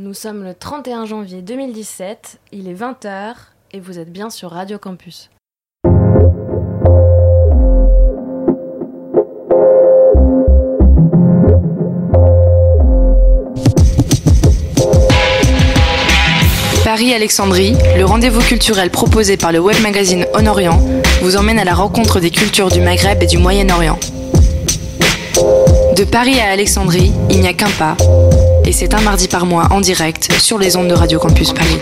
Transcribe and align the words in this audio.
Nous 0.00 0.14
sommes 0.14 0.44
le 0.44 0.54
31 0.54 1.06
janvier 1.06 1.42
2017, 1.42 2.38
il 2.52 2.68
est 2.68 2.74
20h 2.74 3.34
et 3.72 3.80
vous 3.80 3.98
êtes 3.98 4.12
bien 4.12 4.30
sur 4.30 4.52
Radio 4.52 4.78
Campus. 4.78 5.28
Paris-Alexandrie, 16.84 17.74
le 17.96 18.04
rendez-vous 18.04 18.40
culturel 18.40 18.90
proposé 18.90 19.36
par 19.36 19.50
le 19.50 19.58
web 19.58 19.80
magazine 19.82 20.26
On 20.32 20.46
Orient, 20.46 20.78
vous 21.22 21.36
emmène 21.36 21.58
à 21.58 21.64
la 21.64 21.74
rencontre 21.74 22.20
des 22.20 22.30
cultures 22.30 22.70
du 22.70 22.80
Maghreb 22.80 23.20
et 23.20 23.26
du 23.26 23.38
Moyen-Orient. 23.38 23.98
De 25.96 26.04
Paris 26.04 26.38
à 26.38 26.52
Alexandrie, 26.52 27.10
il 27.30 27.40
n'y 27.40 27.48
a 27.48 27.52
qu'un 27.52 27.70
pas, 27.70 27.96
et 28.68 28.72
c'est 28.72 28.92
un 28.92 29.00
mardi 29.00 29.28
par 29.28 29.46
mois 29.46 29.68
en 29.70 29.80
direct 29.80 30.30
sur 30.30 30.58
les 30.58 30.76
ondes 30.76 30.88
de 30.88 30.94
Radio 30.94 31.18
Campus 31.18 31.54
Paris. 31.54 31.78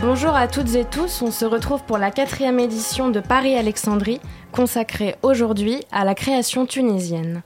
Bonjour 0.00 0.36
à 0.36 0.46
toutes 0.46 0.76
et 0.76 0.84
tous, 0.84 1.22
on 1.22 1.32
se 1.32 1.44
retrouve 1.44 1.82
pour 1.82 1.98
la 1.98 2.12
quatrième 2.12 2.60
édition 2.60 3.08
de 3.08 3.18
Paris-Alexandrie, 3.18 4.20
consacrée 4.52 5.16
aujourd'hui 5.24 5.80
à 5.90 6.04
la 6.04 6.14
création 6.14 6.64
tunisienne. 6.64 7.42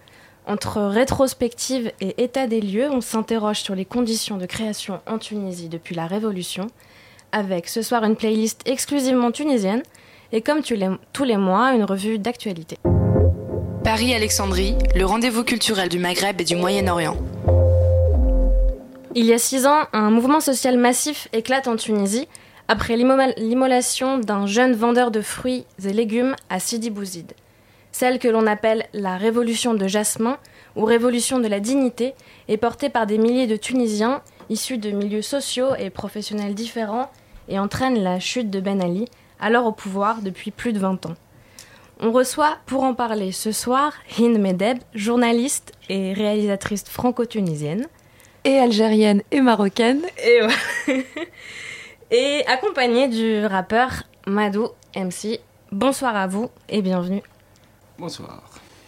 Entre 0.50 0.80
rétrospective 0.80 1.92
et 2.00 2.24
état 2.24 2.48
des 2.48 2.60
lieux, 2.60 2.90
on 2.90 3.00
s'interroge 3.00 3.60
sur 3.60 3.76
les 3.76 3.84
conditions 3.84 4.36
de 4.36 4.46
création 4.46 4.98
en 5.06 5.18
Tunisie 5.18 5.68
depuis 5.68 5.94
la 5.94 6.08
Révolution, 6.08 6.66
avec 7.30 7.68
ce 7.68 7.82
soir 7.82 8.02
une 8.02 8.16
playlist 8.16 8.62
exclusivement 8.66 9.30
tunisienne 9.30 9.84
et 10.32 10.40
comme 10.40 10.62
tous 11.12 11.22
les 11.22 11.36
mois, 11.36 11.72
une 11.72 11.84
revue 11.84 12.18
d'actualité. 12.18 12.78
Paris-Alexandrie, 13.84 14.74
le 14.96 15.04
rendez-vous 15.04 15.44
culturel 15.44 15.88
du 15.88 16.00
Maghreb 16.00 16.40
et 16.40 16.44
du 16.44 16.56
Moyen-Orient. 16.56 17.16
Il 19.14 19.26
y 19.26 19.32
a 19.32 19.38
six 19.38 19.68
ans, 19.68 19.84
un 19.92 20.10
mouvement 20.10 20.40
social 20.40 20.76
massif 20.76 21.28
éclate 21.32 21.68
en 21.68 21.76
Tunisie 21.76 22.26
après 22.66 22.96
l'immolation 22.96 24.18
d'un 24.18 24.46
jeune 24.46 24.72
vendeur 24.72 25.12
de 25.12 25.20
fruits 25.20 25.64
et 25.84 25.92
légumes 25.92 26.34
à 26.48 26.58
Sidi 26.58 26.90
Bouzid. 26.90 27.34
Celle 28.00 28.18
que 28.18 28.28
l'on 28.28 28.46
appelle 28.46 28.86
la 28.94 29.18
révolution 29.18 29.74
de 29.74 29.86
Jasmin 29.86 30.38
ou 30.74 30.86
révolution 30.86 31.38
de 31.38 31.48
la 31.48 31.60
dignité 31.60 32.14
est 32.48 32.56
portée 32.56 32.88
par 32.88 33.04
des 33.04 33.18
milliers 33.18 33.46
de 33.46 33.56
Tunisiens 33.56 34.22
issus 34.48 34.78
de 34.78 34.90
milieux 34.90 35.20
sociaux 35.20 35.74
et 35.78 35.90
professionnels 35.90 36.54
différents 36.54 37.10
et 37.50 37.58
entraîne 37.58 38.02
la 38.02 38.18
chute 38.18 38.48
de 38.48 38.58
Ben 38.58 38.80
Ali, 38.80 39.04
alors 39.38 39.66
au 39.66 39.72
pouvoir 39.72 40.22
depuis 40.22 40.50
plus 40.50 40.72
de 40.72 40.78
20 40.78 41.04
ans. 41.04 41.14
On 42.00 42.10
reçoit 42.10 42.56
pour 42.64 42.84
en 42.84 42.94
parler 42.94 43.32
ce 43.32 43.52
soir 43.52 43.92
Hind 44.18 44.38
Medeb, 44.38 44.78
journaliste 44.94 45.72
et 45.90 46.14
réalisatrice 46.14 46.84
franco-tunisienne. 46.84 47.86
Et 48.44 48.58
algérienne 48.58 49.20
et 49.30 49.42
marocaine. 49.42 50.00
Et, 50.24 50.40
et 52.10 52.46
accompagnée 52.46 53.08
du 53.08 53.44
rappeur 53.44 54.04
Madou 54.26 54.68
MC. 54.96 55.40
Bonsoir 55.70 56.16
à 56.16 56.26
vous 56.26 56.48
et 56.70 56.80
bienvenue. 56.80 57.20
Bonsoir. 58.00 58.42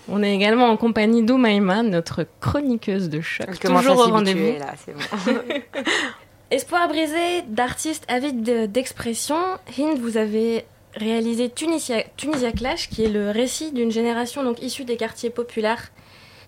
On 0.08 0.22
est 0.22 0.34
également 0.34 0.70
en 0.70 0.78
compagnie 0.78 1.22
d'Oumaïma, 1.22 1.82
notre 1.82 2.26
chroniqueuse 2.40 3.10
de 3.10 3.20
choc. 3.20 3.60
toujours 3.60 3.98
au 3.98 4.10
rendez-vous. 4.10 4.54
Espoir 6.50 6.88
brisé 6.88 7.42
d'artistes 7.46 8.04
avides 8.08 8.72
d'expression, 8.72 9.36
Hind, 9.78 9.98
vous 9.98 10.16
avez 10.16 10.64
réalisé 10.96 11.50
Tunisia, 11.50 12.04
Tunisia 12.16 12.52
Clash, 12.52 12.88
qui 12.88 13.04
est 13.04 13.08
le 13.08 13.30
récit 13.30 13.72
d'une 13.72 13.90
génération 13.90 14.42
donc 14.44 14.62
issue 14.62 14.84
des 14.84 14.96
quartiers 14.96 15.30
populaires 15.30 15.90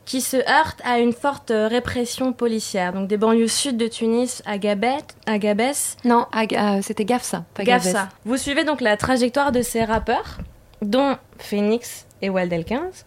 qui 0.06 0.22
se 0.22 0.36
heurte 0.36 0.80
à 0.84 0.98
une 0.98 1.12
forte 1.12 1.52
répression 1.55 2.33
policière. 2.33 2.94
Donc 2.94 3.08
des 3.08 3.18
banlieues 3.18 3.48
sud 3.48 3.77
de 3.77 3.89
Tunis, 3.89 4.42
à 4.46 4.56
Gabet, 4.56 5.05
à 5.27 5.39
Gabès. 5.39 5.96
Non, 6.05 6.27
euh, 6.34 6.80
c'était 6.83 7.05
Gafsa, 7.05 7.44
pas 7.55 7.64
Gafsa. 7.64 8.08
Vous 8.24 8.39
suivez 8.39 8.64
donc 8.64 8.80
la 8.80 8.96
trajectoire 8.96 9.52
de 9.52 9.60
ces 9.60 9.84
rappeurs, 9.84 10.39
dont 10.84 11.17
Phoenix 11.39 12.06
et 12.22 12.30
Waldel 12.30 12.64
15, 12.64 13.06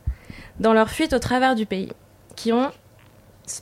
dans 0.59 0.73
leur 0.73 0.89
fuite 0.89 1.13
au 1.13 1.19
travers 1.19 1.55
du 1.55 1.65
pays, 1.65 1.91
qui 2.35 2.51
ont 2.51 2.71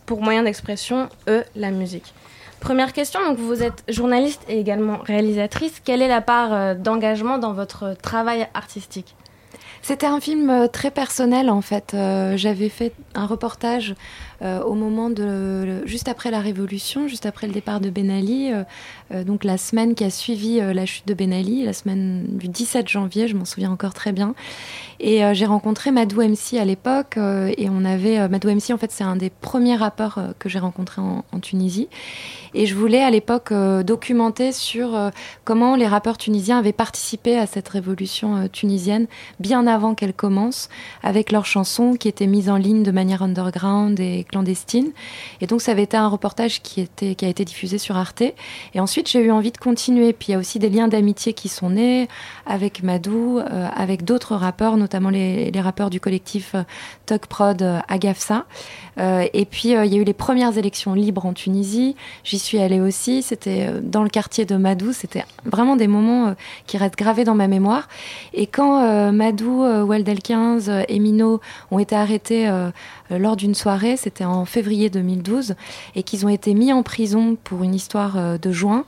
pour 0.06 0.22
moyen 0.22 0.44
d'expression, 0.44 1.10
eux, 1.28 1.44
la 1.56 1.72
musique. 1.72 2.14
Première 2.60 2.94
question, 2.94 3.20
donc 3.24 3.38
vous 3.38 3.62
êtes 3.62 3.84
journaliste 3.88 4.42
et 4.48 4.60
également 4.60 4.98
réalisatrice. 4.98 5.80
Quelle 5.84 6.02
est 6.02 6.08
la 6.08 6.22
part 6.22 6.54
euh, 6.54 6.74
d'engagement 6.74 7.38
dans 7.38 7.54
votre 7.54 7.96
travail 8.02 8.48
artistique? 8.54 9.16
C'était 9.88 10.08
un 10.08 10.20
film 10.20 10.50
euh, 10.50 10.68
très 10.68 10.90
personnel 10.90 11.48
en 11.48 11.62
fait. 11.62 11.94
Euh, 11.94 12.38
j'avais 12.38 12.70
fait 12.70 12.92
un 13.14 13.28
reportage 13.28 13.94
euh, 14.42 14.60
au 14.64 14.74
moment 14.74 15.12
de 15.12 15.86
juste 15.86 16.08
après 16.08 16.32
la 16.32 16.40
Révolution, 16.40 17.08
juste 17.08 17.28
après 17.28 17.46
le 17.46 17.54
départ 17.54 17.80
de 17.80 17.92
Ben 17.92 18.10
Ali, 18.10 18.52
donc 19.26 19.44
la 19.44 19.60
semaine 19.60 19.94
qui 19.94 20.04
a 20.04 20.10
suivi 20.10 20.58
la 20.58 20.86
chute 20.88 21.08
de 21.08 21.14
Ben 21.14 21.32
Ali, 21.32 21.64
la 21.64 21.74
semaine 21.74 22.26
du 22.30 22.48
17 22.48 22.88
janvier, 22.88 23.28
je 23.28 23.36
m'en 23.36 23.46
souviens 23.46 23.70
encore 23.70 23.94
très 23.94 24.12
bien. 24.12 24.34
Et 25.00 25.22
j'ai 25.34 25.46
rencontré 25.46 25.92
Madou 25.92 26.22
MC 26.22 26.58
à 26.60 26.66
l'époque 26.66 27.18
et 27.18 27.70
on 27.70 27.84
avait 27.86 28.28
Madou 28.30 28.50
MC 28.50 28.72
en 28.72 28.78
fait 28.78 28.92
c'est 28.92 29.04
un 29.04 29.16
des 29.16 29.30
premiers 29.30 29.76
rappeurs 29.76 30.20
que 30.40 30.50
j'ai 30.50 30.60
rencontré 30.60 31.02
en, 31.02 31.24
Tunisie 31.42 31.90
et 32.54 32.66
je 32.66 32.76
voulais 32.76 33.04
à 33.04 33.10
l'époque 33.10 33.52
documenter 33.52 34.54
sur 34.54 34.98
comment 35.44 35.76
les 35.76 35.86
rappeurs 35.86 36.18
tunisiens 36.18 36.60
avaient 36.60 36.72
participé 36.72 37.38
à 37.38 37.46
cette 37.46 37.68
révolution 37.68 38.48
tunisienne 38.48 39.08
bien 39.40 39.68
avant 39.68 39.96
qu'elle 39.96 40.14
commence, 40.14 40.70
avec 41.04 41.32
leurs 41.32 41.46
chansons 41.46 41.96
qui 41.96 42.08
étaient 42.08 42.28
mises 42.28 42.50
en 42.50 42.58
ligne 42.58 42.84
de 42.84 42.92
manière 42.92 43.24
underground 43.24 44.00
et 44.00 44.26
clandestine. 44.30 44.92
Et 45.42 45.48
donc 45.48 45.62
ça 45.62 45.72
avait 45.72 45.84
été 45.84 45.98
un 45.98 46.08
reportage 46.08 46.62
qui, 46.62 46.82
a 46.82 47.28
été 47.28 47.46
diffusé 47.46 47.78
sur 47.78 47.98
Arte. 47.98 48.24
Et 48.74 48.80
ensuite 48.80 49.10
j'ai 49.10 49.22
eu 49.22 49.32
envie 49.32 49.52
de 49.52 49.58
continuer. 49.58 50.14
Puis 50.14 50.30
il 50.30 50.32
y 50.32 50.36
a 50.36 50.40
aussi 50.40 50.60
des 50.60 50.70
liens 50.70 50.88
d'amitié 50.88 51.34
qui 51.34 51.50
sont 51.50 51.72
nés 51.72 52.08
avec 52.46 52.84
Madou, 52.84 53.40
euh, 53.40 53.68
avec 53.76 54.04
d'autres 54.04 54.36
rappeurs, 54.36 54.78
les, 55.12 55.52
les, 55.52 55.62
rappeurs 55.62 55.90
du 55.90 56.00
collectif 56.00 56.56
euh, 56.56 56.64
Tug 57.06 57.22
Prod 57.28 57.62
euh, 57.62 57.80
Agafsa. 57.88 58.46
Euh, 58.98 59.28
et 59.34 59.46
puis 59.46 59.70
il 59.70 59.94
y 59.94 59.98
a 59.98 60.02
eu 60.02 60.04
les 60.04 60.14
premières 60.14 60.58
élections 60.58 60.94
libres 60.94 61.26
en 61.26 61.34
Tunisie. 61.34 61.96
J'y 62.24 62.40
suis 62.40 62.60
allée 62.60 62.80
aussi. 62.80 63.22
C'était 63.22 63.70
dans 63.82 64.04
le 64.04 64.10
quartier 64.10 64.46
de 64.46 64.56
Madou. 64.56 64.94
C'était 64.94 65.26
vraiment 65.46 65.76
des 65.76 65.88
moments 65.88 66.34
qui 66.66 66.78
restent 66.78 66.98
gravés 66.98 67.26
dans 67.26 67.36
ma 67.36 67.48
mémoire. 67.48 67.90
Et 68.34 68.48
quand 68.48 69.12
Madou 69.12 69.64
Weldel 69.86 70.22
15 70.22 70.70
euh, 70.70 70.84
et 70.88 71.00
Mino 71.00 71.42
ont 71.72 71.80
été 71.80 71.96
arrêtés 71.96 72.50
lors 73.10 73.36
d'une 73.36 73.56
soirée, 73.56 73.98
c'était 73.98 74.26
en 74.26 74.46
février 74.46 74.90
2012, 74.90 75.56
et 75.96 76.04
qu'ils 76.04 76.26
ont 76.26 76.30
été 76.30 76.54
mis 76.54 76.74
en 76.74 76.84
prison 76.84 77.38
pour 77.44 77.64
une 77.64 77.76
histoire 77.76 78.40
de 78.40 78.52
juin. 78.52 78.86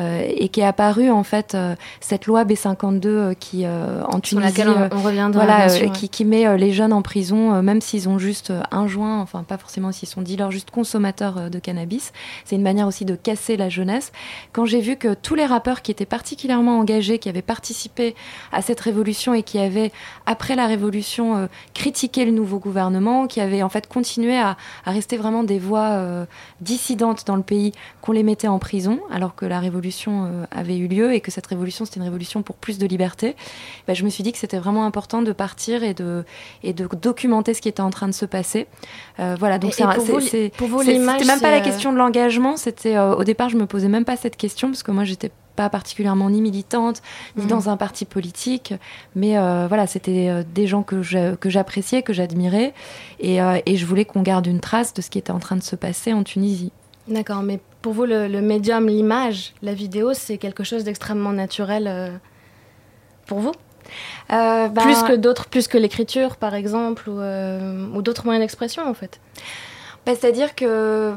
Euh, 0.00 0.26
et 0.28 0.48
qui 0.48 0.60
est 0.60 0.64
apparue 0.64 1.10
en 1.10 1.22
fait 1.22 1.54
euh, 1.54 1.76
cette 2.00 2.26
loi 2.26 2.44
B52 2.44 3.06
euh, 3.06 3.34
qui 3.34 3.64
en 3.66 4.18
Tunisie, 4.18 4.62
on, 4.66 4.98
reviendra, 4.98 5.44
voilà, 5.44 5.68
qui, 5.90 6.08
qui, 6.08 6.24
met 6.24 6.56
les 6.56 6.72
jeunes 6.72 6.92
en 6.92 7.02
prison 7.02 7.62
même 7.62 7.80
s'ils 7.80 8.08
ont 8.08 8.18
juste 8.18 8.52
un 8.72 8.86
joint, 8.88 9.20
enfin 9.20 9.44
pas 9.44 9.56
forcément 9.56 9.92
s'ils 9.92 10.08
sont 10.08 10.22
dealers, 10.22 10.50
juste 10.50 10.70
consommateurs 10.70 11.50
de 11.50 11.58
cannabis. 11.58 12.12
C'est 12.44 12.56
une 12.56 12.62
manière 12.62 12.88
aussi 12.88 13.04
de 13.04 13.14
casser 13.14 13.56
la 13.56 13.68
jeunesse. 13.68 14.12
Quand 14.52 14.64
j'ai 14.64 14.80
vu 14.80 14.96
que 14.96 15.14
tous 15.14 15.34
les 15.34 15.46
rappeurs 15.46 15.82
qui 15.82 15.90
étaient 15.90 16.06
particulièrement 16.06 16.78
engagés, 16.78 17.18
qui 17.18 17.28
avaient 17.28 17.42
participé 17.42 18.14
à 18.52 18.62
cette 18.62 18.80
révolution 18.80 19.34
et 19.34 19.42
qui 19.42 19.58
avaient 19.58 19.92
après 20.26 20.56
la 20.56 20.66
révolution 20.66 21.48
critiqué 21.74 22.24
le 22.24 22.32
nouveau 22.32 22.58
gouvernement, 22.58 23.26
qui 23.26 23.40
avaient 23.40 23.62
en 23.62 23.68
fait 23.68 23.86
continué 23.86 24.36
à, 24.38 24.56
à 24.84 24.90
rester 24.90 25.16
vraiment 25.16 25.44
des 25.44 25.58
voix 25.58 26.26
dissidentes 26.60 27.26
dans 27.26 27.36
le 27.36 27.42
pays, 27.42 27.72
qu'on 28.00 28.12
les 28.12 28.22
mettait 28.22 28.48
en 28.48 28.58
prison 28.58 28.98
alors 29.10 29.34
que 29.34 29.46
la 29.46 29.60
révolution 29.60 29.83
euh, 30.08 30.44
avait 30.50 30.76
eu 30.76 30.88
lieu 30.88 31.12
et 31.12 31.20
que 31.20 31.30
cette 31.30 31.46
révolution 31.46 31.84
c'était 31.84 31.98
une 31.98 32.04
révolution 32.04 32.42
pour 32.42 32.56
plus 32.56 32.78
de 32.78 32.86
liberté, 32.86 33.36
bah, 33.86 33.94
je 33.94 34.04
me 34.04 34.10
suis 34.10 34.22
dit 34.22 34.32
que 34.32 34.38
c'était 34.38 34.58
vraiment 34.58 34.84
important 34.84 35.22
de 35.22 35.32
partir 35.32 35.82
et 35.82 35.94
de, 35.94 36.24
et 36.62 36.72
de 36.72 36.88
documenter 37.00 37.54
ce 37.54 37.60
qui 37.60 37.68
était 37.68 37.82
en 37.82 37.90
train 37.90 38.06
de 38.08 38.12
se 38.12 38.26
passer. 38.26 38.66
Euh, 39.20 39.36
voilà, 39.38 39.58
donc 39.58 39.74
c'est 39.74 39.84
pour 40.56 40.68
vous, 40.68 40.82
c'était 40.82 40.98
même 40.98 41.40
pas 41.40 41.50
la 41.50 41.60
question 41.60 41.92
de 41.92 41.98
l'engagement. 41.98 42.56
C'était 42.56 42.96
euh, 42.96 43.14
au 43.14 43.24
départ, 43.24 43.48
je 43.48 43.56
me 43.56 43.66
posais 43.66 43.88
même 43.88 44.04
pas 44.04 44.16
cette 44.16 44.36
question 44.36 44.68
parce 44.68 44.82
que 44.82 44.90
moi 44.90 45.04
j'étais 45.04 45.30
pas 45.56 45.68
particulièrement 45.68 46.30
ni 46.30 46.42
militante 46.42 47.00
ni 47.36 47.44
mmh. 47.44 47.48
dans 47.48 47.68
un 47.68 47.76
parti 47.76 48.04
politique, 48.04 48.74
mais 49.14 49.36
voilà, 49.68 49.86
c'était 49.86 50.42
des 50.52 50.66
gens 50.66 50.82
que 50.82 51.00
j'appréciais, 51.02 52.02
que 52.02 52.12
j'admirais, 52.12 52.74
et, 53.20 53.38
et 53.38 53.76
je 53.76 53.86
voulais 53.86 54.04
qu'on 54.04 54.22
garde 54.22 54.48
une 54.48 54.58
trace 54.58 54.94
de 54.94 55.00
ce 55.00 55.10
qui 55.10 55.18
était 55.18 55.30
en 55.30 55.38
train 55.38 55.54
de 55.54 55.62
se 55.62 55.76
passer 55.76 56.12
en 56.12 56.24
Tunisie. 56.24 56.72
D'accord, 57.08 57.42
mais 57.42 57.60
pour 57.82 57.92
vous, 57.92 58.06
le, 58.06 58.28
médium, 58.40 58.88
l'image, 58.88 59.52
la 59.62 59.74
vidéo, 59.74 60.14
c'est 60.14 60.38
quelque 60.38 60.64
chose 60.64 60.84
d'extrêmement 60.84 61.32
naturel 61.32 61.86
euh, 61.86 62.08
pour 63.26 63.40
vous? 63.40 63.52
Euh, 64.32 64.68
bah, 64.68 64.82
Plus 64.82 65.02
que 65.02 65.14
d'autres, 65.14 65.46
plus 65.46 65.68
que 65.68 65.76
l'écriture, 65.76 66.36
par 66.36 66.54
exemple, 66.54 67.10
ou, 67.10 67.20
euh, 67.20 68.00
d'autres 68.00 68.24
moyens 68.24 68.42
d'expression, 68.42 68.88
en 68.88 68.94
fait. 68.94 69.20
Bah, 70.06 70.12
C'est-à-dire 70.18 70.54
que 70.54 71.14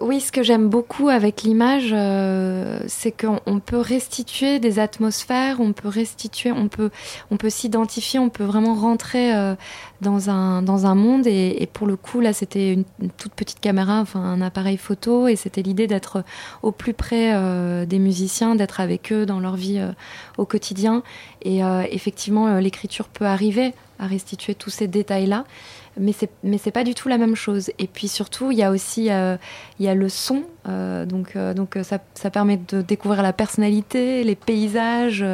oui, 0.00 0.20
ce 0.20 0.30
que 0.30 0.44
j'aime 0.44 0.68
beaucoup 0.68 1.08
avec 1.08 1.42
l'image, 1.42 1.90
euh, 1.92 2.80
c'est 2.86 3.10
qu'on 3.10 3.58
peut 3.58 3.78
restituer 3.78 4.60
des 4.60 4.78
atmosphères, 4.78 5.60
on 5.60 5.72
peut 5.72 5.88
restituer, 5.88 6.52
on 6.52 6.68
peut, 6.68 6.90
on 7.32 7.36
peut 7.36 7.50
s'identifier, 7.50 8.20
on 8.20 8.28
peut 8.28 8.44
vraiment 8.44 8.74
rentrer 8.74 9.34
euh, 9.34 9.56
dans 10.00 10.30
un 10.30 10.62
dans 10.62 10.86
un 10.86 10.94
monde. 10.94 11.26
Et, 11.26 11.68
pour 11.72 11.88
le 11.88 11.96
coup, 11.96 12.20
là, 12.20 12.32
c'était 12.32 12.72
une, 12.72 12.84
toute 13.18 13.32
petite 13.32 13.58
caméra, 13.58 14.00
enfin 14.00 14.20
un 14.20 14.40
appareil 14.40 14.76
photo, 14.76 15.26
et 15.26 15.34
c'était 15.34 15.62
l'idée 15.62 15.88
d'être 15.88 16.22
au 16.62 16.70
plus 16.70 16.94
près 16.94 17.34
euh, 17.34 17.84
des 17.84 17.98
musiciens, 17.98 18.54
d'être 18.54 18.78
avec 18.78 19.12
eux 19.12 19.26
dans 19.26 19.40
leur 19.40 19.56
vie 19.56 19.82
au 20.38 20.46
quotidien. 20.46 21.02
Et 21.42 21.60
effectivement, 21.90 22.58
l'écriture 22.58 23.08
peut 23.08 23.24
arriver 23.24 23.72
à 23.98 24.06
restituer 24.06 24.54
tous 24.54 24.70
ces 24.70 24.86
détails-là 24.86 25.44
mais 25.98 26.12
c'est 26.12 26.30
mais 26.44 26.58
c'est 26.58 26.70
pas 26.70 26.84
du 26.84 26.94
tout 26.94 27.08
la 27.08 27.18
même 27.18 27.34
chose. 27.34 27.70
Et 27.78 27.86
puis 27.86 28.08
surtout, 28.08 28.50
il 28.52 28.58
y 28.58 28.62
a 28.62 28.70
aussi 28.70 29.10
euh, 29.10 29.36
il 29.78 29.86
y 29.86 29.88
a 29.88 29.94
le 29.94 30.08
son, 30.08 30.44
euh, 30.68 31.04
donc 31.04 31.34
euh, 31.36 31.54
donc 31.54 31.76
ça, 31.82 31.98
ça, 32.14 32.30
permet 32.30 32.58
de 32.68 32.82
découvrir 32.82 33.22
la 33.22 33.32
personnalité, 33.32 34.22
les 34.24 34.36
paysages, 34.36 35.24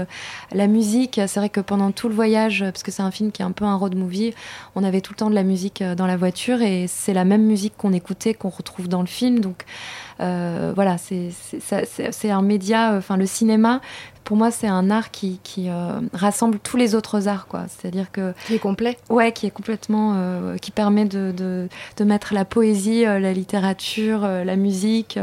la 0.53 0.67
musique. 0.67 1.21
C'est 1.27 1.41
vrai 1.41 1.49
que 1.49 1.61
pendant 1.61 1.91
tout 1.93 2.09
le 2.09 2.15
voyage, 2.15 2.61
parce 2.61 2.83
que 2.83 2.91
c'est 2.91 3.03
un 3.03 3.11
film 3.11 3.33
qui 3.33 3.43
est 3.43 3.45
un 3.45 3.53
peu 3.53 3.65
un 3.65 3.77
road 3.77 3.95
movie, 3.95 4.35
on 4.75 4.85
avait 4.85 5.01
tout 5.01 5.13
le 5.13 5.19
temps 5.19 5.31
de 5.31 5.35
la 5.35 5.45
musique 5.45 5.83
dans 5.83 6.07
la 6.07 6.17
voiture 6.17 6.63
et 6.63 6.87
c'est 6.89 7.15
la 7.15 7.25
même 7.25 7.43
musique 7.43 7.77
qu'on 7.77 7.93
écoutait 7.93 8.35
qu'on 8.35 8.51
retrouve 8.51 8.89
dans 8.89 9.01
le 9.01 9.07
film. 9.07 9.41
Donc 9.41 9.65
voilà, 10.19 10.97
c'est 10.99 11.31
c'est 11.31 12.31
un 12.31 12.43
média, 12.43 12.95
enfin 12.97 13.17
le 13.17 13.27
cinéma 13.27 13.81
pour 14.27 14.37
moi, 14.37 14.51
c'est 14.51 14.67
un 14.67 14.91
art 14.91 15.13
qui, 15.13 15.39
euh, 15.59 16.01
rassemble 16.13 16.59
tous 16.59 16.77
les 16.77 16.97
autres 16.97 17.29
arts, 17.29 17.47
quoi. 17.47 17.67
C'est-à-dire 17.69 18.11
que 18.11 18.35
qui 18.49 18.57
est 18.57 18.59
complet. 18.59 18.99
Ouais, 19.09 19.31
qui 19.31 19.47
est 19.47 19.53
complètement, 19.53 20.15
euh, 20.17 20.57
qui 20.57 20.73
permet 20.73 21.05
de, 21.05 21.33
de, 21.33 22.05
mettre 22.05 22.35
la 22.35 22.45
poésie, 22.45 23.07
euh, 23.07 23.21
la 23.21 23.33
littérature, 23.33 24.23
la 24.23 24.57
musique, 24.57 25.19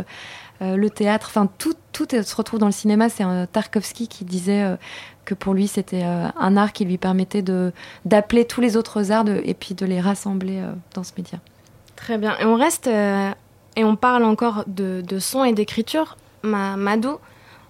le 0.61 0.87
théâtre, 0.87 1.27
enfin 1.29 1.49
tout, 1.57 1.73
tout 1.91 2.07
se 2.09 2.35
retrouve 2.37 2.61
dans 2.61 2.67
le 2.67 2.71
cinéma. 2.71 3.09
C'est 3.09 3.25
Tarkovsky 3.51 4.07
qui 4.07 4.23
disait 4.23 4.77
que 5.25 5.33
pour 5.33 5.53
lui, 5.53 5.67
c'était 5.67 6.03
un 6.03 6.55
art 6.55 6.71
qui 6.71 6.85
lui 6.85 6.97
permettait 6.97 7.41
de 7.41 7.73
d'appeler 8.05 8.45
tous 8.45 8.61
les 8.61 8.77
autres 8.77 9.11
arts 9.11 9.25
et 9.27 9.53
puis 9.53 9.75
de 9.75 9.85
les 9.85 9.99
rassembler 9.99 10.63
dans 10.93 11.03
ce 11.03 11.11
média. 11.17 11.39
Très 11.97 12.17
bien. 12.17 12.37
Et 12.39 12.45
on 12.45 12.55
reste 12.55 12.87
et 12.87 13.83
on 13.83 13.97
parle 13.97 14.23
encore 14.23 14.63
de, 14.67 15.03
de 15.05 15.19
son 15.19 15.43
et 15.43 15.51
d'écriture. 15.51 16.15
Madou, 16.43 17.17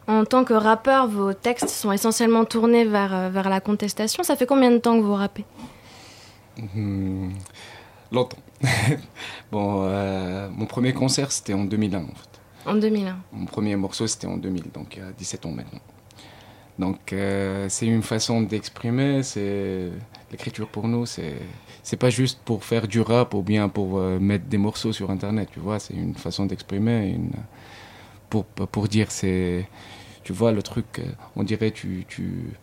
en 0.08 0.26
tant 0.26 0.44
que 0.44 0.54
rappeur, 0.54 1.08
vos 1.08 1.34
textes 1.34 1.70
sont 1.70 1.92
essentiellement 1.92 2.46
tournés 2.46 2.86
vers, 2.86 3.14
euh, 3.14 3.30
vers 3.30 3.50
la 3.50 3.62
contestation. 3.62 4.24
Ça 4.24 4.36
fait 4.36 4.46
combien 4.46 4.72
de 4.72 4.78
temps 4.78 4.98
que 4.98 5.04
vous 5.04 5.14
rappez? 5.14 5.46
Hmm, 6.76 7.30
Longtemps. 8.12 8.38
bon, 9.52 9.84
euh, 9.86 10.50
mon 10.52 10.66
premier 10.66 10.94
concert, 10.94 11.32
c'était 11.32 11.54
en 11.54 11.64
2001, 11.64 12.00
en 12.00 12.06
fait. 12.08 12.42
En 12.66 12.76
2001 12.76 13.18
Mon 13.34 13.46
premier 13.46 13.76
morceau, 13.76 14.08
c'était 14.08 14.28
en 14.28 14.38
2000, 14.38 14.72
donc 14.72 14.96
il 14.96 15.00
y 15.00 15.06
a 15.06 15.12
17 15.12 15.46
ans 15.46 15.52
maintenant. 15.52 15.82
Donc, 16.80 17.12
euh, 17.14 17.68
c'est 17.70 17.86
une 17.88 18.04
façon 18.04 18.42
d'exprimer. 18.42 19.24
C'est 19.24 19.92
l'écriture 20.32 20.68
pour 20.68 20.88
nous, 20.88 21.06
c'est 21.06 21.36
c'est 21.86 21.98
pas 21.98 22.10
juste 22.10 22.40
pour 22.46 22.64
faire 22.64 22.88
du 22.88 23.02
rap 23.02 23.34
ou 23.34 23.42
bien 23.42 23.68
pour 23.68 24.00
mettre 24.00 24.46
des 24.46 24.58
morceaux 24.58 24.94
sur 24.94 25.12
Internet, 25.12 25.50
tu 25.52 25.60
vois. 25.60 25.80
C'est 25.80 25.94
une 25.94 26.16
façon 26.16 26.46
d'exprimer, 26.46 27.10
une 27.10 27.32
pour 28.30 28.46
pour 28.46 28.88
dire 28.88 29.12
c'est 29.12 29.68
tu 30.24 30.34
vois, 30.34 30.52
le 30.52 30.62
truc, 30.62 30.86
euh, 31.00 31.04
on 31.36 31.44
dirait, 31.44 31.72
tu, 31.72 32.06
tu, 32.08 32.54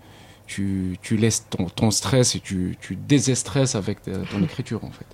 tu, 0.46 0.98
tu 1.02 1.16
laisses 1.16 1.46
ton, 1.48 1.66
ton, 1.66 1.90
stress 1.90 2.34
et 2.34 2.40
tu, 2.40 2.76
tu 2.80 2.96
désestresses 2.96 3.74
avec 3.74 3.98
euh, 4.08 4.24
ton 4.30 4.42
écriture, 4.44 4.84
en 4.84 4.90
fait. 4.90 5.06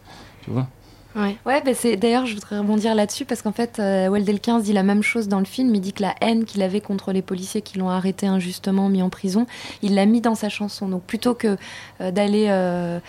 Tu 0.43 0.50
vois? 0.50 0.69
Ouais, 1.16 1.37
ouais 1.46 1.62
bah 1.62 1.72
c'est 1.72 1.96
d'ailleurs 1.96 2.26
je 2.26 2.34
voudrais 2.34 2.58
rebondir 2.58 2.94
là-dessus 2.94 3.25
parce 3.25 3.40
qu'en 3.40 3.52
fait 3.52 3.78
euh, 3.78 4.10
Weldel 4.10 4.38
15 4.38 4.64
dit 4.64 4.75
la 4.75 4.82
même 4.82 5.02
chose 5.02 5.28
dans 5.28 5.38
le 5.38 5.46
film, 5.46 5.75
il 5.75 5.81
dit 5.81 5.94
que 5.94 6.02
la 6.02 6.14
haine 6.20 6.44
qu'il 6.44 6.60
avait 6.60 6.82
contre 6.82 7.10
les 7.10 7.22
policiers 7.22 7.62
qui 7.62 7.78
l'ont 7.78 7.88
arrêté 7.88 8.26
injustement, 8.26 8.90
mis 8.90 9.00
en 9.00 9.08
prison, 9.08 9.46
il 9.81 9.94
l'a 9.94 10.04
mis 10.04 10.20
dans 10.20 10.34
sa 10.34 10.50
chanson. 10.50 10.88
Donc 10.88 11.04
plutôt 11.04 11.32
que 11.32 11.56
d'aller 12.00 12.48
euh, 12.50 13.00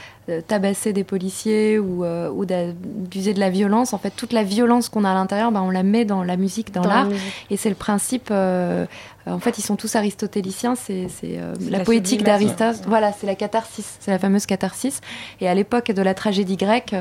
tabasser 0.47 0.91
des 0.91 1.05
policiers 1.05 1.79
ou, 1.79 2.03
euh, 2.03 2.29
ou 2.29 2.45
d'abuser 2.45 3.33
de 3.33 3.39
la 3.39 3.49
violence. 3.49 3.93
En 3.93 3.97
fait, 3.97 4.09
toute 4.09 4.33
la 4.33 4.43
violence 4.43 4.89
qu'on 4.89 5.05
a 5.05 5.11
à 5.11 5.13
l'intérieur, 5.13 5.51
ben, 5.51 5.61
on 5.61 5.69
la 5.69 5.83
met 5.83 6.03
dans 6.03 6.23
la 6.23 6.35
musique, 6.35 6.73
dans, 6.73 6.81
l'art. 6.81 7.07
Et 7.49 7.55
c'est 7.55 7.69
le 7.69 7.75
principe. 7.75 8.27
Euh, 8.31 8.85
en 9.25 9.39
fait, 9.39 9.57
ils 9.57 9.61
sont 9.61 9.77
tous 9.77 9.95
aristotéliciens. 9.95 10.75
C'est 10.75 11.07
la, 11.23 11.77
la, 11.77 11.83
poétique 11.83 12.23
d'Aristote. 12.23 12.81
Voilà, 12.87 13.13
c'est 13.13 13.27
la 13.27 13.35
catharsis. 13.35 13.97
C'est 13.99 14.11
la 14.11 14.19
fameuse 14.19 14.45
catharsis. 14.45 14.99
Et 15.39 15.47
à 15.47 15.53
l'époque 15.53 15.91
de 15.91 16.01
la 16.01 16.13
tragédie 16.13 16.57
grecque, 16.57 16.95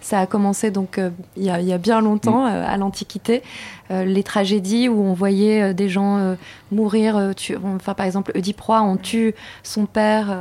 ça 0.00 0.20
a 0.20 0.26
commencé 0.26 0.70
donc 0.70 1.00
il 1.36 1.44
y, 1.44 1.50
a, 1.50 1.78
bien 1.78 2.00
longtemps, 2.00 2.44
mm. 2.44 2.64
à 2.66 2.76
l'Antiquité. 2.76 3.42
les 3.90 4.22
tragédies 4.24 4.88
où 4.88 5.04
on 5.04 5.14
voyait 5.14 5.72
des 5.72 5.88
gens 5.88 6.36
mourir. 6.72 7.32
Tu, 7.36 7.56
enfin, 7.56 7.94
par 7.94 8.06
exemple, 8.06 8.32
Oedipe 8.36 8.60
on 8.68 8.96
tue 8.96 9.34
son 9.62 9.86
père 9.86 10.36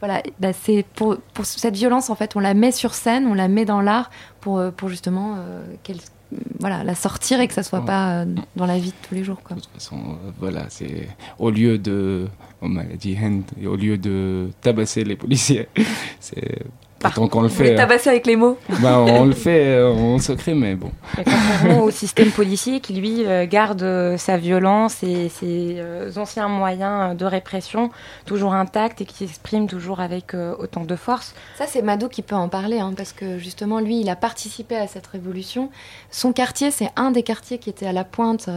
voilà, 0.00 0.22
bah, 0.40 0.52
c'est 0.52 0.84
pour, 0.94 1.16
pour, 1.34 1.46
cette 1.46 1.76
violence 1.76 2.10
en 2.10 2.14
fait, 2.14 2.36
on 2.36 2.40
la 2.40 2.54
met 2.54 2.72
sur 2.72 2.94
scène, 2.94 3.26
on 3.26 3.34
la 3.34 3.48
met 3.48 3.64
dans 3.64 3.80
l'art 3.80 4.10
pour, 4.40 4.58
euh, 4.58 4.70
pour 4.70 4.88
justement 4.88 5.36
euh, 5.38 5.64
qu'elle 5.82 5.98
voilà, 6.58 6.82
la 6.82 6.94
sortir 6.94 7.40
et 7.40 7.46
que 7.46 7.54
ça 7.54 7.62
soit 7.62 7.84
pas 7.84 8.22
euh, 8.22 8.24
dans 8.56 8.66
la 8.66 8.78
vie 8.78 8.90
de 8.90 9.06
tous 9.08 9.14
les 9.14 9.22
jours. 9.22 9.40
Quoi. 9.42 9.56
De 9.56 9.60
toute 9.60 9.72
façon, 9.72 10.18
voilà, 10.38 10.66
c'est 10.68 11.08
au 11.38 11.50
lieu 11.50 11.78
de, 11.78 12.26
on 12.60 12.68
m'a 12.68 12.82
dit, 12.82 13.16
au 13.64 13.76
lieu 13.76 13.96
de 13.96 14.50
tabasser 14.60 15.04
les 15.04 15.16
policiers, 15.16 15.68
c'est 16.20 16.62
Tant 17.14 17.28
qu'on 17.28 17.42
le 17.42 17.48
fait. 17.48 17.72
Hein. 17.72 17.76
tabasser 17.76 18.10
avec 18.10 18.26
les 18.26 18.36
mots. 18.36 18.58
Bah, 18.80 19.00
on 19.00 19.24
le 19.24 19.32
fait 19.32 19.66
euh, 19.66 19.90
en 19.90 20.18
secret, 20.18 20.54
mais 20.54 20.74
bon. 20.74 20.90
Et 21.18 21.24
contrairement 21.24 21.82
au 21.84 21.90
système 21.90 22.30
policier 22.30 22.80
qui, 22.80 22.92
lui, 22.92 23.24
euh, 23.24 23.46
garde 23.46 23.82
euh, 23.82 24.16
sa 24.16 24.36
violence 24.36 25.02
et 25.02 25.28
ses 25.28 25.80
anciens 26.16 26.48
moyens 26.48 27.16
de 27.16 27.24
répression 27.24 27.90
toujours 28.26 28.54
intacts 28.54 29.00
et 29.00 29.04
qui 29.04 29.26
s'exprime 29.26 29.66
toujours 29.66 30.00
avec 30.00 30.34
autant 30.58 30.84
de 30.84 30.96
force. 30.96 31.34
Ça, 31.56 31.64
c'est 31.66 31.82
Mado 31.82 32.08
qui 32.08 32.22
peut 32.22 32.34
en 32.34 32.48
parler, 32.48 32.78
hein, 32.78 32.92
parce 32.96 33.12
que 33.12 33.38
justement, 33.38 33.80
lui, 33.80 34.00
il 34.00 34.08
a 34.08 34.16
participé 34.16 34.76
à 34.76 34.86
cette 34.86 35.06
révolution. 35.06 35.70
Son 36.10 36.32
quartier, 36.32 36.70
c'est 36.70 36.90
un 36.96 37.10
des 37.10 37.22
quartiers 37.22 37.58
qui 37.58 37.70
était 37.70 37.86
à 37.86 37.92
la 37.92 38.04
pointe 38.04 38.48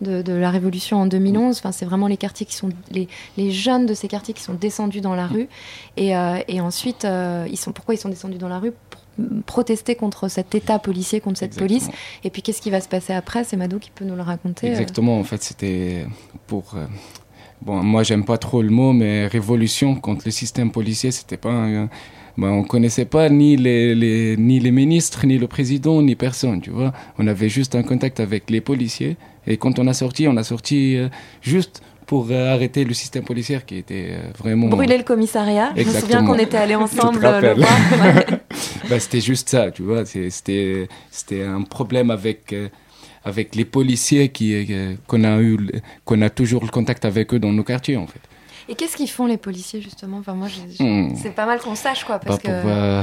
de, 0.00 0.32
la 0.32 0.50
Révolution 0.50 0.98
en 0.98 1.06
2011. 1.06 1.58
Enfin, 1.58 1.72
c'est 1.72 1.84
vraiment 1.84 2.06
les 2.06 2.16
quartiers 2.16 2.46
qui 2.46 2.54
sont 2.54 2.70
les, 2.90 3.08
les, 3.36 3.50
jeunes 3.50 3.86
de 3.86 3.94
ces 3.94 4.08
quartiers 4.08 4.34
qui 4.34 4.42
sont 4.42 4.54
descendus 4.54 5.00
dans 5.00 5.14
la 5.14 5.26
rue. 5.26 5.48
Et, 5.96 6.16
euh, 6.16 6.38
et 6.48 6.60
ensuite, 6.60 7.04
euh, 7.04 7.46
ils 7.50 7.56
sont 7.56 7.72
pourquoi 7.72 7.94
ils 7.94 7.98
sont 7.98 8.08
descendus 8.08 8.38
dans 8.38 8.48
la 8.48 8.58
rue? 8.58 8.72
Pour 8.72 9.00
protester 9.44 9.96
contre 9.96 10.28
cet 10.28 10.54
état 10.54 10.78
policier, 10.78 11.20
contre 11.20 11.38
cette 11.38 11.56
police. 11.56 11.88
Et 12.24 12.30
puis, 12.30 12.42
qu'est-ce 12.42 12.62
qui 12.62 12.70
va 12.70 12.80
se 12.80 12.88
passer 12.88 13.12
après? 13.12 13.44
C'est 13.44 13.56
Madou 13.56 13.78
qui 13.78 13.90
peut 13.90 14.04
nous 14.04 14.16
le 14.16 14.22
raconter. 14.22 14.68
Euh. 14.68 14.72
Exactement. 14.72 15.18
En 15.18 15.24
fait, 15.24 15.42
c'était 15.42 16.06
pour 16.46 16.74
bon, 17.62 17.82
moi 17.82 18.02
j'aime 18.02 18.24
pas 18.24 18.38
trop 18.38 18.62
le 18.62 18.70
mot, 18.70 18.92
mais 18.92 19.26
révolution 19.26 19.94
contre 19.94 20.22
le 20.24 20.30
système 20.30 20.72
policier, 20.72 21.10
c'était 21.10 21.36
pas 21.36 21.50
un, 21.50 21.88
ben, 22.40 22.48
on 22.52 22.62
connaissait 22.62 23.04
pas 23.04 23.28
ni 23.28 23.56
les, 23.58 23.94
les, 23.94 24.34
ni 24.38 24.60
les 24.60 24.70
ministres, 24.70 25.26
ni 25.26 25.36
le 25.36 25.46
président, 25.46 26.00
ni 26.00 26.14
personne, 26.14 26.62
tu 26.62 26.70
vois. 26.70 26.90
On 27.18 27.26
avait 27.26 27.50
juste 27.50 27.74
un 27.74 27.82
contact 27.82 28.18
avec 28.18 28.48
les 28.48 28.62
policiers 28.62 29.18
et 29.46 29.58
quand 29.58 29.78
on 29.78 29.86
a 29.86 29.92
sorti, 29.92 30.26
on 30.26 30.36
a 30.38 30.42
sorti 30.42 30.96
euh, 30.96 31.08
juste 31.42 31.82
pour 32.06 32.28
euh, 32.30 32.54
arrêter 32.54 32.84
le 32.84 32.94
système 32.94 33.24
policier 33.24 33.60
qui 33.66 33.76
était 33.76 34.08
euh, 34.12 34.30
vraiment... 34.38 34.68
Brûler 34.68 34.96
le 34.96 35.04
commissariat. 35.04 35.74
Je 35.76 35.82
me 35.82 35.92
souviens 35.92 36.24
qu'on 36.24 36.38
était 36.38 36.56
allés 36.56 36.74
ensemble 36.86 37.20
le 37.20 37.54
bah, 38.88 38.98
c'était 38.98 39.20
juste 39.20 39.50
ça, 39.50 39.70
tu 39.70 39.82
vois. 39.82 40.04
C'était 40.06 41.42
un 41.44 41.60
problème 41.60 42.10
avec, 42.10 42.54
avec 43.22 43.54
les 43.54 43.66
policiers 43.66 44.30
qui 44.30 44.66
qu'on 45.06 45.24
a, 45.24 45.42
eu, 45.42 45.58
qu'on 46.06 46.22
a 46.22 46.30
toujours 46.30 46.64
le 46.64 46.70
contact 46.70 47.04
avec 47.04 47.34
eux 47.34 47.38
dans 47.38 47.52
nos 47.52 47.64
quartiers, 47.64 47.98
en 47.98 48.06
fait. 48.06 48.22
Et 48.70 48.76
qu'est-ce 48.76 48.96
qu'ils 48.96 49.10
font 49.10 49.26
les 49.26 49.36
policiers, 49.36 49.82
justement? 49.82 50.18
Enfin, 50.18 50.34
moi, 50.34 50.46
hmm. 50.78 51.16
C'est 51.16 51.34
pas 51.34 51.44
mal 51.44 51.58
qu'on 51.58 51.74
sache, 51.74 52.04
quoi. 52.04 52.20
Parce 52.20 52.40
bah, 52.40 53.02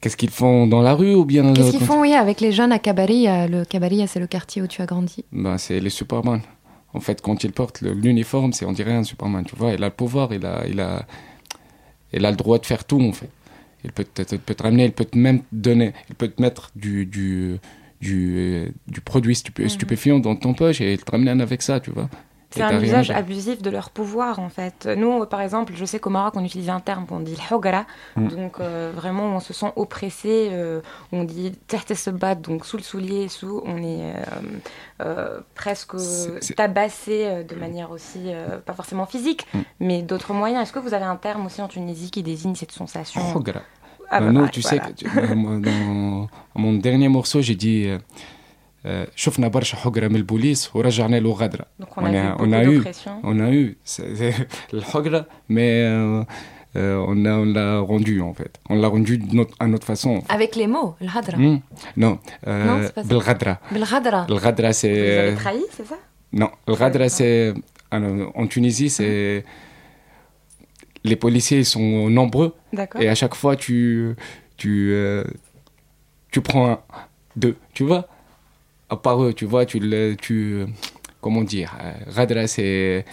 Qu'est-ce 0.00 0.16
qu'ils 0.16 0.30
font 0.30 0.66
dans 0.66 0.80
la 0.80 0.94
rue 0.94 1.14
ou 1.14 1.26
bien 1.26 1.52
Qu'est-ce 1.52 1.72
qu'ils 1.72 1.84
font, 1.84 2.00
oui, 2.00 2.14
avec 2.14 2.40
les 2.40 2.52
jeunes 2.52 2.72
à 2.72 2.78
Cabaria 2.78 3.46
Le 3.46 3.66
Cabaria, 3.66 4.06
c'est 4.06 4.18
le 4.18 4.26
quartier 4.26 4.62
où 4.62 4.66
tu 4.66 4.80
as 4.80 4.86
grandi. 4.86 5.26
Ben, 5.30 5.58
c'est 5.58 5.78
les 5.78 5.90
Superman. 5.90 6.40
En 6.94 7.00
fait, 7.00 7.20
quand 7.20 7.44
ils 7.44 7.52
portent 7.52 7.82
l'uniforme, 7.82 8.54
c'est 8.54 8.64
on 8.64 8.72
dirait 8.72 8.94
un 8.94 9.04
Superman, 9.04 9.44
tu 9.44 9.56
vois. 9.56 9.72
Il 9.72 9.84
a 9.84 9.88
le 9.88 9.92
pouvoir, 9.92 10.32
il 10.32 10.46
a, 10.46 10.66
il 10.66 10.80
a, 10.80 11.04
il 12.14 12.24
a 12.24 12.30
le 12.30 12.36
droit 12.36 12.58
de 12.58 12.64
faire 12.64 12.86
tout, 12.86 13.02
en 13.02 13.12
fait. 13.12 13.28
Il 13.84 13.92
peut 13.92 14.04
te, 14.04 14.22
peut 14.36 14.54
te 14.54 14.62
ramener, 14.62 14.86
il 14.86 14.92
peut 14.92 15.04
te 15.04 15.18
même 15.18 15.42
donner, 15.52 15.92
il 16.08 16.14
peut 16.14 16.28
te 16.28 16.40
mettre 16.40 16.70
du, 16.74 17.04
du, 17.04 17.58
du, 18.00 18.72
du 18.86 19.00
produit 19.02 19.38
mhm. 19.58 19.68
stupéfiant 19.68 20.18
dans 20.18 20.34
ton 20.34 20.54
poche 20.54 20.80
et 20.80 20.96
te 20.96 21.10
ramener 21.10 21.42
avec 21.42 21.60
ça, 21.60 21.78
tu 21.78 21.90
vois. 21.90 22.08
C'est 22.50 22.62
un 22.62 22.80
usage 22.80 23.10
abusif 23.10 23.60
de 23.60 23.70
leur 23.70 23.90
pouvoir, 23.90 24.38
en 24.38 24.48
fait. 24.48 24.88
Nous, 24.96 25.26
par 25.26 25.40
exemple, 25.42 25.74
je 25.76 25.84
sais 25.84 25.98
qu'au 25.98 26.10
Maroc, 26.10 26.34
on 26.36 26.44
utilise 26.44 26.70
un 26.70 26.80
terme 26.80 27.06
qu'on 27.06 27.20
dit 27.20 27.36
hogara. 27.50 27.84
Mm. 28.16 28.28
Donc, 28.28 28.60
euh, 28.60 28.90
vraiment, 28.94 29.36
on 29.36 29.40
se 29.40 29.52
sent 29.52 29.70
oppressé. 29.76 30.48
Euh, 30.52 30.80
on 31.12 31.24
dit 31.24 31.52
bat 32.12 32.34
donc 32.34 32.64
sous 32.64 32.78
le 32.78 32.82
soulier, 32.82 33.28
sous. 33.28 33.62
On 33.66 33.82
est 33.82 34.14
euh, 35.02 35.40
presque 35.54 35.96
tabassé 36.56 37.44
de 37.44 37.54
manière 37.54 37.90
aussi, 37.90 38.30
pas 38.64 38.72
forcément 38.72 39.06
physique, 39.06 39.46
mm. 39.52 39.58
mais 39.80 40.02
d'autres 40.02 40.32
moyens. 40.32 40.62
Est-ce 40.62 40.72
que 40.72 40.78
vous 40.78 40.94
avez 40.94 41.04
un 41.04 41.16
terme 41.16 41.46
aussi 41.46 41.60
en 41.60 41.68
Tunisie 41.68 42.10
qui 42.10 42.22
désigne 42.22 42.54
cette 42.54 42.72
sensation? 42.72 43.20
Hogara. 43.36 43.60
Ah, 44.10 44.20
bah, 44.20 44.32
nous, 44.32 44.48
tu 44.48 44.62
sais, 44.62 44.80
dans 45.04 46.28
mon 46.54 46.72
dernier 46.74 47.08
morceau, 47.08 47.42
j'ai 47.42 47.56
dit. 47.56 47.90
شفنا 49.15 49.47
برشا 49.47 49.77
حقرة 49.77 50.07
من 50.07 50.15
البوليس 50.15 50.75
ورجعنا 50.75 51.19
له 51.19 51.31
غدرة. 51.31 51.65
Donc 51.79 51.97
on, 51.97 52.01
on 52.01 52.13
a, 52.13 52.35
on 52.39 52.51
a 52.51 52.63
eu, 52.63 52.83
on 53.23 53.39
a 53.39 53.51
eu 53.51 53.77
الحقرة 54.73 55.25
mais 55.49 56.25
euh, 56.75 56.97
on 57.07 57.13
l'a 57.13 57.81
on 57.81 57.85
rendu 57.85 58.21
en 58.21 58.33
fait. 58.33 58.59
On 58.69 58.75
l'a 58.75 58.87
rendu 58.87 59.21
à 59.59 59.67
notre 59.67 59.85
façon. 59.85 60.23
Avec 60.29 60.55
les 60.55 60.67
mots, 60.67 60.95
le 60.99 61.07
hadra 61.07 61.37
mmh. 61.37 61.61
Non, 61.97 62.19
euh, 62.47 62.65
non 62.65 63.03
Belghadra. 63.03 63.59
Belghadra. 63.71 64.25
Belghadra, 64.25 64.73
c'est. 64.73 64.93
Vous 64.93 65.19
avez 65.19 65.35
trahi, 65.35 65.63
c'est 65.71 65.85
ça 65.85 65.97
Non, 66.31 66.49
Belghadra, 66.65 67.09
c'est. 67.09 67.53
En 67.91 68.47
Tunisie, 68.47 68.89
c'est. 68.89 69.45
Les 71.03 71.15
policiers 71.15 71.63
sont 71.63 72.09
nombreux. 72.09 72.55
Et 72.99 73.07
à 73.07 73.15
chaque 73.15 73.35
fois, 73.35 73.55
tu. 73.55 74.15
Tu, 74.57 74.91
euh, 74.93 75.23
tu 76.31 76.41
prends 76.41 76.69
un, 76.69 76.79
deux, 77.35 77.57
tu 77.73 77.83
vois 77.83 78.07
À 78.90 78.96
part 78.96 79.22
eux, 79.22 79.32
tu 79.32 79.44
vois, 79.44 79.66
tu. 79.66 80.16
tu 80.20 80.66
comment 81.20 81.42
dire 81.42 81.76
Radra, 82.08 82.46
c'est 82.46 83.04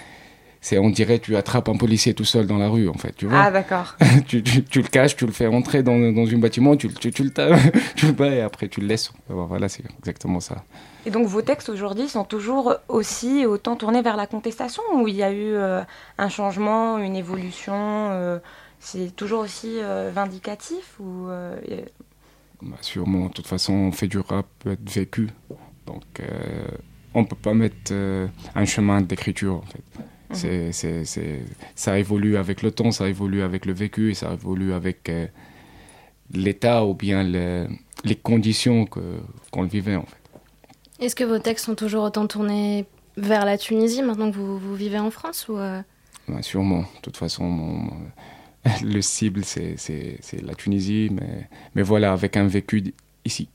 c'est 0.66 0.80
on 0.80 0.90
dirait 0.90 1.20
tu 1.20 1.36
attrapes 1.36 1.70
un 1.70 1.76
policier 1.76 2.16
tout 2.16 2.26
seul 2.26 2.48
dans 2.48 2.58
la 2.58 2.70
rue 2.70 2.90
en 2.90 2.96
fait 2.96 3.14
tu 3.16 3.28
vois. 3.28 3.40
Ah 3.40 3.52
d'accord. 3.52 3.96
Tu, 4.28 4.42
tu, 4.42 4.82
le 4.82 4.88
caches 4.88 5.16
tu 5.16 5.28
le 5.28 5.32
fais 5.32 5.46
rentrer 5.46 5.84
dans, 5.84 6.00
dans 6.12 6.28
un 6.28 6.38
bâtiment 6.40 6.76
tu, 6.76 6.92
tu, 6.92 7.12
tu 7.12 7.24
le 7.24 7.30
tu 7.96 8.08
le 8.08 8.12
bats 8.14 8.34
et 8.34 8.42
après 8.42 8.68
tu 8.68 8.82
le 8.82 8.88
laisses. 8.88 9.12
Voilà 9.30 9.70
c'est 9.70 9.84
exactement 10.00 10.40
ça. 10.40 10.64
Et 11.06 11.12
donc 11.12 11.28
vos 11.28 11.44
textes 11.44 11.70
aujourd'hui 11.70 12.10
sont 12.10 12.24
toujours 12.24 12.78
aussi 12.88 13.46
autant 13.46 13.76
tournés 13.76 14.02
vers 14.02 14.18
la 14.18 14.26
contestation 14.26 14.82
ou 14.96 15.08
il 15.08 15.16
y 15.16 15.22
a 15.22 15.32
eu 15.32 15.54
euh, 15.54 15.84
un 16.18 16.30
changement 16.30 16.98
une 16.98 17.16
évolution 17.16 17.76
euh, 17.76 18.40
c'est 18.80 19.16
toujours 19.16 19.42
aussi 19.42 19.78
euh, 19.82 20.10
vindicatif 20.12 21.00
ou 21.00 21.28
bah, 22.64 22.78
sûrement 22.82 23.28
de 23.28 23.34
toute 23.34 23.46
façon 23.46 23.74
on 23.74 23.92
fait 23.92 24.08
du 24.08 24.18
rap 24.18 24.48
peut 24.60 24.72
être 24.72 24.90
vécu 24.90 25.30
donc 25.86 26.04
on 27.14 27.26
peut 27.26 27.36
pas 27.36 27.54
mettre 27.54 27.94
un 27.94 28.66
chemin 28.66 29.02
d'écriture 29.02 29.56
en 29.56 29.62
fait 29.62 30.06
Mhm. 30.30 30.72
C'est, 30.72 31.46
ça 31.76 32.00
évolue 32.00 32.38
avec 32.38 32.62
le 32.62 32.72
temps, 32.72 32.92
ça 32.92 33.08
évolue 33.08 33.42
avec 33.42 33.66
le 33.66 33.74
vécu, 33.74 34.12
et 34.12 34.14
ça 34.14 34.34
évolue 34.34 34.74
avec 34.74 35.10
euh, 35.10 35.28
l'état 36.34 36.86
ou 36.86 36.94
bien 36.94 37.24
les 37.24 38.16
conditions 38.16 38.86
que, 38.86 39.20
qu'on 39.52 39.64
vivait 39.64 39.96
en 39.96 40.06
fait. 40.06 41.06
Est-ce 41.06 41.16
que 41.16 41.24
vos 41.24 41.40
textes 41.40 41.66
sont 41.66 41.76
toujours 41.76 42.04
autant 42.04 42.26
tournés 42.28 42.86
vers 43.18 43.46
la 43.46 43.58
Tunisie 43.58 44.02
maintenant 44.02 44.32
que 44.32 44.36
vous, 44.36 44.58
vous 44.58 44.76
vivez 44.76 45.00
en 45.00 45.12
France 45.12 45.48
ou 45.50 45.58
euh? 45.58 45.82
Sûrement. 46.42 46.80
De 46.80 47.02
toute 47.04 47.18
façon, 47.18 47.90
le 48.84 49.02
cible 49.02 49.44
c'est, 49.44 49.76
la 50.42 50.56
Tunisie, 50.56 51.10
mais, 51.12 51.48
mais 51.76 51.84
voilà, 51.84 52.14
avec 52.14 52.38
un 52.38 52.48
vécu 52.48 52.94
ici. 53.26 53.50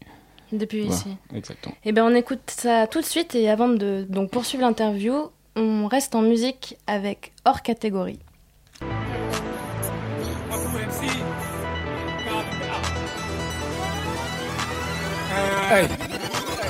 Depuis 0.52 0.86
ici. 0.86 1.18
Exactement. 1.34 1.76
Eh 1.84 1.92
bien, 1.92 2.06
on 2.06 2.16
écoute 2.16 2.52
ça 2.64 2.88
tout 2.88 3.02
de 3.02 3.06
suite 3.06 3.36
et 3.36 3.50
avant 3.50 3.68
de 3.68 4.06
donc, 4.08 4.30
poursuivre 4.30 4.64
l'interview, 4.64 5.16
on 5.56 5.88
reste 5.88 6.14
en 6.16 6.22
musique 6.22 6.78
avec 6.88 7.34
hors 7.46 7.62
catégorie. 7.62 8.20
Hey. 15.72 15.88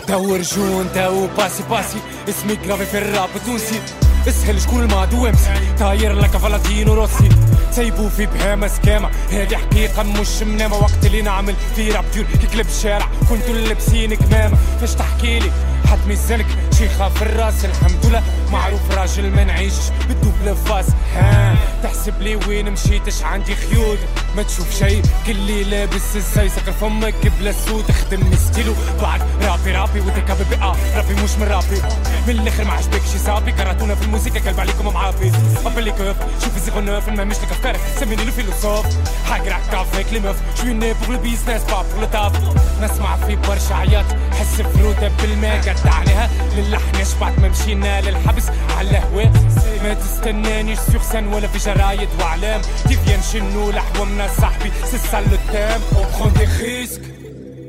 دور 0.08 0.42
جون 0.42 0.88
داو 0.96 1.28
باسي 1.38 1.64
باسي 1.70 2.00
اسمي 2.30 2.56
جرافي 2.56 2.86
في 2.86 2.98
الراب 2.98 3.30
تونسي 3.46 3.82
اسهل 4.28 4.62
شكون 4.62 4.84
الماضي 4.84 5.16
وامسي 5.16 5.50
طاير 5.80 6.14
لك 6.14 6.38
فلاتينو 6.38 6.94
روسي 6.94 7.30
سايبو 7.73 8.09
في 8.09 8.27
بهامة 8.27 8.69
سكامة 8.69 9.11
هذه 9.31 9.57
حقيقة 9.57 10.03
مش 10.03 10.43
منامة. 10.43 10.77
وقت 10.77 11.07
اللي 11.07 11.23
نعمل 11.23 11.55
في 11.77 11.91
راب 11.91 12.05
ديور 12.15 12.27
كلب 12.53 12.67
الشارع. 12.67 13.09
كنتو 13.29 13.53
لابسين 13.53 14.15
كمامة 14.15 14.57
فاش 14.81 14.95
تحكي 14.95 15.39
لي 15.81 15.89
حد 15.89 15.99
ميزانك 16.07 16.47
شيخة 16.79 17.09
في 17.09 17.23
الراس 17.23 17.65
الحمد 17.65 18.07
لله. 18.07 18.23
معروف 18.53 18.81
راجل 18.91 19.31
ما 19.31 19.45
نعيش 19.45 19.75
بالدوبل 20.09 20.57
فاس. 20.57 20.87
ها 21.15 21.57
تحسب 21.83 22.23
لي 22.23 22.37
وين 22.37 22.73
مشيت 22.73 23.09
اش 23.09 23.23
عندي 23.23 23.55
خيوط 23.55 23.99
ما 24.37 24.43
تشوف 24.43 24.79
شي. 24.79 25.03
كلي 25.27 25.65
لابس 25.65 26.17
الزي 26.17 26.49
سقر 26.49 26.73
فمك 26.73 27.33
بلا 27.41 27.53
سود 27.53 27.93
خدمني 27.93 28.37
ستيلو. 28.37 28.75
بعد 29.03 29.23
رابي 29.43 29.73
رابي 29.73 30.01
ودك 30.01 30.37
بي 30.51 30.57
آه 30.63 30.77
رابي 30.97 31.15
مش 31.15 31.31
من 31.39 31.49
رابي. 31.49 31.83
من 32.27 32.41
الآخر 32.41 32.65
ما 32.65 32.73
عجبكش 32.73 33.09
صافي. 33.27 33.53
كرهتونا 33.53 33.95
في 33.95 34.03
الموسيقى 34.03 34.41
كلب 34.41 34.61
عليكم 34.61 34.95
معافي 34.95 35.33
ابلي 35.67 35.91
كوف 35.91 36.17
شوف 36.45 36.57
الزيغو 36.57 36.81
نوف 36.81 37.09
المهمش 37.09 37.37
لك 37.37 37.51
افكارك 37.51 37.81
سميني 38.01 38.25
له 38.25 38.31
فيلوسوف 38.31 38.87
حاجة 39.31 39.57
كافيك 39.73 40.13
لي 40.13 40.21
موف 40.21 40.37
شوي 40.61 40.73
ني 40.73 40.93
بوغ 40.93 41.13
لو 41.13 41.19
بيزنس 41.19 41.63
با 41.63 41.83
بوغ 41.83 42.01
لو 42.01 42.55
نسمع 42.83 43.17
في 43.17 43.37
برشا 43.37 43.75
عياط. 43.75 44.05
حس 44.41 44.63
فرودة 44.63 45.11
بالماء 45.23 45.61
جد 45.73 45.87
عليها 45.87 46.31
للحن 46.57 47.05
شبعت 47.05 47.39
ما 47.39 47.49
مشينا 47.49 48.01
للحبس 48.01 48.49
على 48.79 48.91
الهواء. 48.91 49.33
ما 49.83 49.95
تستنانيش 49.95 50.79
سيخسن 50.79 51.27
ولا 51.27 51.49
في 51.49 51.59
جرايد 51.59 52.09
واعلام 52.21 52.61
كيف 52.89 53.09
ينشنوا 53.09 53.73
لحومنا 53.73 54.29
صاحبي 54.41 54.73
سلسل 54.85 55.23
للتام 55.31 55.81
وبخون 55.97 56.33
دي 56.33 56.47
خيسك 56.47 57.03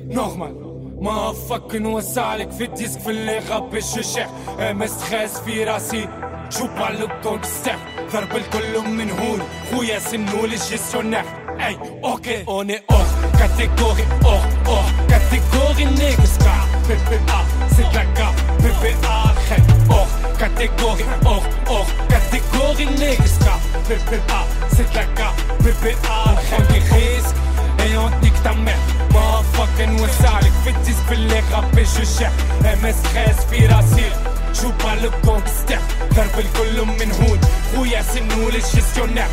نورمال 0.10 0.55
ما 1.01 1.34
فك 1.34 1.75
نوسعلك 1.75 2.51
في 2.51 2.63
الديسك 2.63 3.00
في 3.00 3.10
اللي 3.10 3.39
غبش 3.39 3.98
الشيخ 3.98 4.27
مستخاز 4.60 5.39
في 5.46 5.63
راسي. 5.63 6.08
شو 6.50 6.67
على 6.77 7.03
الكونك 7.03 7.46
ستيف؟ 7.46 7.79
ضرب 8.13 8.36
الكل 8.36 8.88
من 8.88 9.12
هون. 9.12 9.39
خويا 9.72 10.00
سنول 10.00 10.53
الجيسيونير 10.53 11.24
أي 11.60 11.77
أوكي. 12.03 12.43
اوني 12.48 12.81
اوخ 12.91 13.08
كاتيجوري 13.39 14.05
اوخ 14.25 14.46
اوخ 14.67 14.86
كاتيجوري 15.10 16.15
كا 16.15 16.55
بي 16.88 16.96
بيبي 17.10 17.15
اب 17.15 17.46
تتلكع 17.81 18.31
بالبقعة 18.59 19.31
الخير 19.31 19.65
أخ 19.89 20.07
كاتيجوري 20.39 21.05
أخ 21.25 21.43
أخ 21.67 21.88
كاتيجوري 22.09 22.85
نيسكا 22.85 23.59
بالبقعة 23.89 24.45
تتلكع 24.71 25.31
بالبقعة 25.59 26.31
الخير 26.31 26.81
خيسك 26.81 27.35
ayant 27.81 28.11
nique 28.21 28.41
ta 28.43 28.53
mère 28.53 28.77
Motherfucking 29.13 30.01
وسعلك 30.01 30.51
في 30.63 30.93
باللي 31.09 31.39
غبي 31.51 31.83
جشع 31.83 32.29
ام 32.73 32.85
اس 32.85 32.95
خاس 33.13 33.45
في 33.50 33.65
راسي 33.65 34.09
شو 34.53 34.71
بالك 34.71 35.13
كونت 35.25 35.47
ستيب 35.47 35.79
ضرب 36.13 36.39
الكل 36.39 36.85
من 36.85 37.11
هون 37.11 37.39
خويا 37.75 38.01
سنو 38.01 38.50
للجيستيونير 38.50 39.27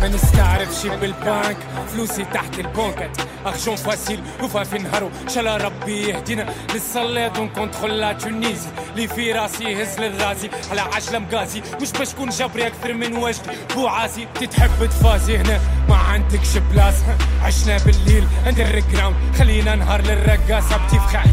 ما 0.00 0.08
نستعرفش 0.08 0.86
بالبنك 0.86 1.56
فلوسي 1.92 2.24
تحت 2.24 2.58
البونكات 2.58 3.10
ارجون 3.46 3.76
فاسيل 3.76 4.20
وفا 4.42 4.64
في 4.64 4.78
نهارو 4.78 5.10
شالا 5.34 5.56
ربي 5.56 6.08
يهدينا 6.08 6.46
للصلاة 6.74 7.28
دون 7.28 7.48
كونترول 7.48 8.00
لا 8.00 8.12
تونيزي 8.12 8.68
لي 8.96 9.08
في 9.08 9.32
راسي 9.32 9.64
يهز 9.64 9.98
للراسي 10.00 10.50
على 10.70 10.80
عجلة 10.80 11.18
مقاسي 11.18 11.62
مش 11.82 11.92
باش 11.92 12.08
تكون 12.08 12.28
جبري 12.28 12.66
أكثر 12.66 12.92
من 12.92 13.16
واجدي 13.16 13.50
بوعاسي 13.74 14.28
تتحب 14.40 14.86
تفازي 14.86 15.36
هنا 15.38 15.60
ما 15.88 15.96
عندكش 15.96 16.56
بلاصة 16.72 17.16
عشنا 17.42 17.78
بالليل 17.78 18.26
اندر 18.46 18.82
جراوند 18.92 19.16
خلينا 19.38 19.74
نهار 19.74 20.00
للرقاصة 20.02 20.76
بتفخح 20.86 21.24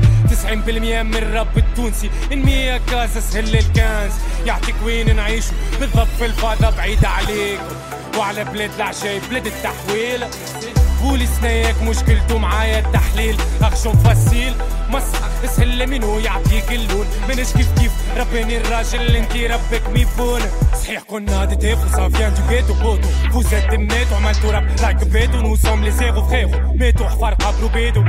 90% 0.45 0.53
من 1.03 1.15
الرب 1.15 1.57
التونسي 1.57 2.09
المية 2.31 2.77
كاسة 2.91 3.19
سهل 3.19 3.55
الكنز 3.55 4.13
يعطيك 4.45 4.75
وين 4.85 5.15
نعيشو 5.15 5.51
بالضبط 5.79 6.07
في 6.19 6.25
الفاضة 6.25 6.69
بعيدة 6.69 7.07
عليكم 7.07 7.75
وعلى 8.17 8.43
بلاد 8.43 8.71
العجايب 8.75 9.21
بلاد 9.29 9.47
التحويل. 9.47 10.25
قولي 11.03 11.25
سناياك 11.25 11.81
مشكلته 11.81 12.37
معايا 12.37 12.79
التحليل. 12.79 13.37
أخشم 13.61 13.93
فاسيل 13.93 14.53
مسخ 14.89 15.43
اسهل 15.43 15.87
منو 15.87 16.19
يعطيك 16.19 16.71
اللون. 16.71 17.07
منش 17.29 17.53
كيف 17.53 17.71
كيف 17.79 17.91
رباني 18.17 18.57
الراجل 18.57 19.01
اللي 19.01 19.19
انتي 19.19 19.47
ربك 19.47 19.89
ميفون 19.93 20.41
صحيح 20.83 21.01
كنا 21.01 21.45
دي 21.45 21.55
تيف 21.55 21.85
وسا 21.85 22.09
فيان 22.09 22.33
دو 22.33 22.41
بيتو 22.49 22.73
بوتو 22.73 23.07
فوز 23.33 23.53
ات 23.53 23.73
ميتو 23.73 24.15
عملتو 24.15 24.49
راب 24.49 24.67
لايك 24.81 25.03
بيتو 25.03 25.37
نو 25.41 25.55
سوم 25.55 25.83
لي 25.83 25.91
فخيرو 25.91 26.73
ميتو 26.73 27.07
حفار 27.07 27.33
قبلو 27.33 27.67
بيدو 27.67 28.01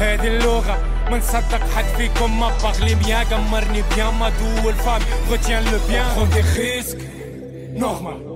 هذه 0.00 0.26
اللغة 0.26 0.78
ما 1.10 1.18
نصدق 1.18 1.70
حد 1.76 1.84
فيكم 1.96 2.40
ما 2.40 2.52
باغلي 2.62 2.94
بيان 2.94 3.24
قمرني 3.24 3.82
بيان 3.94 4.14
ما 4.14 4.28
دو 4.28 4.68
الفام 4.68 5.02
غوتيان 5.30 5.64
لو 5.64 5.78
بيان 5.88 6.04
خون 6.04 6.30
دي 6.30 6.40
ريسك 6.56 6.98
نورمال 7.74 8.35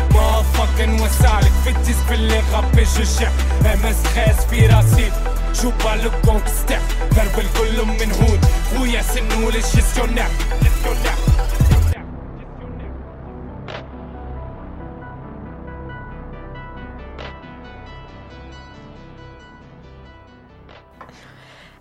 مافكن 0.13 0.93
وسعلك 1.01 1.51
فتس 1.65 1.95
باللي 2.09 2.39
غبي 2.53 2.81
الشعب 2.81 3.31
امس 3.65 3.95
خاس 4.15 4.45
في 4.49 4.67
راسي 4.67 5.11
شو 5.61 5.71
بالك 5.71 6.11
كونك 6.25 6.47
ستيب 6.47 6.79
ضرب 7.13 7.39
الكل 7.39 7.85
من 7.85 8.11
هون 8.11 8.39
خويا 8.77 9.01
سنو 9.01 9.49
للجيستيونير 9.49 10.27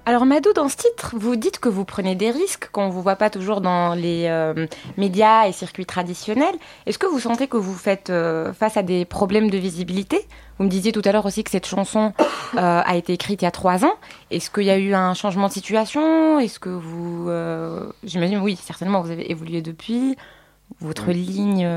Alors 0.06 0.24
Madou, 0.26 0.52
dans 0.54 0.68
ce 0.68 0.76
titre, 0.76 1.14
vous 1.16 1.36
dites 1.36 1.60
que 1.60 1.68
vous 1.68 1.84
prenez 1.84 2.16
des 2.16 2.30
risques 2.30 2.68
qu'on 2.72 2.86
ne 2.86 2.90
vous 2.90 3.02
voit 3.02 3.16
pas 3.16 3.30
toujours 3.30 3.60
dans 3.60 3.94
les 3.94 4.24
euh, 4.26 4.66
médias 4.96 5.46
et 5.46 5.52
circuits 5.52 5.86
traditionnels. 5.86 6.54
Est-ce 6.86 6.98
que 6.98 7.06
vous 7.06 7.20
sentez 7.20 7.46
que 7.46 7.56
vous 7.58 7.74
faites 7.74 8.10
euh, 8.10 8.52
face 8.52 8.76
à 8.76 8.82
des 8.82 9.04
problèmes 9.04 9.50
de 9.50 9.58
visibilité? 9.58 10.26
Vous 10.58 10.64
me 10.64 10.68
disiez 10.70 10.90
tout 10.90 11.02
à 11.04 11.12
l'heure 11.12 11.26
aussi 11.26 11.44
que 11.44 11.50
cette 11.50 11.66
chanson 11.66 12.12
euh, 12.56 12.82
a 12.84 12.96
été 12.96 13.12
écrite 13.12 13.42
il 13.42 13.44
y 13.44 13.48
a 13.48 13.52
trois 13.52 13.84
ans. 13.84 13.92
Est-ce 14.30 14.50
qu'il 14.50 14.64
y 14.64 14.70
a 14.70 14.78
eu 14.78 14.94
un 14.94 15.14
changement 15.14 15.46
de 15.48 15.52
situation? 15.52 16.40
Est-ce 16.40 16.58
que 16.58 16.70
vous... 16.70 17.30
J'imagine, 18.02 18.38
oui, 18.40 18.56
certainement, 18.60 19.02
vous 19.02 19.10
avez 19.10 19.30
évolué 19.30 19.62
depuis. 19.62 20.16
Votre 20.80 21.08
Oui. 21.08 21.14
ligne 21.14 21.68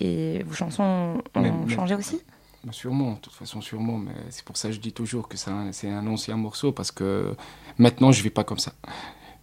et 0.00 0.42
vos 0.46 0.54
chansons 0.54 0.82
ont 1.34 1.40
Mais- 1.40 1.52
mais- 1.66 1.74
changé 1.74 1.94
aussi? 1.94 2.20
Sûrement, 2.70 3.12
de 3.14 3.18
toute 3.18 3.32
façon, 3.32 3.60
sûrement. 3.60 3.98
Mais 3.98 4.12
c'est 4.30 4.44
pour 4.44 4.56
ça 4.56 4.68
que 4.68 4.74
je 4.74 4.80
dis 4.80 4.92
toujours 4.92 5.28
que 5.28 5.36
c'est 5.36 5.50
un, 5.50 6.06
ancien 6.06 6.36
morceau 6.36 6.70
parce 6.72 6.92
que 6.92 7.34
maintenant, 7.78 8.12
je 8.12 8.18
ne 8.20 8.24
vis 8.24 8.30
pas 8.30 8.44
comme 8.44 8.58
ça. 8.58 8.72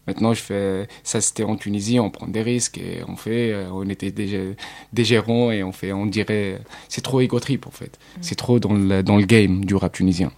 Maintenant, 0.08 0.34
je 0.34 0.42
fais. 0.42 0.88
Ça, 1.04 1.20
c'était 1.22 1.44
en 1.44 1.56
Tunisie, 1.56 2.00
on 2.00 2.10
prend 2.10 2.28
des 2.28 2.42
risques 2.42 2.78
et 2.78 3.04
on 3.08 3.16
fait. 3.16 3.52
euh, 3.52 3.70
On 3.72 3.88
était 3.90 4.12
des, 4.12 4.56
des 4.94 5.04
gérants 5.04 5.52
et 5.52 5.64
on 5.64 5.72
fait. 5.72 5.92
On 5.92 6.06
dirait. 6.06 6.62
C'est 6.88 7.02
trop 7.02 7.20
égo 7.22 7.40
trip, 7.40 7.68
en 7.68 7.72
fait. 7.72 8.00
C'est 8.22 8.36
trop 8.36 8.60
dans 8.60 8.74
le, 8.74 9.04
dans 9.04 9.18
le 9.18 9.26
game 9.26 9.66
du 9.66 9.76
rap 9.76 9.92
tunisien. 9.94 10.32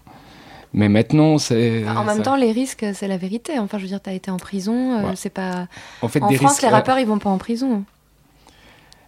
Mais 0.73 0.89
maintenant, 0.89 1.37
c'est. 1.37 1.87
En 1.87 2.03
même 2.03 2.17
ça- 2.17 2.23
temps, 2.23 2.35
les 2.35 2.51
risques, 2.51 2.85
c'est 2.93 3.07
la 3.07 3.17
vérité. 3.17 3.59
Enfin, 3.59 3.77
je 3.77 3.83
veux 3.83 3.89
dire, 3.89 4.01
t'as 4.01 4.13
été 4.13 4.31
en 4.31 4.37
prison, 4.37 4.93
euh, 4.97 5.09
Ouais. 5.09 5.15
c'est 5.15 5.29
pas. 5.29 5.67
en 6.01 6.07
fait, 6.07 6.21
En 6.21 6.27
des 6.29 6.35
France, 6.37 6.51
risques, 6.51 6.63
les 6.63 6.69
rappeurs, 6.69 6.97
ils 6.99 7.05
vont 7.07 7.19
pas 7.19 7.29
en 7.29 7.37
prison. 7.37 7.83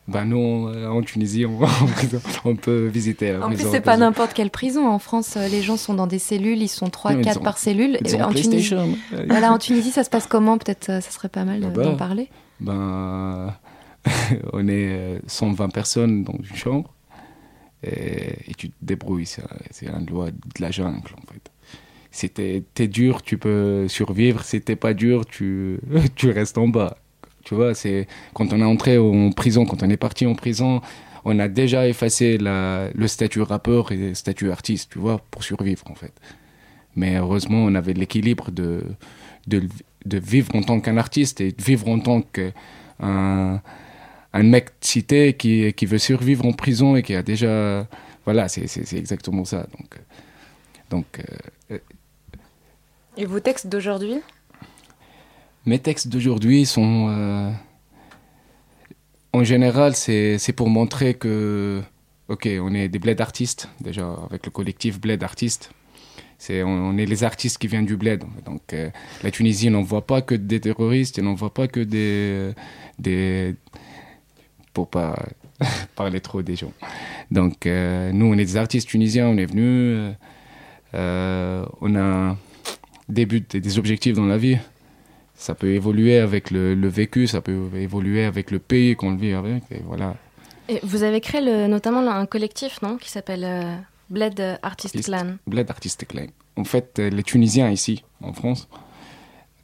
Ben 0.08 0.26
nous, 0.26 0.68
euh, 0.68 0.88
en 0.90 1.02
Tunisie, 1.02 1.46
on, 1.46 2.56
peut 2.56 2.88
visiter 2.88 3.32
la 3.32 3.46
En 3.46 3.50
plus, 3.50 3.66
c'est 3.72 3.80
pas 3.80 3.96
n'importe 3.96 4.34
quelle 4.34 4.50
prison. 4.50 4.86
En 4.88 5.00
France, 5.00 5.36
euh, 5.38 5.48
les 5.48 5.62
gens 5.62 5.78
sont 5.78 5.94
dans 5.94 6.08
des 6.08 6.20
cellules, 6.20 6.62
ils 6.62 6.68
sont 6.68 6.90
3, 6.90 7.14
Non, 7.14 7.20
ils 7.20 7.24
4 7.24 7.40
ont- 7.40 7.44
par 7.44 7.58
cellule. 7.58 7.98
Ils 8.04 8.22
en 8.22 8.34
Tunisie, 8.34 8.76
voilà, 9.30 9.54
en 9.54 9.58
Tunisie, 9.58 9.92
ça 9.92 10.04
se 10.04 10.10
passe 10.10 10.28
comment? 10.28 10.58
Peut-être 10.58 10.90
euh, 10.90 11.00
ça 11.02 11.10
serait 11.12 11.30
pas 11.30 11.46
mal 11.46 11.62
de- 11.62 11.68
bah. 11.68 11.84
d'en 11.84 11.96
parler. 11.96 12.28
Ben, 12.60 13.56
on 14.54 14.68
est 14.68 14.90
euh, 14.92 15.20
120 15.28 15.70
personnes 15.70 16.24
dans 16.26 16.34
une 16.34 16.56
chambre 16.56 16.94
et, 17.82 18.50
et 18.52 18.54
tu 18.58 18.70
te 18.72 18.76
débrouilles. 18.82 19.26
C'est 19.26 19.88
un 19.88 20.02
loi 20.02 20.32
de 20.32 20.38
la 20.62 20.72
jungle 20.72 20.98
en 21.18 21.32
fait. 21.32 21.50
Si 22.12 22.30
t'es 22.30 22.64
t'es 22.74 22.88
dur, 22.88 23.22
tu 23.24 23.38
peux 23.38 23.88
survivre. 23.88 24.44
Si 24.44 24.62
t'es 24.62 24.76
pas 24.76 24.94
dur, 24.94 25.26
tu, 25.26 25.80
tu 26.16 26.30
restes 26.30 26.58
en 26.58 26.68
bas. 26.68 26.98
Tu 27.44 27.56
vois, 27.56 27.74
c'est 27.74 28.08
quand 28.34 28.54
on 28.54 28.60
est 28.60 28.66
entré 28.66 28.98
en 28.98 29.32
prison, 29.32 29.66
quand 29.66 29.84
on 29.84 29.90
est 29.90 29.98
parti 29.98 30.26
en 30.26 30.36
prison, 30.36 30.82
on 31.26 31.40
a 31.40 31.48
déjà 31.48 31.88
effacé 31.88 32.38
le 32.40 33.08
statut 33.08 33.42
rappeur 33.42 33.92
et 33.92 33.98
le 33.98 34.14
statut 34.14 34.52
artiste, 34.52 34.92
tu 34.92 35.00
vois, 35.00 35.20
pour 35.32 35.44
survivre 35.44 35.84
en 35.90 35.96
fait. 35.96 36.14
Mais 36.96 37.16
heureusement, 37.18 37.64
on 37.66 37.76
avait 37.76 37.94
l'équilibre 37.94 38.52
de, 38.52 38.84
de, 39.48 39.68
vivre 40.06 40.56
en 40.56 40.62
tant 40.62 40.80
qu'un 40.80 40.98
artiste 40.98 41.42
et 41.42 41.52
de 41.52 41.62
vivre 41.62 41.88
en 41.88 42.00
tant 42.00 42.22
qu'un 42.22 43.62
un 44.34 44.44
mec 44.44 44.70
cité 44.82 45.34
qui, 45.34 45.74
qui 45.74 45.86
veut 45.86 46.00
survivre 46.00 46.46
en 46.46 46.54
prison 46.54 46.96
et 46.96 47.04
qui 47.04 47.16
a 47.16 47.22
déjà... 47.22 47.88
Voilà, 48.26 48.48
c'est 48.48 48.94
exactement 48.94 49.46
ça. 49.46 49.68
Donc, 49.78 49.96
euh, 49.96 50.00
donc 50.90 51.06
euh, 51.72 51.78
Et 53.18 53.26
vos 53.26 53.40
textes 53.40 53.68
d'aujourd'hui? 53.68 54.22
Mes 55.66 55.80
textes 55.80 56.08
d'aujourd'hui 56.08 56.66
sont... 56.66 57.08
euh, 57.10 57.52
en 59.32 59.44
général, 59.44 59.96
c'est 59.96 60.54
pour 60.56 60.70
montrer 60.70 61.14
que... 61.16 61.82
Ok, 62.30 62.48
on 62.62 62.74
est 62.74 62.88
des 62.88 63.00
bled 63.00 63.20
artistes, 63.20 63.70
déjà, 63.82 64.08
avec 64.30 64.46
le 64.46 64.52
collectif 64.52 65.00
Bled 65.00 65.24
Artistes. 65.24 65.72
C'est, 66.38 66.64
on, 66.64 66.98
est 66.98 67.06
les 67.06 67.24
artistes 67.24 67.58
qui 67.58 67.68
viennent 67.68 67.86
du 67.86 67.98
bled. 67.98 68.24
Donc, 68.46 68.74
euh, 68.74 68.90
la 69.24 69.32
Tunisie 69.32 69.70
n'envoie 69.70 70.06
pas 70.06 70.22
que 70.22 70.36
des 70.36 70.60
terroristes, 70.60 71.18
elle 71.18 71.26
n'envoie 71.26 71.54
pas 71.54 71.68
que 71.68 71.80
des, 71.82 72.54
des. 72.98 73.56
Pour 74.74 74.90
pas 74.90 75.18
parler 75.96 76.22
trop 76.22 76.42
des 76.42 76.56
gens. 76.56 76.72
Donc, 77.30 77.66
euh, 77.66 78.12
nous, 78.12 78.26
on 78.26 78.34
est 78.34 78.46
des 78.46 78.58
artistes 78.58 78.88
tunisiens, 78.88 79.28
on 79.28 79.38
est 79.38 79.46
venus. 79.46 80.16
on 80.94 81.96
a 81.96 82.38
des 83.10 83.26
buts 83.26 83.46
et 83.54 83.60
des 83.60 83.80
objectifs 83.80 84.16
dans 84.16 84.26
la 84.26 84.38
vie. 84.38 84.58
Ça 85.44 85.56
peut 85.56 85.74
évoluer 85.74 86.20
avec 86.20 86.52
le, 86.52 86.74
le 86.74 86.88
vécu, 86.88 87.28
ça 87.28 87.42
peut 87.42 87.60
évoluer 87.76 88.24
avec 88.24 88.50
le 88.50 88.60
pays 88.60 88.96
qu'on 88.96 89.16
vit 89.16 89.34
avec. 89.34 89.64
Et 89.72 89.82
voilà. 89.84 90.16
Et 90.70 90.80
vous 90.84 91.04
avez 91.04 91.20
créé 91.20 91.42
le- 91.42 91.68
notamment 91.68 92.00
un 92.10 92.26
collectif, 92.26 92.82
non 92.82 92.96
Qui 92.96 93.10
s'appelle 93.10 93.44
euh, 93.44 93.76
Bled 94.10 94.40
Artist 94.62 94.96
Artist. 94.96 95.10
Clan. 95.10 95.36
Bled 95.46 95.70
Artist 95.70 96.08
Clan. 96.08 96.28
En 96.56 96.64
fait, 96.64 96.98
euh, 97.00 97.10
les 97.10 97.24
Tunisiens 97.24 97.70
ici, 97.70 98.06
en 98.22 98.32
France, 98.32 98.70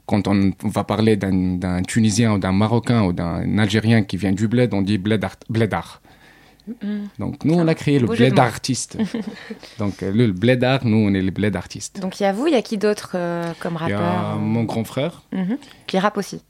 quand 0.06 0.28
on 0.28 0.52
va 0.64 0.84
parler 0.84 1.16
d'un 1.16 1.82
Tunisien 1.84 2.34
ou 2.34 2.40
d'un 2.40 2.52
Marocain 2.52 3.04
ou 3.04 3.14
d'un 3.14 3.58
Algérien 3.58 4.04
qui 4.04 4.18
vient 4.18 4.34
du 4.34 4.50
bled, 4.50 4.74
on 4.74 4.82
dit 4.82 4.98
bled 4.98 5.24
art- 5.24 5.38
bledar. 5.50 6.02
Donc 7.18 7.44
nous, 7.46 7.56
on 7.56 7.68
a 7.68 7.76
créé 7.76 8.00
le 8.00 8.08
bled 8.08 8.34
mots. 8.36 8.42
artiste. 8.42 8.98
Donc 9.80 10.04
euh, 10.04 10.12
le, 10.12 10.28
le 10.28 10.34
bledar, 10.34 10.86
nous, 10.86 10.98
on 10.98 11.14
est 11.14 11.22
les 11.22 11.32
bled 11.32 11.56
artistes. 11.56 12.00
Donc 12.00 12.20
il 12.20 12.24
y 12.24 12.26
a 12.26 12.32
vous, 12.34 12.48
il 12.48 12.54
y 12.54 12.58
a 12.58 12.62
qui 12.62 12.78
d'autre 12.78 13.14
euh, 13.16 13.52
comme 13.60 13.78
Il 13.82 13.90
y 13.90 13.94
rappeur 13.94 14.02
a 14.02 14.36
euh, 14.36 14.38
mon 14.38 14.64
grand 14.64 14.84
frère 14.84 15.24
mhm, 15.32 15.58
qui 15.88 15.98
rappe 15.98 16.18
aussi 16.18 16.42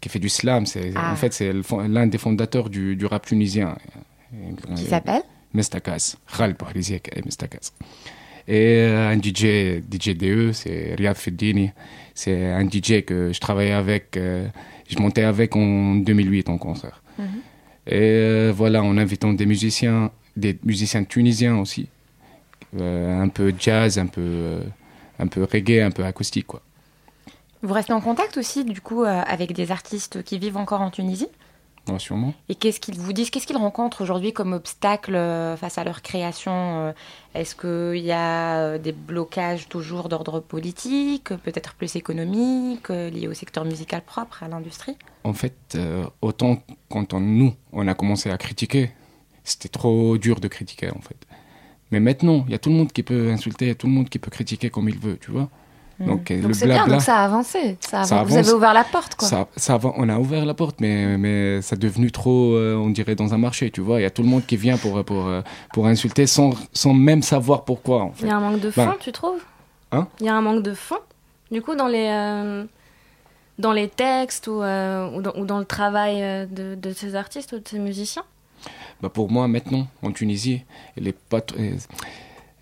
qui 0.00 0.08
fait 0.08 0.18
du 0.18 0.28
slam. 0.28 0.66
C'est 0.66 0.92
Ah. 0.94 1.12
En 1.12 1.16
fait, 1.16 1.32
c'est 1.32 1.52
l'un 1.88 2.06
des 2.06 2.18
fondateurs 2.18 2.68
du, 2.70 2.96
du 2.96 3.06
rap 3.06 3.26
tunisien. 3.26 3.76
Qui 4.76 4.84
s'appelle 4.84 5.22
Mestakas. 5.54 6.16
Khal 6.36 6.54
Bahriziek 6.54 7.08
et 7.16 7.22
Mestakas. 7.22 7.72
Et 8.48 8.84
un 8.84 9.16
DJ, 9.16 9.82
DJ 9.90 10.10
DE, 10.16 10.52
c'est 10.52 10.94
Riyad 10.96 11.16
Feddini. 11.16 11.70
C'est 12.14 12.52
un 12.52 12.66
DJ 12.68 13.04
que 13.04 13.32
je 13.32 13.40
travaillais 13.40 13.72
avec, 13.72 14.16
euh, 14.16 14.46
je 14.88 14.98
montais 14.98 15.24
avec 15.24 15.56
en 15.56 15.96
2008 15.96 16.48
en 16.48 16.58
concert. 16.58 17.02
Mhm. 17.18 17.26
Et 17.86 18.00
euh, 18.00 18.52
voilà, 18.54 18.82
en 18.82 18.98
invitant 18.98 19.32
des 19.32 19.46
musiciens, 19.46 20.10
des 20.36 20.58
musiciens 20.64 21.04
tunisiens 21.04 21.58
aussi. 21.58 21.88
Euh, 22.78 23.20
un 23.20 23.28
peu 23.28 23.54
jazz, 23.58 23.98
un 23.98 24.06
peu, 24.06 24.20
euh, 24.22 24.62
un 25.18 25.28
peu 25.28 25.44
reggae, 25.44 25.82
un 25.84 25.90
peu 25.90 26.04
acoustique, 26.04 26.46
quoi. 26.46 26.62
Vous 27.62 27.72
restez 27.72 27.92
en 27.92 28.00
contact 28.00 28.36
aussi, 28.36 28.64
du 28.64 28.80
coup, 28.80 29.02
avec 29.02 29.52
des 29.52 29.72
artistes 29.72 30.22
qui 30.22 30.38
vivent 30.38 30.58
encore 30.58 30.82
en 30.82 30.90
Tunisie? 30.90 31.28
Ouais, 31.88 31.98
sûrement. 31.98 32.34
Et 32.48 32.54
qu'est-ce 32.56 32.80
qu'ils 32.80 32.98
vous 32.98 33.12
disent 33.12 33.30
Qu'est-ce 33.30 33.46
qu'ils 33.46 33.56
rencontrent 33.56 34.02
aujourd'hui 34.02 34.32
comme 34.32 34.52
obstacle 34.52 35.14
euh, 35.14 35.56
face 35.56 35.78
à 35.78 35.84
leur 35.84 36.02
création 36.02 36.52
euh, 36.52 36.92
Est-ce 37.34 37.54
qu'il 37.54 38.04
y 38.04 38.10
a 38.10 38.58
euh, 38.58 38.78
des 38.78 38.92
blocages 38.92 39.68
toujours 39.68 40.08
d'ordre 40.08 40.40
politique, 40.40 41.28
peut-être 41.28 41.74
plus 41.74 41.94
économique, 41.94 42.88
liés 42.88 43.28
au 43.28 43.34
secteur 43.34 43.64
musical 43.64 44.02
propre, 44.02 44.42
à 44.42 44.48
l'industrie? 44.48 44.96
En 45.22 45.32
fait, 45.32 45.78
autant 46.22 46.62
quand 46.88 47.14
on, 47.14 47.20
nous, 47.20 47.54
on 47.72 47.86
a 47.86 47.94
commencé 47.94 48.30
à 48.30 48.38
critiquer, 48.38 48.90
c'était 49.44 49.68
trop 49.68 50.18
dur 50.18 50.40
de 50.40 50.48
critiquer, 50.48 50.90
en 50.90 51.00
fait. 51.00 51.16
Mais 51.92 52.00
maintenant, 52.00 52.44
il 52.46 52.52
y 52.52 52.54
a 52.54 52.58
tout 52.58 52.70
le 52.70 52.76
monde 52.76 52.92
qui 52.92 53.04
peut 53.04 53.30
insulter, 53.30 53.66
il 53.66 53.68
y 53.68 53.72
a 53.72 53.76
tout 53.76 53.86
le 53.86 53.92
monde 53.92 54.08
qui 54.08 54.18
peut 54.18 54.30
critiquer 54.30 54.70
comme 54.70 54.88
il 54.88 54.98
veut, 54.98 55.18
tu 55.20 55.30
vois? 55.30 55.48
Donc, 55.98 56.30
euh, 56.30 56.36
Donc 56.42 56.48
le 56.48 56.54
c'est 56.54 56.66
bien, 56.66 56.86
donc 56.86 57.00
ça 57.00 57.16
a 57.20 57.24
avancé. 57.24 57.78
Ça 57.80 58.00
a 58.00 58.04
Ça 58.04 58.16
avan- 58.16 58.26
Vous 58.26 58.34
avance. 58.34 58.48
avez 58.48 58.56
ouvert 58.56 58.74
la 58.74 58.84
porte, 58.84 59.14
quoi. 59.14 59.26
ça, 59.28 59.46
ça 59.56 59.78
on 59.82 60.08
a 60.10 60.18
ouvert 60.18 60.44
la 60.44 60.52
porte, 60.52 60.76
mais, 60.80 61.16
mais 61.16 61.62
ça 61.62 61.74
est 61.74 61.78
devenu 61.78 62.12
trop, 62.12 62.52
euh, 62.54 62.74
on 62.76 62.90
dirait, 62.90 63.14
dans 63.14 63.32
un 63.32 63.38
marché, 63.38 63.70
tu 63.70 63.80
vois. 63.80 64.00
Il 64.00 64.02
y 64.02 64.06
a 64.06 64.10
tout 64.10 64.22
le 64.22 64.28
monde 64.28 64.44
qui 64.44 64.56
vient 64.58 64.76
pour, 64.76 65.02
pour, 65.04 65.26
euh, 65.26 65.40
pour 65.72 65.86
insulter 65.86 66.26
sans, 66.26 66.50
sans 66.74 66.92
même 66.92 67.22
savoir 67.22 67.64
pourquoi, 67.64 68.02
en 68.02 68.12
Il 68.16 68.20
fait. 68.22 68.26
y 68.26 68.30
a 68.30 68.36
un 68.36 68.40
manque 68.40 68.60
de 68.60 68.70
fond, 68.70 68.92
tu 69.00 69.10
trouves? 69.12 69.40
Hein? 69.92 70.06
Il 70.20 70.26
y 70.26 70.28
a 70.28 70.34
un 70.34 70.42
manque 70.42 70.62
de 70.62 70.74
fond, 70.74 70.98
du 71.50 71.62
coup, 71.62 71.74
dans 71.74 71.88
les, 71.88 72.08
euh, 72.10 72.64
dans 73.58 73.72
les 73.72 73.88
textes 73.88 74.48
ou, 74.48 74.60
euh, 74.62 75.08
ou, 75.16 75.22
dans, 75.22 75.32
ou 75.36 75.46
dans 75.46 75.58
le 75.58 75.64
travail 75.64 76.20
de, 76.50 76.74
de 76.74 76.92
ces 76.92 77.14
artistes 77.14 77.52
ou 77.52 77.58
de 77.58 77.66
ces 77.66 77.78
musiciens? 77.78 78.24
Bah 79.02 79.10
pour 79.10 79.30
moi 79.30 79.46
maintenant 79.46 79.86
en 80.02 80.10
Tunisie 80.10 80.62
elle 80.96 81.06
est 81.08 81.16
pas 81.28 81.40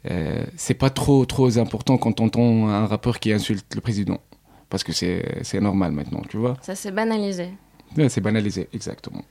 euh, 0.06 0.10
euh, 0.10 0.44
c'est 0.56 0.74
pas 0.74 0.90
trop 0.90 1.24
trop 1.24 1.58
important 1.58 1.96
quand 1.96 2.20
on 2.20 2.26
entend 2.26 2.68
un 2.68 2.86
rappeur 2.86 3.18
qui 3.20 3.32
insulte 3.32 3.74
le 3.74 3.80
président 3.80 4.20
parce 4.68 4.84
que 4.84 4.92
c'est 4.92 5.40
c'est 5.42 5.60
normal 5.60 5.92
maintenant 5.92 6.22
tu 6.28 6.36
vois 6.36 6.56
Ça 6.62 6.74
s'est 6.74 6.90
banalisé. 6.90 7.50
Ouais, 7.96 8.08
c'est 8.08 8.20
banalisé 8.20 8.68
exactement 8.72 9.22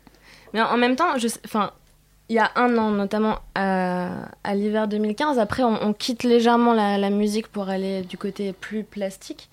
Mais 0.54 0.62
en 0.62 0.78
même 0.78 0.96
temps, 0.96 1.18
je 1.18 1.28
enfin, 1.46 1.72
il 2.30 2.36
y 2.38 2.40
a 2.40 2.52
un 2.56 2.78
an, 2.78 2.92
notamment 2.92 3.40
à, 3.56 4.30
à 4.44 4.56
l'hiver 4.56 4.88
2015, 4.88 5.38
après, 5.40 5.64
on, 5.64 5.78
on 5.84 5.94
quitte 5.94 6.24
légèrement 6.24 6.74
la, 6.74 6.98
la 6.98 7.10
musique 7.10 7.48
pour 7.50 7.70
aller 7.70 8.04
du 8.04 8.18
côté 8.18 8.54
plus 8.54 8.84
plastique, 8.84 9.50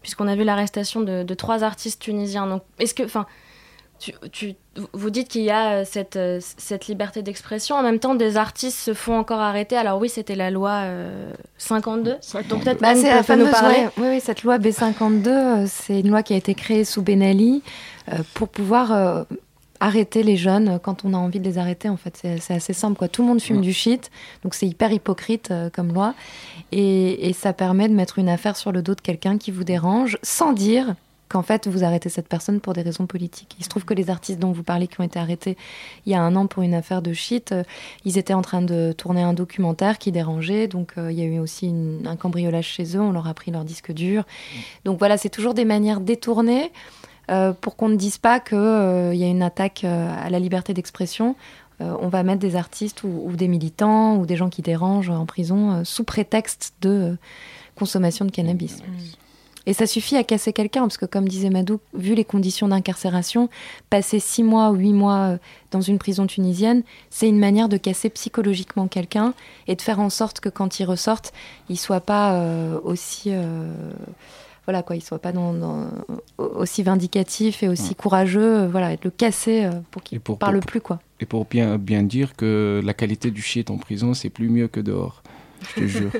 puisqu'on 0.00 0.26
a 0.26 0.34
vu 0.34 0.44
l'arrestation 0.44 1.02
de, 1.02 1.22
de 1.22 1.34
trois 1.34 1.62
artistes 1.62 2.00
tunisiens. 2.00 2.46
Donc, 2.46 2.62
est-ce 2.78 2.94
que, 2.94 3.02
enfin, 3.02 3.26
tu, 3.98 4.54
vous 4.92 5.10
dites 5.10 5.28
qu'il 5.28 5.42
y 5.42 5.50
a 5.50 5.72
euh, 5.72 5.84
cette, 5.84 6.16
euh, 6.16 6.40
cette 6.40 6.86
liberté 6.88 7.22
d'expression. 7.22 7.76
En 7.76 7.82
même 7.82 7.98
temps, 7.98 8.14
des 8.14 8.36
artistes 8.36 8.78
se 8.78 8.94
font 8.94 9.16
encore 9.16 9.40
arrêter. 9.40 9.76
Alors 9.76 10.00
oui, 10.00 10.08
c'était 10.08 10.34
la 10.34 10.50
loi 10.50 10.82
52. 11.58 12.10
Euh, 12.10 12.42
Donc 12.48 12.64
peut-être 12.64 12.80
bah, 12.80 12.94
c'est 12.94 13.10
la 13.10 13.22
fameuse, 13.22 13.50
parler. 13.50 13.86
Oui, 13.96 14.06
oui, 14.08 14.20
cette 14.20 14.42
loi 14.42 14.58
B52, 14.58 15.66
c'est 15.66 16.00
une 16.00 16.10
loi 16.10 16.22
qui 16.22 16.34
a 16.34 16.36
été 16.36 16.54
créée 16.54 16.84
sous 16.84 17.02
Ben 17.02 17.22
Ali 17.22 17.62
pour 18.34 18.48
pouvoir 18.48 19.26
arrêter 19.80 20.22
les 20.22 20.36
jeunes 20.36 20.78
quand 20.82 21.04
on 21.04 21.14
a 21.14 21.16
envie 21.16 21.40
de 21.40 21.44
les 21.44 21.58
arrêter. 21.58 21.88
En 21.88 21.96
fait, 21.96 22.20
c'est 22.40 22.54
assez 22.54 22.72
simple. 22.72 22.98
Quoi. 22.98 23.08
Tout 23.08 23.22
le 23.22 23.28
monde 23.28 23.40
fume 23.40 23.60
du 23.60 23.72
shit, 23.72 24.10
donc 24.42 24.54
c'est 24.54 24.66
hyper 24.66 24.92
hypocrite 24.92 25.52
comme 25.72 25.92
loi. 25.92 26.14
Et, 26.72 27.28
et 27.28 27.32
ça 27.32 27.52
permet 27.52 27.88
de 27.88 27.94
mettre 27.94 28.18
une 28.18 28.28
affaire 28.28 28.56
sur 28.56 28.72
le 28.72 28.82
dos 28.82 28.94
de 28.94 29.00
quelqu'un 29.00 29.38
qui 29.38 29.50
vous 29.50 29.64
dérange 29.64 30.18
sans 30.22 30.52
dire 30.52 30.94
qu'en 31.34 31.42
fait, 31.42 31.66
vous 31.66 31.82
arrêtez 31.82 32.10
cette 32.10 32.28
personne 32.28 32.60
pour 32.60 32.74
des 32.74 32.82
raisons 32.82 33.06
politiques. 33.06 33.56
Il 33.58 33.64
se 33.64 33.68
trouve 33.68 33.84
que 33.84 33.92
les 33.92 34.08
artistes 34.08 34.38
dont 34.38 34.52
vous 34.52 34.62
parlez 34.62 34.86
qui 34.86 35.00
ont 35.00 35.02
été 35.02 35.18
arrêtés 35.18 35.56
il 36.06 36.12
y 36.12 36.14
a 36.14 36.22
un 36.22 36.36
an 36.36 36.46
pour 36.46 36.62
une 36.62 36.74
affaire 36.74 37.02
de 37.02 37.12
shit, 37.12 37.50
euh, 37.50 37.64
ils 38.04 38.18
étaient 38.18 38.34
en 38.34 38.42
train 38.42 38.62
de 38.62 38.94
tourner 38.96 39.22
un 39.22 39.32
documentaire 39.32 39.98
qui 39.98 40.12
dérangeait, 40.12 40.68
donc 40.68 40.92
euh, 40.96 41.10
il 41.10 41.18
y 41.18 41.22
a 41.22 41.24
eu 41.24 41.40
aussi 41.40 41.74
un 42.04 42.14
cambriolage 42.14 42.68
chez 42.68 42.96
eux, 42.96 43.00
on 43.00 43.10
leur 43.10 43.26
a 43.26 43.34
pris 43.34 43.50
leur 43.50 43.64
disque 43.64 43.90
dur. 43.90 44.22
Donc 44.84 45.00
voilà, 45.00 45.18
c'est 45.18 45.28
toujours 45.28 45.54
des 45.54 45.64
manières 45.64 45.98
détournées 45.98 46.70
euh, 47.32 47.52
pour 47.52 47.74
qu'on 47.74 47.88
ne 47.88 47.96
dise 47.96 48.18
pas 48.18 48.38
qu'il 48.38 48.56
y 48.56 49.24
a 49.24 49.28
une 49.28 49.42
attaque 49.42 49.82
à 49.82 50.30
la 50.30 50.38
liberté 50.38 50.72
d'expression. 50.72 51.34
on 51.80 52.06
va 52.06 52.22
mettre 52.22 52.38
des 52.38 52.54
artistes 52.54 53.02
ou, 53.02 53.32
des 53.34 53.48
militants 53.48 54.18
ou 54.18 54.24
des 54.24 54.36
gens 54.36 54.50
qui 54.50 54.62
dérangent 54.62 55.10
en 55.10 55.26
prison 55.26 55.82
sous 55.84 56.04
prétexte 56.04 56.74
de 56.80 57.16
consommation 57.74 58.24
de 58.24 58.30
cannabis. 58.30 58.84
Et 59.66 59.72
ça 59.72 59.86
suffit 59.86 60.16
à 60.16 60.24
casser 60.24 60.52
quelqu'un, 60.52 60.82
parce 60.82 60.98
que 60.98 61.06
comme 61.06 61.28
disait 61.28 61.50
Madou, 61.50 61.80
vu 61.94 62.14
les 62.14 62.24
conditions 62.24 62.68
d'incarcération, 62.68 63.48
passer 63.88 64.18
six 64.18 64.42
mois 64.42 64.70
ou 64.70 64.74
huit 64.74 64.92
mois 64.92 65.16
euh, 65.16 65.36
dans 65.70 65.80
une 65.80 65.98
prison 65.98 66.26
tunisienne, 66.26 66.82
c'est 67.10 67.28
une 67.28 67.38
manière 67.38 67.68
de 67.68 67.76
casser 67.76 68.10
psychologiquement 68.10 68.88
quelqu'un 68.88 69.32
et 69.66 69.74
de 69.74 69.80
faire 69.80 70.00
en 70.00 70.10
sorte 70.10 70.40
que 70.40 70.48
quand 70.48 70.80
il 70.80 70.84
ressorte, 70.84 71.32
il 71.68 71.78
soit 71.78 72.00
pas 72.00 72.34
euh, 72.34 72.78
aussi... 72.84 73.24
Euh, 73.28 73.72
voilà 74.66 74.82
quoi, 74.82 74.96
il 74.96 75.02
soit 75.02 75.18
pas 75.18 75.32
dans, 75.32 75.90
aussi 76.38 76.82
vindicatif 76.82 77.62
et 77.62 77.68
aussi 77.68 77.94
courageux, 77.94 78.64
voilà, 78.64 78.96
de 78.96 79.00
le 79.04 79.10
casser 79.10 79.68
pour 79.90 80.02
qu'il 80.02 80.16
ne 80.26 80.34
parle 80.36 80.60
plus 80.60 80.80
quoi. 80.80 81.00
Et 81.20 81.26
pour 81.26 81.44
bien 81.44 81.76
bien 81.76 82.02
dire 82.02 82.34
que 82.34 82.80
la 82.82 82.94
qualité 82.94 83.30
du 83.30 83.42
shit 83.42 83.68
en 83.68 83.76
prison, 83.76 84.14
c'est 84.14 84.30
plus 84.30 84.48
mieux 84.48 84.66
que 84.66 84.80
dehors 84.80 85.22
je 85.64 85.80
te 85.80 85.86
jure. 85.86 86.10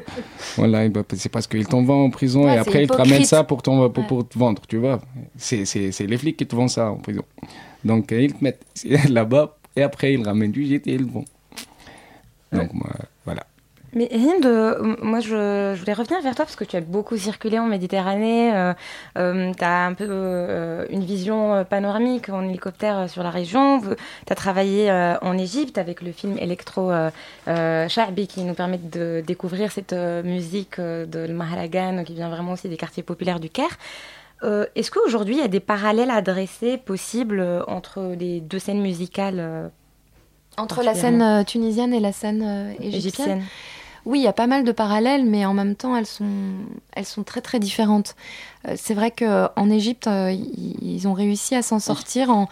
voilà, 0.57 0.89
c'est 1.15 1.29
parce 1.29 1.47
qu'ils 1.47 1.67
t'en 1.67 1.83
vendent 1.83 2.07
en 2.07 2.11
prison 2.11 2.49
et 2.49 2.59
après 2.59 2.85
ils 2.85 2.89
te 2.89 2.97
ramènent 2.97 3.25
ça 3.25 3.45
pour, 3.45 3.63
ton, 3.63 3.89
pour, 3.91 4.07
pour 4.07 4.29
te 4.29 4.39
vendre, 4.39 4.63
tu 4.67 4.79
vois. 4.79 5.01
C'est 5.37 5.65
les 5.75 6.19
flics 6.19 6.37
qui 6.37 6.47
te 6.47 6.55
vendent 6.55 6.71
ça 6.71 6.91
en 6.91 6.97
prison. 6.97 7.25
Donc 7.85 8.11
ils 8.13 8.33
te 8.33 8.43
mettent 8.43 8.65
là-bas 9.09 9.57
et 9.77 9.83
après 9.83 10.15
ils 10.15 10.25
ramènent 10.25 10.53
du 10.53 10.67
jet 10.67 10.87
et 10.87 10.95
ils 10.95 11.01
le 11.03 11.11
vendent. 11.11 11.25
Donc 12.53 12.71
voilà. 13.25 13.47
Mais 13.95 14.09
Hind, 14.13 14.45
moi 15.03 15.21
je, 15.21 15.75
voulais 15.75 15.93
revenir 15.93 16.21
vers 16.21 16.35
toi 16.35 16.45
parce 16.45 16.57
que 16.57 16.65
tu 16.65 16.77
as 16.77 16.81
beaucoup 16.81 17.17
circulé 17.17 17.61
en 17.61 17.67
Méditerranée, 17.67 18.53
euh, 18.53 18.75
euh, 19.19 19.53
tu 19.57 19.65
as 19.65 19.87
un 19.87 19.95
peu 19.95 20.07
euh, 20.09 20.85
une 20.91 21.05
vision 21.05 21.65
panoramique 21.65 22.29
en 22.29 22.43
hélicoptère 22.43 23.09
sur 23.09 23.23
la 23.23 23.31
région, 23.31 23.81
tu 23.81 24.33
as 24.33 24.35
travaillé 24.35 24.91
en 25.23 25.39
Égypte 25.39 25.79
avec 25.79 26.03
le 26.03 26.11
film 26.11 26.37
Electro 26.39 26.91
Sha'bi 27.47 28.27
qui 28.27 28.43
nous 28.43 28.55
permet 28.55 28.79
de 28.79 29.23
découvrir 29.25 29.71
cette 29.71 29.95
musique 30.25 30.81
de 30.81 31.33
Mahalagan 31.33 32.03
qui 32.05 32.15
vient 32.15 32.31
vraiment 32.31 32.53
aussi 32.53 32.69
des 32.69 32.77
quartiers 32.77 33.03
populaires 33.03 33.39
du 33.39 33.49
Caire. 33.49 33.79
Est-ce 34.43 34.91
qu'aujourd'hui 34.91 35.37
il 35.37 35.41
y 35.41 35.45
a 35.45 35.49
des 35.49 35.61
parallèles 35.61 36.11
à 36.11 36.21
dresser 36.21 36.79
possibles 36.79 37.45
entre 37.69 38.15
les 38.19 38.41
deux 38.41 38.59
scènes 38.59 38.83
musicales 38.83 39.71
entre 40.57 40.83
la 40.83 40.95
scène 40.95 41.45
tunisienne 41.45 41.95
et 41.95 42.01
la 42.01 42.13
scène 42.13 42.75
égyptienne? 42.81 43.45
Oui, 44.07 44.19
il 44.19 44.23
y 44.23 44.29
a 44.29 44.33
pas 44.35 44.47
mal 44.47 44.65
de 44.65 44.73
parallèles, 44.73 45.25
mais 45.25 45.47
en 45.47 45.55
même 45.55 45.77
temps, 45.77 45.97
elles 45.97 46.07
sont, 46.07 46.27
elles 46.93 47.07
sont 47.07 47.23
très 47.23 47.41
très 47.41 47.59
différentes. 47.59 48.17
Euh, 48.69 48.75
c'est 48.77 48.95
vrai 48.95 49.11
qu'en 49.11 49.71
Égypte, 49.71 50.07
euh, 50.07 50.31
ils 50.31 51.09
ont 51.09 51.15
réussi 51.15 51.55
à 51.55 51.63
s'en 51.63 51.79
sortir 51.79 52.31
en, 52.31 52.49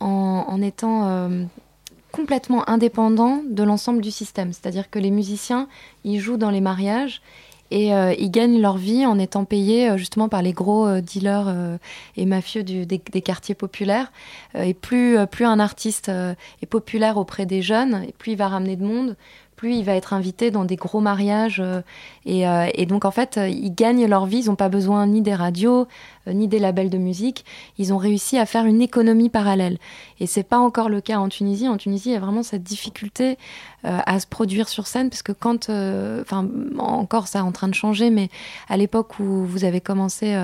en, 0.00 0.62
étant 0.62 1.06
euh, 1.06 1.44
complètement 2.10 2.68
indépendants 2.68 3.42
de 3.48 3.62
l'ensemble 3.62 4.00
du 4.00 4.10
système. 4.10 4.52
C'est-à-dire 4.52 4.88
que 4.88 4.98
les 4.98 5.10
musiciens, 5.10 5.68
ils 6.04 6.20
jouent 6.20 6.38
dans 6.38 6.50
les 6.50 6.62
mariages 6.62 7.20
et 7.70 7.88
ils 7.88 8.30
gagnent 8.30 8.60
leur 8.60 8.76
vie 8.76 9.04
en 9.04 9.18
étant 9.18 9.44
payés 9.44 9.98
justement 9.98 10.28
par 10.28 10.42
les 10.42 10.52
gros 10.52 11.00
dealers 11.00 11.78
et 12.16 12.24
mafieux 12.24 12.62
des, 12.62 12.98
quartiers 12.98 13.56
populaires. 13.56 14.12
et 14.54 14.74
plus, 14.74 15.16
plus 15.26 15.44
un 15.44 15.58
artiste 15.58 16.08
est 16.08 16.66
populaire 16.66 17.16
auprès 17.16 17.46
des 17.46 17.62
jeunes, 17.62 18.04
et 18.06 18.12
plus 18.12 18.32
il 18.32 18.38
va 18.38 18.46
ramener 18.46 18.76
de 18.76 18.84
monde, 18.84 19.16
plus 19.64 19.76
il 19.76 19.84
va 19.84 19.94
être 19.94 20.12
invité 20.12 20.50
dans 20.50 20.66
des 20.66 20.76
gros 20.76 21.00
mariages. 21.00 21.58
Euh, 21.58 21.80
euh, 22.26 22.66
et, 22.74 22.84
donc, 22.84 23.06
en 23.06 23.10
fait, 23.10 23.40
ils 23.48 23.74
gagnent 23.74 24.06
leur 24.06 24.26
vie. 24.26 24.40
Ils 24.40 24.48
n'ont 24.48 24.56
pas 24.56 24.68
besoin 24.68 25.06
ni 25.06 25.22
des 25.22 25.34
radios, 25.34 25.80
euh, 25.80 25.86
ni 26.26 26.48
des 26.48 26.58
labels 26.58 26.90
de 26.90 26.98
musique. 26.98 27.44
Ils 27.78 27.92
ont 27.92 27.98
réussi 27.98 28.38
à 28.38 28.46
faire 28.46 28.64
une 28.64 28.82
économie 28.82 29.28
parallèle. 29.28 29.78
Et 30.20 30.26
c'est 30.26 30.42
pas 30.42 30.58
encore 30.58 30.88
le 30.88 31.00
cas 31.00 31.18
en 31.18 31.28
Tunisie. 31.28 31.68
En 31.68 31.76
Tunisie, 31.76 32.10
il 32.10 32.12
y 32.12 32.16
a 32.16 32.20
vraiment 32.20 32.42
cette 32.42 32.62
difficulté 32.62 33.36
à 33.86 34.18
se 34.18 34.26
produire 34.26 34.70
sur 34.70 34.86
scène, 34.86 35.10
parce 35.10 35.22
que 35.22 35.32
quand, 35.32 35.68
enfin, 35.68 36.48
encore 36.78 37.28
ça 37.28 37.40
est 37.40 37.42
en 37.42 37.52
train 37.52 37.68
de 37.68 37.74
changer, 37.74 38.08
mais 38.08 38.30
à 38.70 38.78
l'époque 38.78 39.20
où 39.20 39.44
vous 39.44 39.64
avez 39.64 39.82
commencé 39.82 40.34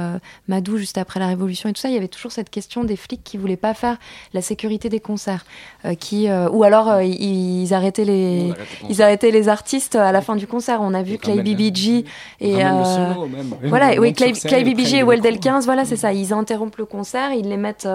Madou, 0.47 0.77
juste 0.77 0.99
après 0.99 1.21
la 1.21 1.29
Révolution 1.29 1.71
et 1.71 1.73
tout 1.73 1.81
ça, 1.81 1.88
il 1.88 1.95
y 1.95 1.97
avait 1.97 2.09
toujours 2.09 2.33
cette 2.33 2.51
question 2.51 2.85
des 2.85 2.97
flics 2.97 3.25
qui 3.25 3.38
voulaient 3.38 3.57
pas 3.57 3.73
faire 3.73 3.97
la 4.35 4.43
sécurité 4.43 4.90
des 4.90 5.01
concerts, 5.01 5.47
qui, 6.01 6.29
ou 6.31 6.64
alors 6.64 7.01
ils, 7.01 7.73
arrêtaient 7.73 8.05
les, 8.05 8.53
ils 8.90 9.01
arrêtaient 9.01 9.31
les 9.31 9.49
artistes 9.49 9.95
à 9.95 10.12
la 10.12 10.21
fin 10.21 10.37
du 10.37 10.47
concert. 10.47 10.81
On 10.83 10.93
a 10.93 11.03
vu 11.03 11.16
Clay 11.16 11.43
BBG 11.43 12.05
et 12.40 12.64
euh, 12.64 13.12
voilà, 13.64 13.99
oui, 14.01 14.12
Clay, 14.12 14.33
BBG 14.64 14.99
et 14.99 15.03
Weldel 15.03 15.38
15, 15.38 15.66
voilà, 15.71 15.85
c'est 15.85 15.95
ça. 15.95 16.13
Ils 16.13 16.33
interrompent 16.33 16.79
le 16.79 16.85
concert, 16.85 17.33
ils 17.33 17.49
les 17.49 17.57
mettent 17.57 17.87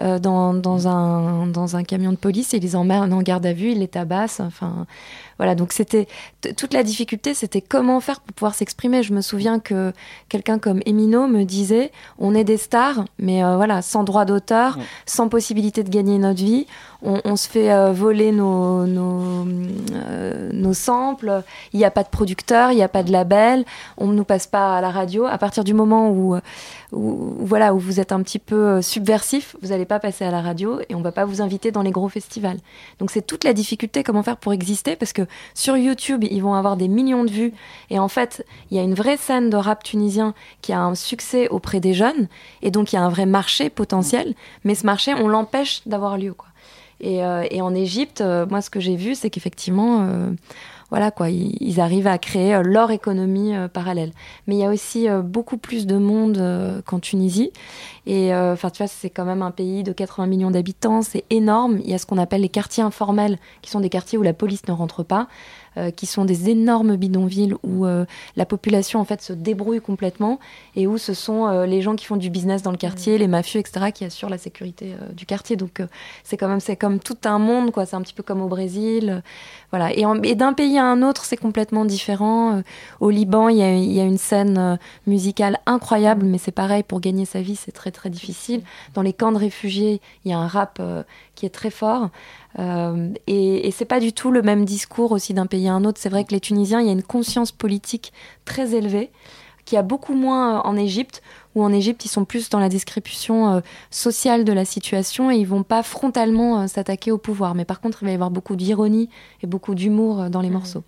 euh, 0.00 0.08
euh, 0.08 0.18
dans, 0.18 0.54
dans, 0.54 0.88
un, 0.88 1.46
dans 1.46 1.76
un 1.76 1.82
camion 1.82 2.12
de 2.12 2.16
police 2.16 2.54
et 2.54 2.58
ils 2.58 2.62
les 2.62 2.76
emmènent 2.76 3.12
en 3.12 3.22
garde 3.22 3.44
à 3.46 3.52
vue, 3.52 3.72
ils 3.72 3.80
les 3.80 3.88
tabassent. 3.88 4.40
Enfin, 4.40 4.86
voilà, 5.38 5.54
donc 5.54 5.72
c'était 5.72 6.08
toute 6.56 6.72
la 6.72 6.82
difficulté, 6.82 7.34
c'était 7.34 7.60
comment 7.60 8.00
faire 8.00 8.20
pour 8.20 8.34
pouvoir 8.34 8.54
s'exprimer. 8.54 9.02
Je 9.02 9.12
me 9.12 9.20
souviens 9.20 9.58
que 9.58 9.92
quelqu'un 10.28 10.58
comme 10.58 10.80
Emino 10.86 11.28
me 11.28 11.44
disait 11.44 11.92
on 12.18 12.34
est 12.34 12.44
des 12.44 12.56
stars, 12.56 13.04
mais 13.18 13.42
voilà, 13.42 13.82
sans 13.82 14.02
droit 14.02 14.24
d'auteur, 14.24 14.78
sans 15.06 15.28
possibilité 15.28 15.84
de 15.84 15.90
gagner 15.90 16.18
notre 16.18 16.42
vie 16.42 16.66
on, 17.02 17.36
se 17.36 17.48
fait 17.48 17.72
euh, 17.72 17.92
voler 17.92 18.32
nos, 18.32 18.84
nos, 18.84 19.46
euh, 19.92 20.50
nos 20.52 20.74
samples, 20.74 21.42
il 21.72 21.78
n'y 21.78 21.84
a 21.84 21.92
pas 21.92 22.02
de 22.02 22.08
producteur, 22.08 22.72
il 22.72 22.76
n'y 22.76 22.82
a 22.82 22.88
pas 22.88 23.04
de 23.04 23.12
label, 23.12 23.64
on 23.98 24.08
ne 24.08 24.14
nous 24.14 24.24
passe 24.24 24.48
pas 24.48 24.76
à 24.76 24.80
la 24.80 24.90
radio. 24.90 25.24
À 25.26 25.38
partir 25.38 25.62
du 25.62 25.74
moment 25.74 26.10
où, 26.10 26.36
où, 26.92 27.34
voilà, 27.40 27.72
où 27.72 27.78
vous 27.78 28.00
êtes 28.00 28.10
un 28.10 28.20
petit 28.22 28.40
peu 28.40 28.56
euh, 28.56 28.82
subversif, 28.82 29.54
vous 29.62 29.68
n'allez 29.68 29.86
pas 29.88 29.98
passer 29.98 30.24
à 30.24 30.30
la 30.30 30.40
radio 30.40 30.80
et 30.88 30.94
on 30.94 31.00
va 31.00 31.10
pas 31.10 31.24
vous 31.24 31.42
inviter 31.42 31.72
dans 31.72 31.82
les 31.82 31.90
gros 31.90 32.08
festivals. 32.08 32.58
Donc 33.00 33.10
c'est 33.10 33.26
toute 33.26 33.42
la 33.42 33.52
difficulté, 33.52 34.04
comment 34.04 34.22
faire 34.22 34.36
pour 34.36 34.52
exister, 34.52 34.94
parce 34.94 35.12
que 35.12 35.22
sur 35.54 35.76
YouTube, 35.76 36.22
ils 36.22 36.42
vont 36.42 36.54
avoir 36.54 36.76
des 36.76 36.88
millions 36.88 37.24
de 37.24 37.30
vues 37.30 37.52
et 37.90 37.98
en 37.98 38.08
fait, 38.08 38.46
il 38.70 38.76
y 38.76 38.80
a 38.80 38.84
une 38.84 38.94
vraie 38.94 39.16
scène 39.16 39.50
de 39.50 39.56
rap 39.56 39.82
tunisien 39.82 40.34
qui 40.62 40.72
a 40.72 40.80
un 40.80 40.94
succès 40.94 41.48
auprès 41.48 41.80
des 41.80 41.94
jeunes 41.94 42.28
et 42.62 42.70
donc 42.70 42.92
il 42.92 42.96
y 42.96 42.98
a 42.98 43.02
un 43.02 43.08
vrai 43.08 43.26
marché 43.26 43.70
potentiel, 43.70 44.34
mais 44.62 44.76
ce 44.76 44.86
marché, 44.86 45.14
on 45.14 45.26
l'empêche 45.26 45.82
d'avoir 45.86 46.18
lieu. 46.18 46.34
Quoi. 46.34 46.48
Euh, 47.04 47.46
et, 47.50 47.62
en 47.62 47.74
Égypte, 47.74 48.20
euh, 48.20 48.46
moi, 48.46 48.60
ce 48.60 48.70
que 48.70 48.80
j'ai 48.80 48.96
vu, 48.96 49.14
c'est 49.14 49.30
qu'effectivement, 49.30 50.02
euh, 50.02 50.30
voilà 50.90 51.10
quoi, 51.10 51.28
ils, 51.30 51.80
arrivent 51.80 52.06
à 52.06 52.18
créer 52.18 52.60
leur 52.64 52.90
économie 52.90 53.52
parallèle. 53.72 54.12
Mais 54.46 54.54
il 54.56 54.58
y 54.58 54.64
a 54.64 54.70
aussi 54.70 55.06
beaucoup 55.22 55.58
plus 55.58 55.86
de 55.86 55.98
monde 55.98 56.82
qu'en 56.86 56.98
Tunisie. 56.98 57.52
Et 58.06 58.34
enfin, 58.34 58.70
tu 58.70 58.78
vois, 58.78 58.86
c'est 58.86 59.10
quand 59.10 59.26
même 59.26 59.42
un 59.42 59.50
pays 59.50 59.82
de 59.82 59.92
80 59.92 60.26
millions 60.26 60.50
d'habitants, 60.50 61.02
c'est 61.02 61.24
énorme. 61.28 61.78
Il 61.84 61.90
y 61.90 61.94
a 61.94 61.98
ce 61.98 62.06
qu'on 62.06 62.16
appelle 62.16 62.40
les 62.40 62.48
quartiers 62.48 62.82
informels, 62.82 63.38
qui 63.60 63.70
sont 63.70 63.80
des 63.80 63.90
quartiers 63.90 64.16
où 64.16 64.22
la 64.22 64.32
police 64.32 64.66
ne 64.66 64.72
rentre 64.72 65.02
pas. 65.02 65.28
Euh, 65.76 65.90
qui 65.90 66.06
sont 66.06 66.24
des 66.24 66.48
énormes 66.48 66.96
bidonvilles 66.96 67.54
où 67.62 67.84
euh, 67.84 68.06
la 68.36 68.46
population 68.46 69.00
en 69.00 69.04
fait 69.04 69.20
se 69.20 69.34
débrouille 69.34 69.80
complètement 69.80 70.40
et 70.76 70.86
où 70.86 70.96
ce 70.96 71.12
sont 71.12 71.46
euh, 71.46 71.66
les 71.66 71.82
gens 71.82 71.94
qui 71.94 72.06
font 72.06 72.16
du 72.16 72.30
business 72.30 72.62
dans 72.62 72.70
le 72.70 72.78
quartier, 72.78 73.16
mm. 73.16 73.18
les 73.18 73.28
mafieux, 73.28 73.60
etc., 73.60 73.92
qui 73.92 74.04
assurent 74.04 74.30
la 74.30 74.38
sécurité 74.38 74.94
du 75.12 75.26
quartier. 75.26 75.56
Donc 75.56 75.82
c'est 76.24 76.38
quand 76.38 76.48
même 76.48 76.60
c'est 76.60 76.76
comme 76.76 77.00
tout 77.00 77.18
un 77.24 77.38
monde, 77.38 77.70
quoi. 77.70 77.84
C'est 77.84 77.96
un 77.96 78.00
petit 78.00 78.14
peu 78.14 78.22
comme 78.22 78.40
au 78.40 78.48
Brésil, 78.48 79.22
voilà. 79.70 79.92
Et, 79.92 80.04
et 80.24 80.34
d'un 80.34 80.54
pays 80.54 80.78
à 80.78 80.84
un 80.84 81.02
autre, 81.02 81.24
c'est 81.26 81.36
complètement 81.36 81.84
différent. 81.84 82.62
au 83.00 83.10
Liban, 83.10 83.48
il 83.48 83.58
y 83.58 83.62
a, 83.62 83.74
y 83.74 84.00
a, 84.00 84.04
une 84.04 84.18
scène 84.18 84.78
musicale 85.06 85.58
incroyable, 85.66 86.24
mais 86.24 86.38
c'est 86.38 86.50
pareil 86.50 86.82
pour 86.82 87.00
gagner 87.00 87.26
sa 87.26 87.42
vie, 87.42 87.56
c'est 87.56 87.72
très 87.72 87.90
très 87.90 88.10
difficile. 88.10 88.62
Dans 88.94 89.02
les 89.02 89.12
camps 89.12 89.32
de 89.32 89.38
réfugiés, 89.38 90.00
il 90.24 90.30
y 90.30 90.34
a 90.34 90.38
un 90.38 90.48
rap 90.48 90.80
qui 91.34 91.46
est 91.46 91.50
très 91.50 91.70
fort. 91.70 92.10
Euh, 92.58 93.10
et, 93.26 93.68
et 93.68 93.70
c'est 93.70 93.84
pas 93.84 94.00
du 94.00 94.12
tout 94.12 94.30
le 94.30 94.42
même 94.42 94.64
discours 94.64 95.12
aussi 95.12 95.34
d'un 95.34 95.46
pays 95.46 95.68
à 95.68 95.74
un 95.74 95.84
autre. 95.84 95.98
C'est 96.00 96.08
vrai 96.08 96.24
que 96.24 96.32
les 96.32 96.40
Tunisiens, 96.40 96.80
il 96.80 96.86
y 96.86 96.90
a 96.90 96.92
une 96.92 97.02
conscience 97.02 97.52
politique 97.52 98.12
très 98.44 98.74
élevée, 98.74 99.10
qui 99.64 99.76
a 99.76 99.82
beaucoup 99.82 100.14
moins 100.14 100.62
en 100.62 100.76
Égypte, 100.76 101.22
où 101.54 101.62
en 101.62 101.72
Égypte, 101.72 102.04
ils 102.04 102.08
sont 102.08 102.24
plus 102.24 102.48
dans 102.48 102.58
la 102.58 102.68
description 102.68 103.52
euh, 103.52 103.60
sociale 103.90 104.44
de 104.44 104.52
la 104.52 104.64
situation 104.64 105.30
et 105.30 105.36
ils 105.36 105.46
vont 105.46 105.62
pas 105.62 105.82
frontalement 105.82 106.66
s'attaquer 106.66 107.12
au 107.12 107.18
pouvoir. 107.18 107.54
Mais 107.54 107.64
par 107.64 107.80
contre, 107.80 108.02
il 108.02 108.06
va 108.06 108.10
y 108.12 108.14
avoir 108.14 108.30
beaucoup 108.30 108.56
d'ironie 108.56 109.10
et 109.42 109.46
beaucoup 109.46 109.74
d'humour 109.74 110.30
dans 110.30 110.40
les 110.40 110.50
morceaux 110.50 110.84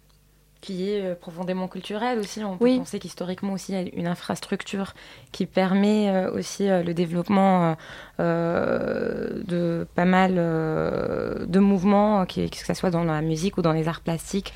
qui 0.61 0.90
est 0.90 1.14
profondément 1.14 1.68
culturel 1.68 2.18
aussi. 2.18 2.44
On 2.44 2.57
peut 2.57 2.77
penser 2.77 2.99
qu'historiquement 2.99 3.55
aussi, 3.55 3.73
il 3.73 3.75
y 3.75 3.79
a 3.79 3.90
une 3.94 4.07
infrastructure 4.07 4.94
qui 5.33 5.46
permet 5.46 6.27
aussi 6.29 6.68
le 6.68 6.92
développement 6.92 7.77
de 8.18 9.87
pas 9.94 10.05
mal 10.05 10.35
de 10.35 11.59
mouvements, 11.59 12.27
que 12.27 12.49
ce 12.53 12.75
soit 12.75 12.90
dans 12.90 13.05
la 13.05 13.23
musique 13.23 13.57
ou 13.59 13.62
dans 13.62 13.73
les 13.73 13.88
arts 13.88 14.01
plastiques. 14.01 14.53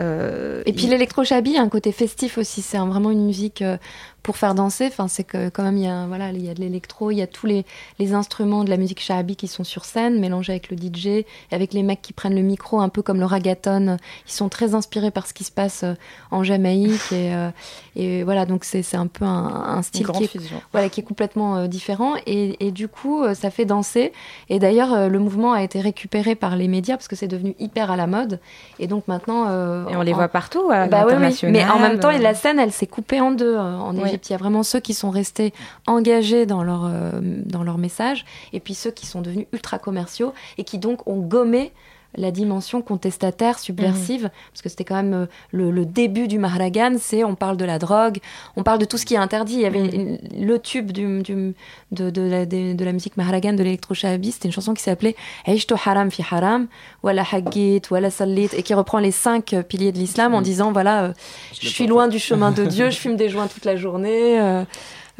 et 0.00 0.72
puis 0.76 0.86
l'électro-shabi 0.86 1.56
a 1.56 1.62
un 1.62 1.68
côté 1.68 1.92
festif 1.92 2.38
aussi. 2.38 2.62
C'est 2.62 2.78
vraiment 2.78 3.10
une 3.10 3.24
musique 3.24 3.64
pour 4.28 4.36
faire 4.36 4.54
danser. 4.54 4.88
Enfin, 4.88 5.08
c'est 5.08 5.24
que 5.24 5.48
quand 5.48 5.62
même, 5.62 5.78
il 5.78 5.84
y 5.84 5.86
a, 5.86 6.06
voilà, 6.06 6.32
il 6.32 6.44
y 6.44 6.50
a 6.50 6.54
de 6.54 6.60
l'électro, 6.60 7.10
il 7.10 7.16
y 7.16 7.22
a 7.22 7.26
tous 7.26 7.46
les, 7.46 7.64
les, 7.98 8.12
instruments 8.12 8.62
de 8.62 8.68
la 8.68 8.76
musique 8.76 9.00
shahabi 9.00 9.36
qui 9.36 9.48
sont 9.48 9.64
sur 9.64 9.86
scène, 9.86 10.20
mélangés 10.20 10.52
avec 10.52 10.70
le 10.70 10.76
DJ, 10.76 11.06
et 11.06 11.26
avec 11.50 11.72
les 11.72 11.82
mecs 11.82 12.02
qui 12.02 12.12
prennent 12.12 12.34
le 12.34 12.42
micro, 12.42 12.78
un 12.78 12.90
peu 12.90 13.00
comme 13.00 13.20
le 13.20 13.24
ragaton. 13.24 13.96
Ils 14.26 14.30
sont 14.30 14.50
très 14.50 14.74
inspirés 14.74 15.10
par 15.10 15.26
ce 15.26 15.32
qui 15.32 15.44
se 15.44 15.50
passe 15.50 15.82
euh, 15.82 15.94
en 16.30 16.44
Jamaïque. 16.44 17.10
Et, 17.10 17.34
euh, 17.34 17.48
et 17.96 18.22
voilà, 18.22 18.44
donc 18.44 18.66
c'est 18.66 18.84
un 18.96 19.06
peu 19.06 19.24
un, 19.24 19.80
style 19.80 20.06
qui 20.08 20.24
est, 20.24 20.36
voilà, 20.72 20.90
qui 20.90 21.00
est 21.00 21.04
complètement 21.04 21.56
euh, 21.56 21.66
différent. 21.66 22.12
Et, 22.26 22.66
et, 22.66 22.70
du 22.70 22.86
coup, 22.86 23.24
ça 23.32 23.50
fait 23.50 23.64
danser. 23.64 24.12
Et 24.50 24.58
d'ailleurs, 24.58 25.08
le 25.08 25.18
mouvement 25.18 25.54
a 25.54 25.62
été 25.62 25.80
récupéré 25.80 26.34
par 26.34 26.54
les 26.54 26.68
médias 26.68 26.96
parce 26.96 27.08
que 27.08 27.16
c'est 27.16 27.28
devenu 27.28 27.54
hyper 27.58 27.90
à 27.90 27.96
la 27.96 28.06
mode. 28.06 28.40
Et 28.78 28.88
donc 28.88 29.08
maintenant. 29.08 29.46
et 29.88 29.96
on 29.96 30.02
les 30.02 30.12
voit 30.12 30.28
partout, 30.28 30.70
à 30.70 30.86
bah, 30.86 31.06
oui, 31.08 31.14
Mais 31.44 31.64
en 31.64 31.78
même 31.78 31.98
temps, 31.98 32.10
la 32.10 32.34
scène, 32.34 32.58
elle 32.58 32.72
s'est 32.72 32.86
coupée 32.86 33.22
en 33.22 33.30
deux 33.30 33.56
en 33.56 33.96
il 34.28 34.32
y 34.32 34.34
a 34.34 34.38
vraiment 34.38 34.62
ceux 34.62 34.80
qui 34.80 34.94
sont 34.94 35.10
restés 35.10 35.52
engagés 35.86 36.46
dans 36.46 36.62
leur, 36.62 36.86
euh, 36.86 37.10
dans 37.22 37.62
leur 37.62 37.78
message, 37.78 38.24
et 38.52 38.60
puis 38.60 38.74
ceux 38.74 38.90
qui 38.90 39.06
sont 39.06 39.20
devenus 39.20 39.46
ultra 39.52 39.78
commerciaux 39.78 40.32
et 40.56 40.64
qui 40.64 40.78
donc 40.78 41.06
ont 41.06 41.20
gommé 41.20 41.72
la 42.16 42.30
dimension 42.30 42.82
contestataire, 42.82 43.58
subversive, 43.58 44.24
mhm. 44.24 44.30
parce 44.52 44.62
que 44.62 44.68
c'était 44.68 44.84
quand 44.84 44.96
même 44.96 45.14
euh, 45.14 45.26
le, 45.52 45.84
début 45.84 46.26
du 46.26 46.38
Maharagan, 46.38 46.96
c'est 46.98 47.22
on 47.22 47.34
parle 47.34 47.56
de 47.56 47.64
la 47.64 47.78
drogue, 47.78 48.18
on 48.56 48.62
parle 48.62 48.78
de 48.78 48.84
tout 48.84 48.96
ce 48.96 49.04
qui 49.04 49.14
est 49.14 49.18
interdit. 49.18 49.54
Il 49.54 49.60
y 49.60 49.66
avait 49.66 49.82
mhm. 49.82 50.18
le 50.40 50.58
tube 50.58 50.92
du, 50.92 51.22
du, 51.22 51.54
de, 51.92 52.10
de, 52.10 52.22
la, 52.22 52.46
de, 52.46 52.84
la, 52.84 52.92
musique 52.92 53.16
Maharagan, 53.16 53.52
de 53.52 53.62
l'électro-shahabi, 53.62 54.32
c'était 54.32 54.48
une 54.48 54.54
chanson 54.54 54.74
qui 54.74 54.82
s'appelait 54.82 55.16
Aishto 55.46 55.76
haram 55.84 56.10
fi 56.10 56.24
haram, 56.28 56.66
wala 57.02 57.24
haggit, 57.30 57.82
wala 57.90 58.10
sallit, 58.10 58.50
et 58.54 58.62
qui 58.62 58.74
reprend 58.74 58.98
les 58.98 59.12
cinq 59.12 59.54
piliers 59.68 59.92
de 59.92 59.98
l'islam 59.98 60.34
en 60.34 60.38
mhm. 60.38 60.44
disant 60.44 60.72
voilà, 60.72 61.04
euh, 61.04 61.12
je, 61.60 61.68
suis 61.68 61.86
loin 61.86 62.08
du 62.08 62.18
chemin 62.18 62.52
de 62.52 62.64
Dieu, 62.64 62.90
je 62.90 62.98
fume 62.98 63.16
des 63.16 63.28
joints 63.28 63.48
toute 63.48 63.64
la 63.64 63.76
journée. 63.76 64.40
Euh, 64.40 64.64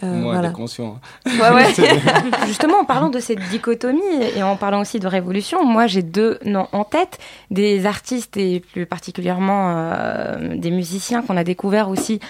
Moi, 0.02 0.32
voilà. 0.32 0.50
conscient. 0.50 1.00
Justement, 2.46 2.78
en 2.80 2.84
parlant 2.84 3.08
de 3.08 3.18
cette 3.18 3.40
dichotomie 3.50 4.00
et 4.37 4.42
en 4.42 4.56
parlant 4.56 4.80
aussi 4.80 5.00
de 5.00 5.08
révolution, 5.08 5.64
moi 5.64 5.87
j'ai 5.87 6.02
deux 6.02 6.38
noms 6.44 6.68
en 6.72 6.84
tête, 6.84 7.18
des 7.50 7.84
artistes 7.84 8.37
et 8.37 8.61
plus 8.61 8.87
particulièrement 8.87 9.74
euh, 9.76 10.56
des 10.56 10.70
musiciens 10.70 11.22
qu'on 11.22 11.37
a 11.37 11.44
découverts 11.44 11.88
aussi 11.88 12.20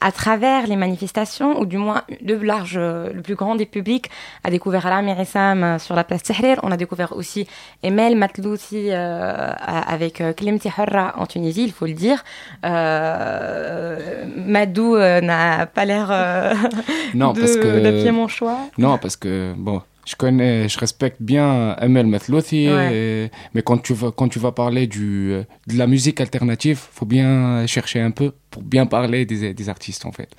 à 0.00 0.12
travers 0.12 0.66
les 0.66 0.76
manifestations, 0.76 1.60
ou 1.60 1.66
du 1.66 1.76
moins 1.76 2.02
le 2.24 2.36
large, 2.36 2.78
le 2.78 3.20
plus 3.22 3.34
grand 3.34 3.56
des 3.56 3.66
publics, 3.66 4.10
a 4.44 4.50
découvert 4.50 4.86
Alam 4.86 5.08
Rissam 5.08 5.64
euh, 5.64 5.78
sur 5.78 5.94
la 5.94 6.04
place 6.04 6.22
Tahrir. 6.22 6.60
On 6.62 6.70
a 6.70 6.76
découvert 6.76 7.16
aussi 7.16 7.46
Emel 7.82 8.16
Matlouti 8.16 8.88
euh, 8.90 9.52
avec 9.58 10.20
euh, 10.20 10.32
Klimti 10.32 10.68
Harra 10.76 11.14
en 11.16 11.26
Tunisie, 11.26 11.64
il 11.64 11.72
faut 11.72 11.86
le 11.86 11.94
dire. 11.94 12.24
Euh, 12.64 14.24
Madou 14.36 14.96
n'a 14.96 15.66
pas 15.66 15.84
l'air 15.84 16.08
que 17.12 18.10
mon 18.10 18.28
choix. 18.28 18.58
Non, 18.78 18.98
parce 18.98 19.16
que 19.16 19.54
bon, 19.56 19.82
je 20.06 20.16
connais, 20.16 20.68
je 20.68 20.78
respecte 20.78 21.16
bien 21.20 21.76
Emel 21.80 22.06
Matlouti, 22.06 22.68
mais 22.68 23.62
quand 23.62 23.78
tu 23.78 23.94
vas 23.94 24.10
quand 24.10 24.28
tu 24.28 24.38
vas 24.38 24.52
parler 24.52 24.86
du 24.86 25.40
de 25.66 25.78
la 25.78 25.86
musique 25.86 26.20
alternative, 26.20 26.78
faut 26.92 27.06
bien 27.06 27.66
chercher 27.66 28.00
un 28.00 28.10
peu 28.10 28.32
pour 28.58 28.66
bien 28.66 28.86
parler 28.86 29.24
des, 29.24 29.54
des 29.54 29.68
artistes 29.68 30.04
en 30.06 30.12
fait, 30.12 30.30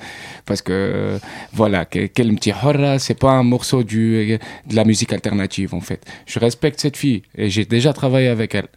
parce 0.45 0.61
que 0.61 1.19
voilà, 1.53 1.85
quel 1.85 2.35
petit 2.35 2.51
horra, 2.51 2.99
c'est 2.99 3.19
pas 3.19 3.31
un 3.31 3.43
morceau 3.43 3.83
du 3.83 4.37
de 4.67 4.75
la 4.75 4.83
musique 4.83 5.13
alternative 5.13 5.73
en 5.73 5.81
fait. 5.81 6.05
Je 6.25 6.39
respecte 6.39 6.79
cette 6.79 6.97
fille 6.97 7.23
et 7.35 7.49
j'ai 7.49 7.65
déjà 7.65 7.93
travaillé 7.93 8.27
avec 8.27 8.55
elle, 8.55 8.67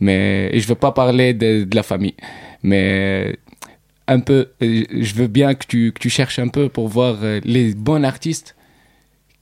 mais 0.00 0.50
et 0.52 0.60
je 0.60 0.66
veux 0.66 0.74
pas 0.86 0.92
parler 0.92 1.34
de, 1.34 1.64
de 1.64 1.76
la 1.76 1.82
famille, 1.82 2.16
mais 2.62 3.36
un 4.08 4.20
peu, 4.20 4.48
je 4.60 5.14
veux 5.14 5.28
bien 5.28 5.54
que 5.54 5.66
tu, 5.66 5.92
que 5.92 6.00
tu 6.00 6.10
cherches 6.10 6.40
un 6.40 6.48
peu 6.48 6.68
pour 6.68 6.88
voir 6.88 7.18
les 7.44 7.74
bons 7.74 8.02
artistes 8.04 8.56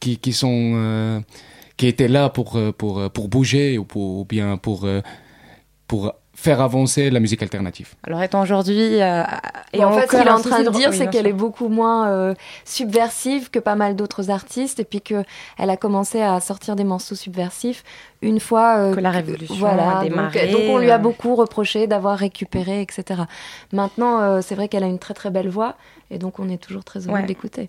qui, 0.01 0.19
qui 0.19 0.33
sont 0.33 0.73
euh, 0.77 1.21
qui 1.77 1.87
étaient 1.87 2.09
là 2.09 2.29
pour 2.29 2.57
euh, 2.57 2.73
pour 2.73 2.99
euh, 2.99 3.09
pour 3.09 3.29
bouger 3.29 3.79
ou 3.79 3.85
pour 3.85 4.21
ou 4.21 4.25
bien 4.25 4.57
pour 4.57 4.87
pour 5.87 6.13
faire 6.39 6.61
avancer 6.61 7.11
la 7.11 7.19
musique 7.19 7.43
alternative. 7.43 7.95
Alors 8.05 8.23
étant 8.23 8.41
aujourd'hui 8.41 9.03
euh, 9.03 9.25
et 9.73 9.85
en 9.85 9.93
fait 9.93 10.07
ce 10.07 10.17
qu'il 10.17 10.27
est 10.27 10.31
en 10.31 10.41
train 10.41 10.63
de 10.63 10.71
dire 10.71 10.95
c'est 10.95 11.11
qu'elle 11.11 11.27
est 11.27 11.33
beaucoup 11.33 11.69
moins 11.69 12.35
subversive 12.65 13.51
que 13.51 13.59
pas 13.59 13.75
mal 13.75 13.97
d'autres 13.97 14.31
artistes 14.31 14.79
et 14.79 14.85
puis 14.85 15.01
que 15.01 15.25
elle 15.59 15.69
a 15.69 15.77
commencé 15.77 16.23
à 16.23 16.39
sortir 16.39 16.77
des 16.77 16.85
morceaux 16.85 17.17
subversifs 17.17 17.83
une 18.23 18.39
fois 18.39 18.95
que 18.95 19.01
la 19.01 19.11
révolution 19.11 19.57
voilà, 19.57 19.99
a 19.99 20.05
démarré. 20.05 20.49
Donc, 20.49 20.63
on 20.69 20.79
lui 20.79 20.93
a 20.93 20.99
beaucoup 20.99 21.35
reproché 21.35 21.89
d'avoir 21.89 22.17
récupéré 22.17 22.83
etc. 22.83 23.23
Maintenant 23.73 24.41
c'est 24.41 24.55
vrai 24.55 24.69
qu'elle 24.69 24.85
a 24.85 24.89
une 24.89 25.01
très 25.01 25.15
très 25.15 25.31
belle 25.31 25.49
voix 25.49 25.75
et 26.13 26.19
donc 26.19 26.39
on 26.39 26.49
est 26.49 26.63
toujours 26.63 26.85
très 26.85 27.09
heureux 27.09 27.23
d'écouter. 27.23 27.69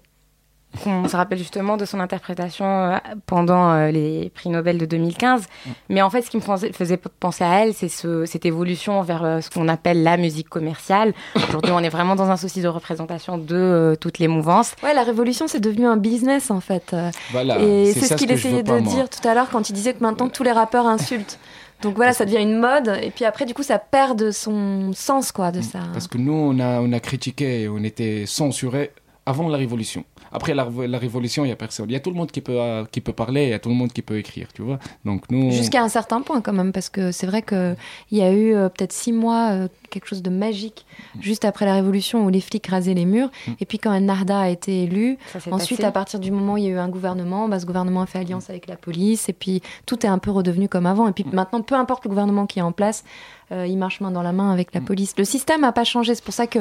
On 0.86 1.08
se 1.08 1.16
rappelle 1.16 1.38
justement 1.38 1.78
de 1.78 1.86
son 1.86 2.00
interprétation 2.00 2.66
euh, 2.66 2.98
pendant 3.26 3.72
euh, 3.72 3.92
les 3.92 4.30
prix 4.30 4.50
Nobel 4.50 4.78
de 4.78 4.86
2015. 4.86 5.44
Mais 5.90 6.02
en 6.02 6.10
fait, 6.10 6.22
ce 6.22 6.30
qui 6.30 6.38
me 6.38 6.42
faisait 6.42 6.98
penser 7.20 7.44
à 7.44 7.64
elle, 7.64 7.74
c'est 7.74 7.90
ce, 7.90 8.26
cette 8.26 8.46
évolution 8.46 9.02
vers 9.02 9.24
euh, 9.24 9.42
ce 9.42 9.50
qu'on 9.50 9.68
appelle 9.68 10.04
la 10.04 10.18
musique 10.18 10.48
commerciale. 10.48 11.14
Aujourd'hui, 11.36 11.72
on 11.74 11.80
est 11.80 11.90
vraiment 11.90 12.16
dans 12.16 12.30
un 12.30 12.38
souci 12.38 12.62
de 12.62 12.68
représentation 12.68 13.38
de 13.38 13.98
toutes 14.00 14.20
les 14.20 14.28
mouvances. 14.28 14.76
Ouais, 14.84 14.94
la 14.94 15.04
révolution, 15.04 15.48
c'est 15.48 15.60
devenu 15.60 15.86
un 15.86 15.98
business 15.98 16.52
en 16.52 16.62
fait. 16.62 16.96
Voilà, 17.32 17.60
et 17.60 17.92
c'est 17.94 18.08
ce 18.08 18.14
qu'il 18.16 18.32
essayait 18.32 18.64
de 18.64 18.80
dire 18.80 19.10
tout 19.10 19.28
à 19.28 19.34
l'heure 19.34 19.50
quand 19.50 19.70
il 19.70 19.74
disait 19.74 19.94
que 19.94 20.04
maintenant 20.04 20.30
tous 20.30 20.44
les 20.44 20.52
rappeurs 20.52 20.88
insultent. 20.88 21.40
Donc 21.82 21.96
voilà, 21.96 22.12
ça 22.12 22.26
devient 22.26 22.42
une 22.42 22.60
mode, 22.60 23.00
et 23.02 23.10
puis 23.10 23.24
après, 23.24 23.46
du 23.46 23.54
coup, 23.54 23.64
ça 23.64 23.80
perd 23.80 24.20
de 24.20 24.32
son 24.32 24.92
sens, 24.94 25.32
quoi, 25.32 25.52
de 25.52 25.62
ça. 25.62 25.80
Parce 25.94 26.10
que 26.10 26.18
nous, 26.18 26.34
on 26.34 26.60
a, 26.60 26.82
on 26.82 26.92
a 26.92 27.00
critiqué, 27.00 27.70
on 27.70 27.84
était 27.86 28.26
censurés 28.26 28.92
avant 29.26 29.48
la 29.48 29.58
révolution. 29.58 30.04
Après 30.32 30.54
la, 30.54 30.64
révolution, 30.98 31.46
il 31.46 31.50
y 31.50 31.52
a 31.52 31.56
personne. 31.56 31.90
Il 31.90 31.94
y 31.94 31.96
a 31.96 32.00
tout 32.00 32.10
le 32.10 32.16
monde 32.16 32.32
qui 32.32 32.42
peut, 32.42 32.60
euh, 32.60 32.86
qui 32.92 33.02
peut 33.02 33.14
parler, 33.14 33.44
il 33.44 33.50
y 33.50 33.54
a 33.54 33.60
tout 33.60 33.70
le 33.70 33.76
monde 33.76 33.92
qui 33.92 34.02
peut 34.02 34.18
écrire, 34.18 34.48
tu 34.54 34.62
vois. 34.62 34.80
Donc 35.06 35.30
nous. 35.30 35.52
Jusqu'à 35.52 35.82
un 35.82 35.90
certain 35.90 36.22
point 36.22 36.42
quand 36.42 36.54
même, 36.54 36.72
parce 36.72 36.90
que 36.90 37.12
c'est 37.12 37.28
vrai 37.28 37.42
qu'il 37.42 37.76
y 38.12 38.22
a 38.22 38.32
eu 38.32 38.54
euh, 38.54 38.70
peut-être 38.70 38.94
six 38.94 39.12
mois 39.12 39.52
euh, 39.52 39.68
quelque 39.90 40.08
chose 40.08 40.22
de 40.22 40.30
magique 40.30 40.86
mm. 41.16 41.22
juste 41.22 41.46
après 41.46 41.66
la 41.66 41.74
révolution 41.74 42.26
où 42.26 42.30
les 42.30 42.42
flics 42.42 42.68
rasaient 42.68 42.94
les 42.94 43.06
murs. 43.06 43.30
Mm. 43.48 43.52
Et 43.60 43.66
puis 43.66 43.80
quand 43.80 44.00
Narda 44.00 44.40
a 44.40 44.50
été 44.50 44.84
élu, 44.84 45.18
ensuite 45.52 45.84
à 45.84 45.92
partir 45.92 46.20
du 46.20 46.32
moment 46.32 46.54
où 46.54 46.58
il 46.58 46.66
y 46.66 46.68
a 46.68 46.72
eu 46.72 46.78
un 46.78 46.90
gouvernement, 46.90 47.48
bah, 47.48 47.60
ce 47.60 47.66
gouvernement 47.66 48.02
a 48.02 48.06
fait 48.06 48.20
alliance 48.20 48.50
avec 48.50 48.68
la 48.68 48.76
police 48.76 49.30
et 49.30 49.34
puis 49.34 49.62
tout 49.86 50.06
est 50.06 50.10
un 50.10 50.20
peu 50.20 50.32
redevenu 50.32 50.70
comme 50.70 50.86
avant. 50.86 51.08
Et 51.08 51.12
puis 51.12 51.24
mm. 51.24 51.34
maintenant, 51.34 51.62
peu 51.62 51.76
importe 51.76 52.06
le 52.06 52.10
gouvernement 52.10 52.46
qui 52.46 52.60
est 52.60 52.64
en 52.64 52.72
place, 52.72 53.04
euh, 53.52 53.66
il 53.68 53.78
marche 53.78 54.02
main 54.02 54.12
dans 54.12 54.22
la 54.22 54.32
main 54.32 54.52
avec 54.52 54.74
la 54.74 54.82
police. 54.82 55.14
Le 55.18 55.24
système 55.24 55.62
n'a 55.62 55.72
pas 55.72 55.84
changé. 55.84 56.16
C'est 56.16 56.24
pour 56.24 56.34
ça 56.34 56.48
que 56.48 56.60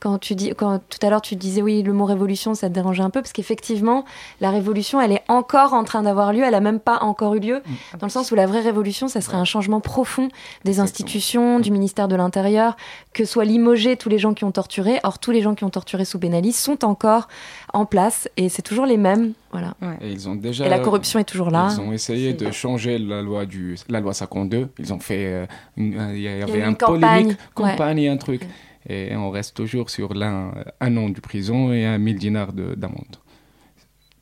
quand 0.00 0.18
tu 0.18 0.34
dis, 0.34 0.52
quand 0.56 0.80
tout 0.88 0.98
à 1.02 1.10
l'heure 1.10 1.22
tu 1.22 1.36
disais 1.36 1.62
oui, 1.62 1.82
le 1.82 1.92
mot 1.92 2.04
révolution, 2.04 2.54
ça 2.54 2.68
te 2.68 2.74
dérangeait 2.74 3.02
un 3.02 3.10
peu 3.10 3.20
parce 3.20 3.32
qu'effectivement, 3.32 4.04
la 4.40 4.50
révolution, 4.50 5.00
elle 5.00 5.12
est 5.12 5.24
encore 5.28 5.72
en 5.72 5.84
train 5.84 6.02
d'avoir 6.02 6.32
lieu. 6.32 6.42
Elle 6.44 6.54
a 6.54 6.60
même 6.60 6.80
pas 6.80 6.98
encore 7.02 7.34
eu 7.34 7.40
lieu, 7.40 7.62
dans 7.98 8.06
le 8.06 8.12
sens 8.12 8.30
où 8.30 8.34
la 8.34 8.46
vraie 8.46 8.60
révolution, 8.60 9.08
ça 9.08 9.20
serait 9.20 9.36
un 9.36 9.44
changement 9.44 9.80
profond 9.80 10.28
des 10.64 10.80
institutions, 10.80 11.60
du 11.60 11.70
ministère 11.70 12.08
de 12.08 12.16
l'Intérieur 12.16 12.76
que 13.12 13.24
soient 13.24 13.44
limogés 13.44 13.96
tous 13.96 14.08
les 14.08 14.18
gens 14.18 14.34
qui 14.34 14.44
ont 14.44 14.52
torturé. 14.52 15.00
Or, 15.02 15.18
tous 15.18 15.30
les 15.30 15.42
gens 15.42 15.54
qui 15.54 15.64
ont 15.64 15.70
torturé 15.70 16.04
sous 16.04 16.18
Ben 16.18 16.34
Ali 16.34 16.52
sont 16.52 16.84
encore 16.84 17.28
en 17.72 17.86
place 17.86 18.28
et 18.36 18.48
c'est 18.48 18.62
toujours 18.62 18.86
les 18.86 18.96
mêmes. 18.96 19.32
Voilà. 19.50 19.74
Et, 20.00 20.10
ils 20.10 20.28
ont 20.28 20.34
déjà, 20.34 20.66
et 20.66 20.68
la 20.68 20.78
corruption 20.78 21.18
est 21.18 21.24
toujours 21.24 21.50
là. 21.50 21.68
Ils 21.72 21.80
ont 21.80 21.92
essayé 21.92 22.32
de 22.32 22.50
changer 22.50 22.98
la 22.98 23.22
loi, 23.22 23.46
du, 23.46 23.76
la 23.88 24.00
loi 24.00 24.12
52. 24.12 24.68
Ils 24.78 24.92
ont 24.92 24.98
fait. 24.98 25.26
Euh, 25.26 25.46
il 25.76 26.20
y 26.20 26.28
avait 26.28 26.62
un 26.62 26.74
polémique, 26.74 27.36
campagne, 27.54 28.08
un 28.08 28.16
truc. 28.16 28.42
Et 28.88 29.14
on 29.16 29.30
reste 29.30 29.54
toujours 29.54 29.90
sur 29.90 30.12
un 30.14 30.96
an 30.96 31.08
de 31.10 31.20
prison 31.20 31.72
et 31.72 31.84
un 31.84 31.98
1000 31.98 32.16
dinars 32.16 32.52
d'amende. 32.52 33.16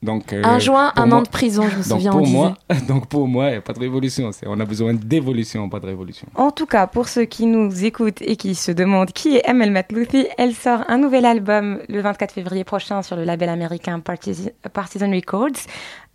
Donc, 0.07 0.33
euh, 0.33 0.41
un 0.45 0.61
juin, 0.61 0.93
un 0.95 1.11
an 1.11 1.21
de 1.21 1.29
prison, 1.29 1.65
je 1.69 1.79
me 1.79 1.83
souviens. 1.83 2.13
Pour 2.13 2.29
moi, 2.29 2.55
donc 2.89 3.09
pour 3.09 3.27
moi, 3.27 3.49
il 3.49 3.51
n'y 3.51 3.57
a 3.57 3.61
pas 3.61 3.73
de 3.73 3.81
révolution. 3.81 4.31
On 4.47 4.61
a 4.61 4.65
besoin 4.65 4.95
d'évolution, 4.95 5.69
pas 5.69 5.81
de 5.81 5.87
révolution. 5.87 6.29
En 6.37 6.53
tout 6.53 6.67
cas, 6.67 6.87
pour 6.87 7.09
ceux 7.09 7.25
qui 7.25 7.45
nous 7.47 7.85
écoutent 7.85 8.23
et 8.23 8.37
qui 8.37 8.55
se 8.55 8.71
demandent 8.71 9.11
qui 9.11 9.37
est 9.37 9.43
Emel 9.49 9.73
Matlouthi, 9.73 10.29
elle 10.39 10.55
sort 10.55 10.85
un 10.87 10.99
nouvel 10.99 11.27
album 11.27 11.81
le 11.89 12.01
24 12.01 12.33
février 12.33 12.63
prochain 12.63 13.03
sur 13.03 13.17
le 13.17 13.25
label 13.25 13.49
américain 13.49 14.01
Partisan, 14.01 15.11
Records. 15.11 15.67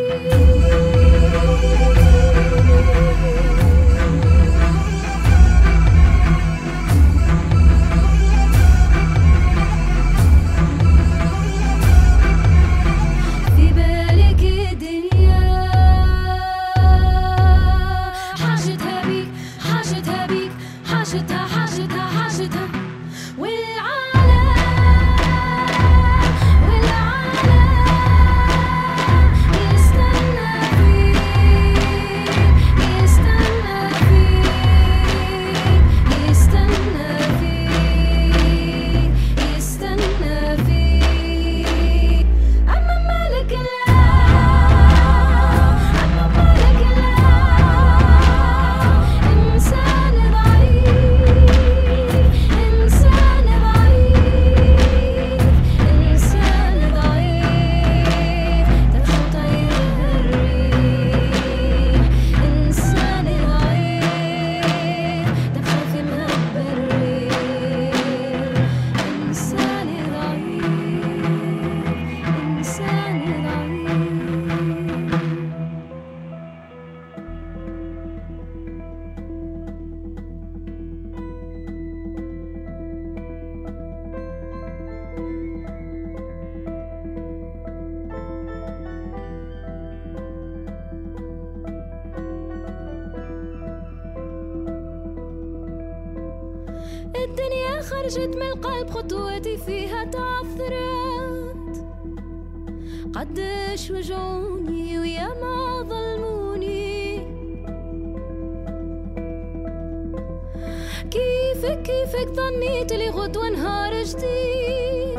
كيفك 111.62 111.82
كيفك 111.82 112.28
ظنيت 112.34 112.92
لي 112.92 113.10
غدوة 113.10 113.48
نهار 113.48 114.02
جديد 114.02 115.18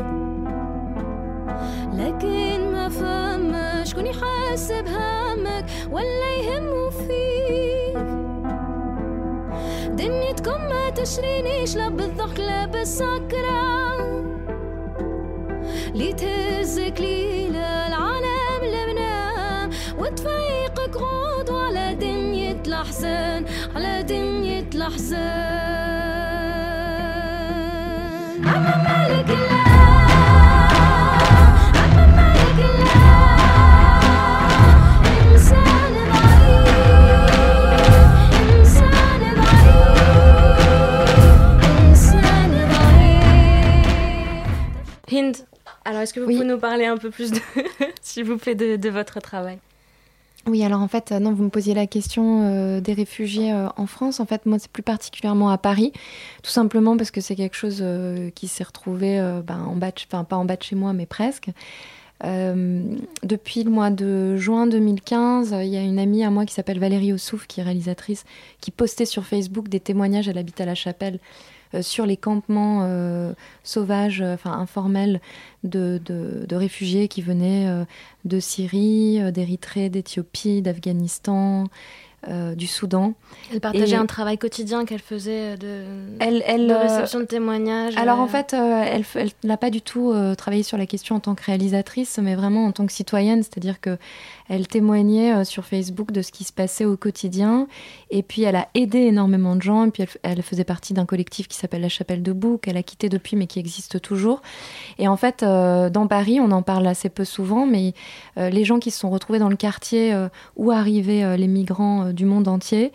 لكن 1.94 2.72
ما 2.72 2.88
فهمش 2.88 3.90
شكون 3.90 4.06
يحاسب 4.06 4.86
همك 4.88 5.64
ولا 5.90 6.36
يهمه 6.40 6.90
فيك 6.90 7.96
دنيتكم 9.88 10.60
ما 10.68 10.90
تشرينيش 10.90 11.76
لا 11.76 11.88
بالضحك 11.88 12.40
لا 12.40 12.66
بالسكرة. 12.66 13.94
لي 15.94 16.12
تهزك 16.12 17.00
ليلة 17.00 17.86
العالم 17.86 18.62
المنام 18.62 19.70
وتفيقك 19.98 20.96
غوض 20.96 21.50
على 21.50 21.94
دنيا 21.94 22.62
الأحزان 22.66 23.44
على 23.76 24.02
دنيا 24.02 24.64
الأحزان 24.74 25.73
Hind, 45.10 45.36
alors 45.84 46.00
est-ce 46.02 46.14
que 46.14 46.20
vous 46.20 46.26
Oui. 46.26 46.34
pouvez 46.36 46.46
nous 46.48 46.58
parler 46.58 46.86
un 46.86 46.96
peu 46.96 47.10
plus, 47.10 47.30
de, 47.30 47.38
s'il 48.02 48.24
vous 48.24 48.38
plaît, 48.38 48.54
de, 48.54 48.76
de 48.76 48.88
votre 48.88 49.20
travail? 49.20 49.58
Oui, 50.46 50.62
alors 50.62 50.82
en 50.82 50.88
fait, 50.88 51.10
euh, 51.10 51.20
non, 51.20 51.32
vous 51.32 51.44
me 51.44 51.48
posiez 51.48 51.72
la 51.72 51.86
question 51.86 52.42
euh, 52.42 52.80
des 52.80 52.92
réfugiés 52.92 53.50
euh, 53.52 53.68
en 53.76 53.86
France. 53.86 54.20
En 54.20 54.26
fait, 54.26 54.44
moi, 54.44 54.58
c'est 54.58 54.70
plus 54.70 54.82
particulièrement 54.82 55.48
à 55.48 55.56
Paris, 55.56 55.92
tout 56.42 56.50
simplement 56.50 56.96
parce 56.98 57.10
que 57.10 57.22
c'est 57.22 57.34
quelque 57.34 57.56
chose 57.56 57.82
qui 58.34 58.48
s'est 58.48 58.64
retrouvé 58.64 59.18
ben, 59.46 59.60
en 59.60 59.76
bas, 59.76 59.90
de- 59.90 60.00
enfin 60.06 60.24
pas 60.24 60.36
en 60.36 60.44
bas 60.44 60.56
de 60.56 60.62
chez 60.62 60.76
moi, 60.76 60.92
mais 60.92 61.06
presque. 61.06 61.48
Depuis 62.22 63.64
le 63.64 63.70
mois 63.70 63.90
de 63.90 64.36
juin 64.36 64.66
2015, 64.66 65.52
euh, 65.52 65.62
il 65.64 65.70
y 65.70 65.76
a 65.76 65.82
une 65.82 65.98
amie 65.98 66.24
à 66.24 66.30
moi 66.30 66.46
qui 66.46 66.54
s'appelle 66.54 66.78
Valérie 66.78 67.12
Ossouf, 67.12 67.46
qui 67.46 67.60
est 67.60 67.64
réalisatrice, 67.64 68.24
qui 68.60 68.70
postait 68.70 69.04
sur 69.04 69.24
Facebook 69.26 69.68
des 69.68 69.80
témoignages. 69.80 70.28
Elle 70.28 70.38
habite 70.38 70.60
à 70.60 70.64
La 70.64 70.74
Chapelle 70.74 71.18
sur 71.82 72.06
les 72.06 72.16
campements 72.16 72.80
euh, 72.84 73.32
sauvages, 73.62 74.20
euh, 74.20 74.34
enfin 74.34 74.52
informels 74.52 75.20
de, 75.64 76.00
de- 76.04 76.44
de 76.48 76.56
réfugiés 76.56 77.08
qui 77.08 77.22
venaient 77.22 77.66
euh, 77.68 77.84
de 78.24 78.40
Syrie, 78.40 79.20
euh, 79.20 79.30
d'Érythrée, 79.30 79.88
d'Éthiopie, 79.88 80.62
d'Afghanistan, 80.62 81.64
euh, 82.28 82.54
du 82.54 82.66
Soudan. 82.66 83.12
Elle 83.52 83.60
partageait 83.60 83.96
Et- 83.96 83.98
un 83.98 84.06
travail 84.06 84.38
quotidien 84.38 84.86
qu'elle 84.86 85.00
faisait 85.02 85.58
de, 85.58 85.84
Elle, 86.20 86.42
elle, 86.46 86.66
de 86.68 86.72
euh, 86.72 86.78
réception 86.78 87.20
de 87.20 87.24
témoignages. 87.26 87.96
alors 87.98 88.18
euh, 88.18 88.22
en 88.22 88.28
fait, 88.28 88.54
euh, 88.54 88.82
elle 88.86 89.04
elle 89.14 89.30
n'a 89.44 89.58
pas 89.58 89.68
du 89.68 89.82
tout 89.82 90.10
euh, 90.10 90.34
travaillé 90.34 90.62
sur 90.62 90.78
la 90.78 90.86
question 90.86 91.16
en 91.16 91.20
tant 91.20 91.34
que 91.34 91.44
réalisatrice, 91.44 92.18
mais 92.22 92.34
vraiment 92.34 92.64
en 92.64 92.72
tant 92.72 92.86
que 92.86 92.92
citoyenne, 92.92 93.42
c'est-à-dire 93.42 93.78
que 93.78 93.98
elle 94.48 94.68
témoignait 94.68 95.34
euh, 95.34 95.44
sur 95.44 95.64
Facebook 95.64 96.12
de 96.12 96.22
ce 96.22 96.32
qui 96.32 96.44
se 96.44 96.52
passait 96.52 96.84
au 96.84 96.96
quotidien, 96.96 97.66
et 98.10 98.22
puis 98.22 98.42
elle 98.42 98.56
a 98.56 98.68
aidé 98.74 98.98
énormément 98.98 99.56
de 99.56 99.62
gens, 99.62 99.86
et 99.86 99.90
puis 99.90 100.04
elle, 100.22 100.42
faisait 100.42 100.64
partie 100.64 100.94
d'un 100.94 101.06
collectif 101.06 101.48
qui 101.48 101.56
s'appelle 101.56 101.80
La 101.80 101.88
Chapelle 101.88 102.22
Debout, 102.22 102.58
qu'elle 102.58 102.76
a 102.76 102.82
quitté 102.82 103.08
depuis, 103.08 103.36
mais 103.36 103.46
qui 103.46 103.58
existe 103.58 104.00
toujours. 104.00 104.42
Et 104.98 105.08
en 105.08 105.16
fait, 105.16 105.42
euh, 105.42 105.90
dans 105.90 106.06
Paris, 106.06 106.40
on 106.40 106.50
en 106.50 106.62
parle 106.62 106.86
assez 106.86 107.08
peu 107.08 107.24
souvent, 107.24 107.66
mais 107.66 107.94
euh, 108.38 108.50
les 108.50 108.64
gens 108.64 108.78
qui 108.78 108.90
se 108.90 108.98
sont 108.98 109.10
retrouvés 109.10 109.38
dans 109.38 109.48
le 109.48 109.56
quartier 109.56 110.14
où 110.56 110.70
arrivaient 110.70 111.36
les 111.36 111.46
migrants 111.46 112.12
du 112.12 112.24
monde 112.24 112.48
entier, 112.48 112.92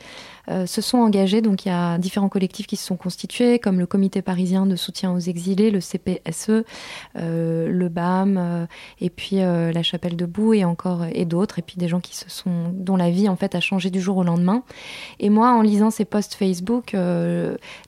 euh, 0.50 0.66
se 0.66 0.82
sont 0.82 0.97
engagés. 0.97 1.41
Donc 1.41 1.66
il 1.66 1.70
y 1.70 1.72
a 1.72 1.97
différents 1.97 2.30
collectifs 2.30 2.66
qui 2.66 2.76
se 2.76 2.86
sont 2.86 2.97
constitués, 2.97 3.60
comme 3.60 3.80
le 3.80 3.86
Comité 3.86 4.22
parisien 4.22 4.66
de 4.66 4.76
soutien 4.76 5.12
aux 5.12 5.20
exilés, 5.20 5.70
le 5.70 5.80
CPSE, 5.80 6.64
euh, 7.18 7.68
le 7.68 7.89
BAM, 7.89 8.38
euh, 8.38 8.66
et 9.00 9.10
puis 9.10 9.38
la 9.38 9.84
Chapelle 9.84 10.16
Debout 10.16 10.54
et 10.54 10.66
encore 10.66 11.06
et 11.12 11.26
d'autres, 11.26 11.60
et 11.60 11.62
puis 11.62 11.76
des 11.78 11.88
gens 11.88 12.00
qui 12.00 12.16
se 12.16 12.30
sont 12.30 12.72
dont 12.74 12.95
la 12.95 13.10
vie 13.10 13.30
en 13.30 13.36
fait 13.36 13.56
a 13.56 13.60
changé 13.60 13.89
du 13.89 14.02
jour 14.02 14.18
au 14.18 14.24
lendemain. 14.24 14.64
Et 15.20 15.30
moi, 15.30 15.52
en 15.52 15.62
lisant 15.62 15.91
ces 15.91 16.06
posts 16.06 16.34
Facebook, 16.34 16.95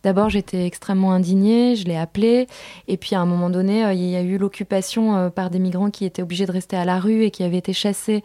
d'abord 0.03 0.30
j'étais 0.30 0.66
extrêmement 0.66 1.12
indignée, 1.12 1.76
je 1.76 1.86
l'ai 1.86 1.97
appelé, 1.97 2.47
et 2.88 2.97
puis 2.97 3.16
à 3.16 3.22
un 3.22 3.26
moment 3.26 3.49
donné, 3.49 3.91
il 3.93 4.09
y 4.09 4.16
a 4.16 4.22
eu 4.22 4.38
l'occupation 4.38 5.30
par 5.32 5.49
des 5.49 5.59
migrants 5.59 5.89
qui 5.89 6.05
étaient 6.05 6.22
obligés 6.22 6.45
de 6.45 6.51
rester 6.51 6.78
à 6.78 6.86
la 6.86 6.99
rue 6.99 7.24
et 7.24 7.32
qui 7.32 7.43
avaient 7.43 7.57
été 7.57 7.74
chassés 7.74 8.24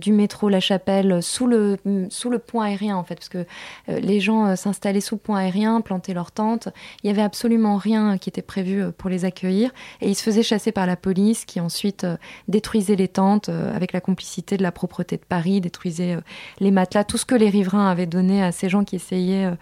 du 0.00 0.12
métro 0.12 0.48
La 0.48 0.60
Chapelle 0.60 1.22
sous 1.22 1.46
le 1.46 1.78
sous 2.10 2.30
le 2.30 2.38
pont 2.38 2.60
aérien 2.60 2.96
en 2.96 3.04
fait, 3.04 3.16
parce 3.16 3.28
que 3.28 3.46
les 3.88 4.20
gens 4.20 4.46
euh, 4.46 4.56
s'installaient 4.56 5.00
sous 5.00 5.16
pont 5.16 5.34
aérien, 5.34 5.80
plantaient 5.80 6.14
leurs 6.14 6.32
tentes. 6.32 6.68
Il 7.02 7.06
n'y 7.06 7.10
avait 7.10 7.22
absolument 7.22 7.76
rien 7.76 8.18
qui 8.18 8.28
était 8.28 8.42
prévu 8.42 8.82
euh, 8.82 8.90
pour 8.96 9.10
les 9.10 9.24
accueillir. 9.24 9.70
Et 10.00 10.08
ils 10.08 10.14
se 10.14 10.22
faisaient 10.22 10.42
chasser 10.42 10.72
par 10.72 10.86
la 10.86 10.96
police 10.96 11.44
qui 11.44 11.60
ensuite 11.60 12.04
euh, 12.04 12.16
détruisait 12.48 12.96
les 12.96 13.08
tentes 13.08 13.48
euh, 13.48 13.74
avec 13.74 13.92
la 13.92 14.00
complicité 14.00 14.56
de 14.56 14.62
la 14.62 14.72
propreté 14.72 15.16
de 15.16 15.24
Paris, 15.24 15.60
détruisait 15.60 16.16
euh, 16.16 16.20
les 16.60 16.70
matelas, 16.70 17.04
tout 17.04 17.18
ce 17.18 17.26
que 17.26 17.34
les 17.34 17.50
riverains 17.50 17.88
avaient 17.90 18.06
donné 18.06 18.42
à 18.42 18.52
ces 18.52 18.68
gens 18.68 18.84
qui 18.84 18.96
essayaient 18.96 19.46
euh, 19.46 19.50
euh, 19.50 19.56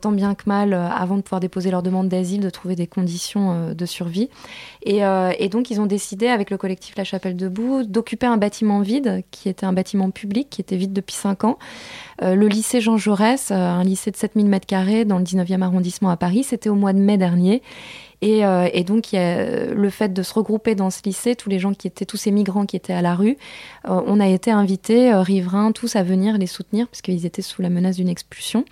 tant 0.00 0.12
bien 0.12 0.34
que 0.34 0.44
mal, 0.46 0.72
euh, 0.72 0.88
avant 0.88 1.16
de 1.16 1.22
pouvoir 1.22 1.40
déposer 1.40 1.70
leur 1.70 1.82
demande 1.82 2.08
d'asile, 2.08 2.40
de 2.40 2.50
trouver 2.50 2.76
des 2.76 2.86
conditions 2.86 3.52
euh, 3.52 3.74
de 3.74 3.86
survie. 3.86 4.28
Et, 4.82 5.04
euh, 5.04 5.32
donc, 5.50 5.70
ils 5.70 5.80
ont 5.80 5.86
décidé, 5.86 6.28
avec 6.28 6.50
le 6.50 6.56
collectif 6.56 6.96
La 6.96 7.04
Chapelle 7.04 7.36
Debout, 7.36 7.84
d'occuper 7.84 8.26
un 8.26 8.36
bâtiment 8.36 8.80
vide, 8.80 9.22
qui 9.30 9.48
était 9.48 9.66
un 9.66 9.72
bâtiment 9.72 10.10
public, 10.10 10.48
qui 10.50 10.60
était 10.60 10.76
vide 10.76 10.92
depuis 10.92 11.14
5 11.14 11.44
ans. 11.44 11.58
Euh, 12.22 12.34
le 12.34 12.48
lycée 12.48 12.80
Jean 12.80 12.96
Jaurès, 12.96 13.50
euh, 13.50 13.54
un 13.54 13.84
lycée 13.84 14.10
de 14.10 14.16
7000 14.16 14.48
m2 14.48 15.04
dans 15.04 15.18
le 15.18 15.24
19e 15.24 15.62
arrondissement 15.62 16.10
à 16.10 16.16
Paris, 16.16 16.44
c'était 16.44 16.68
au 16.68 16.74
mois 16.74 16.92
de 16.92 16.98
mai 16.98 17.18
dernier. 17.18 17.62
Et, 18.24 18.44
euh, 18.46 18.68
donc, 18.84 19.12
euh, 19.12 19.74
le 19.74 19.90
fait 19.90 20.14
de 20.14 20.22
se 20.22 20.32
regrouper 20.32 20.74
dans 20.74 20.88
ce 20.88 21.00
lycée, 21.04 21.36
tous 21.36 21.50
les 21.50 21.58
gens 21.58 21.74
qui 21.74 21.86
étaient, 21.86 22.06
tous 22.06 22.16
ces 22.16 22.30
migrants 22.30 22.64
qui 22.64 22.74
étaient 22.74 22.94
à 22.94 23.02
la 23.02 23.14
rue, 23.14 23.36
euh, 23.86 24.00
on 24.06 24.18
a 24.18 24.26
été 24.26 24.50
invités, 24.50 25.12
euh, 25.12 25.20
riverains, 25.20 25.72
tous 25.72 25.94
à 25.94 26.02
venir 26.02 26.38
les 26.38 26.46
soutenir, 26.46 26.88
parce 26.88 27.02
qu'ils 27.02 27.26
étaient 27.26 27.42
sous 27.42 27.60
la 27.60 27.68
menace 27.68 27.96
d'une 27.96 28.08
expulsion. 28.08 28.64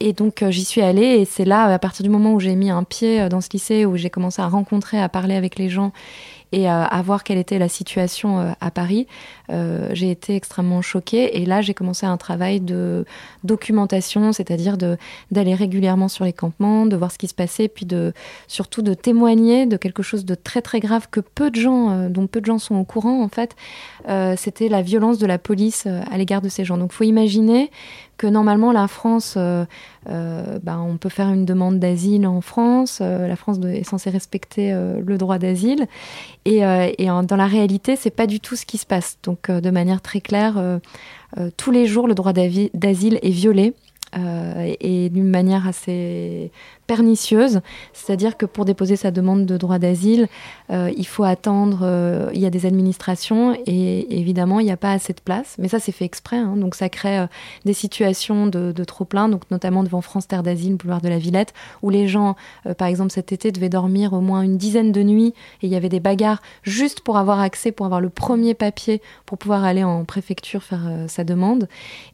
Et 0.00 0.12
donc, 0.12 0.42
euh, 0.42 0.50
j'y 0.50 0.64
suis 0.64 0.80
allée, 0.80 1.20
et 1.20 1.24
c'est 1.24 1.44
là, 1.44 1.64
à 1.64 1.78
partir 1.78 2.02
du 2.02 2.08
moment 2.08 2.32
où 2.32 2.40
j'ai 2.40 2.54
mis 2.54 2.70
un 2.70 2.82
pied 2.82 3.20
euh, 3.20 3.28
dans 3.28 3.40
ce 3.40 3.48
lycée, 3.52 3.86
où 3.86 3.96
j'ai 3.96 4.10
commencé 4.10 4.42
à 4.42 4.48
rencontrer, 4.48 5.00
à 5.00 5.08
parler 5.08 5.34
avec 5.34 5.56
les 5.56 5.68
gens, 5.68 5.92
et 6.52 6.68
à 6.68 7.02
voir 7.02 7.24
quelle 7.24 7.38
était 7.38 7.58
la 7.58 7.68
situation 7.68 8.38
euh, 8.38 8.52
à 8.60 8.70
Paris, 8.70 9.06
euh, 9.50 9.88
j'ai 9.92 10.10
été 10.10 10.36
extrêmement 10.36 10.82
choquée. 10.82 11.40
Et 11.40 11.46
là, 11.46 11.62
j'ai 11.62 11.72
commencé 11.72 12.04
un 12.04 12.18
travail 12.18 12.60
de 12.60 13.06
documentation, 13.42 14.32
c'est-à-dire 14.32 14.76
d'aller 15.30 15.54
régulièrement 15.54 16.08
sur 16.08 16.26
les 16.26 16.32
campements, 16.34 16.84
de 16.84 16.94
voir 16.94 17.10
ce 17.10 17.18
qui 17.18 17.26
se 17.26 17.34
passait, 17.34 17.68
puis 17.68 17.86
de 17.86 18.12
surtout 18.48 18.82
de 18.82 18.92
témoigner 18.92 19.64
de 19.64 19.78
quelque 19.78 20.02
chose 20.02 20.26
de 20.26 20.34
très 20.34 20.60
très 20.60 20.80
grave 20.80 21.08
que 21.10 21.20
peu 21.20 21.50
de 21.50 21.56
gens, 21.56 21.90
euh, 21.90 22.08
dont 22.10 22.26
peu 22.26 22.40
de 22.40 22.46
gens 22.46 22.58
sont 22.58 22.76
au 22.76 22.84
courant 22.84 23.22
en 23.22 23.28
fait. 23.28 23.56
C'était 24.36 24.68
la 24.68 24.82
violence 24.82 25.18
de 25.18 25.26
la 25.26 25.38
police 25.38 25.86
à 25.86 26.18
l'égard 26.18 26.42
de 26.42 26.48
ces 26.48 26.64
gens. 26.64 26.76
Donc, 26.76 26.92
faut 26.92 27.04
imaginer 27.04 27.70
que 28.18 28.26
normalement 28.26 28.72
la 28.72 28.88
France, 28.88 29.36
bah, 29.36 30.80
on 30.80 30.96
peut 30.96 31.08
faire 31.08 31.28
une 31.28 31.44
demande 31.44 31.78
d'asile 31.78 32.26
en 32.26 32.40
France. 32.40 33.00
la 33.00 33.36
France 33.36 33.58
est 33.64 33.84
censée 33.84 34.10
respecter 34.10 34.72
le 34.72 35.18
droit 35.18 35.38
d'asile. 35.38 35.86
Et, 36.44 36.64
euh, 36.64 36.90
et 36.98 37.10
en- 37.10 37.22
dans 37.22 37.36
la 37.36 37.46
réalité, 37.46 37.94
c'est 37.96 38.10
pas 38.10 38.26
du 38.26 38.40
tout 38.40 38.56
ce 38.56 38.66
qui 38.66 38.78
se 38.78 38.86
passe. 38.86 39.16
Donc, 39.22 39.48
euh, 39.50 39.60
de 39.60 39.70
manière 39.70 40.00
très 40.00 40.20
claire, 40.20 40.58
euh, 40.58 40.78
euh, 41.38 41.50
tous 41.56 41.70
les 41.70 41.86
jours, 41.86 42.08
le 42.08 42.14
droit 42.14 42.32
d'asile 42.32 43.18
est 43.22 43.30
violé. 43.30 43.74
euh, 44.18 44.74
et 44.80 45.08
d'une 45.08 45.30
manière 45.30 45.66
assez 45.66 46.50
pernicieuse, 46.92 47.62
c'est-à-dire 47.94 48.36
que 48.36 48.44
pour 48.44 48.66
déposer 48.66 48.96
sa 48.96 49.10
demande 49.10 49.46
de 49.46 49.56
droit 49.56 49.78
d'asile, 49.78 50.28
euh, 50.70 50.90
il 50.94 51.06
faut 51.06 51.24
attendre, 51.24 51.78
euh, 51.80 52.28
il 52.34 52.40
y 52.40 52.44
a 52.44 52.50
des 52.50 52.66
administrations 52.66 53.56
et 53.64 54.18
évidemment 54.20 54.60
il 54.60 54.66
n'y 54.66 54.70
a 54.70 54.76
pas 54.76 54.92
assez 54.92 55.14
de 55.14 55.22
place, 55.22 55.56
mais 55.58 55.68
ça 55.68 55.78
c'est 55.80 55.90
fait 55.90 56.04
exprès, 56.04 56.36
hein, 56.36 56.54
donc 56.54 56.74
ça 56.74 56.90
crée 56.90 57.20
euh, 57.20 57.26
des 57.64 57.72
situations 57.72 58.46
de, 58.46 58.72
de 58.72 58.84
trop 58.84 59.06
plein, 59.06 59.30
donc 59.30 59.50
notamment 59.50 59.84
devant 59.84 60.02
France 60.02 60.28
Terre 60.28 60.42
d'Asile, 60.42 60.76
boulevard 60.76 61.00
de 61.00 61.08
la 61.08 61.16
Villette, 61.16 61.54
où 61.80 61.88
les 61.88 62.08
gens, 62.08 62.36
par 62.76 62.88
exemple 62.88 63.10
cet 63.10 63.32
été, 63.32 63.52
devaient 63.52 63.70
dormir 63.70 64.12
au 64.12 64.20
moins 64.20 64.42
une 64.42 64.58
dizaine 64.58 64.92
de 64.92 65.02
nuits 65.02 65.32
et 65.62 65.66
il 65.66 65.70
y 65.70 65.76
avait 65.76 65.88
des 65.88 66.00
bagarres 66.00 66.42
juste 66.62 67.00
pour 67.00 67.16
avoir 67.16 67.40
accès, 67.40 67.72
pour 67.72 67.86
avoir 67.86 68.02
le 68.02 68.10
premier 68.10 68.52
papier 68.52 69.00
pour 69.24 69.38
pouvoir 69.38 69.64
aller 69.64 69.82
en 69.82 70.04
préfecture 70.04 70.62
faire 70.62 70.84
sa 71.08 71.24
demande. 71.24 71.68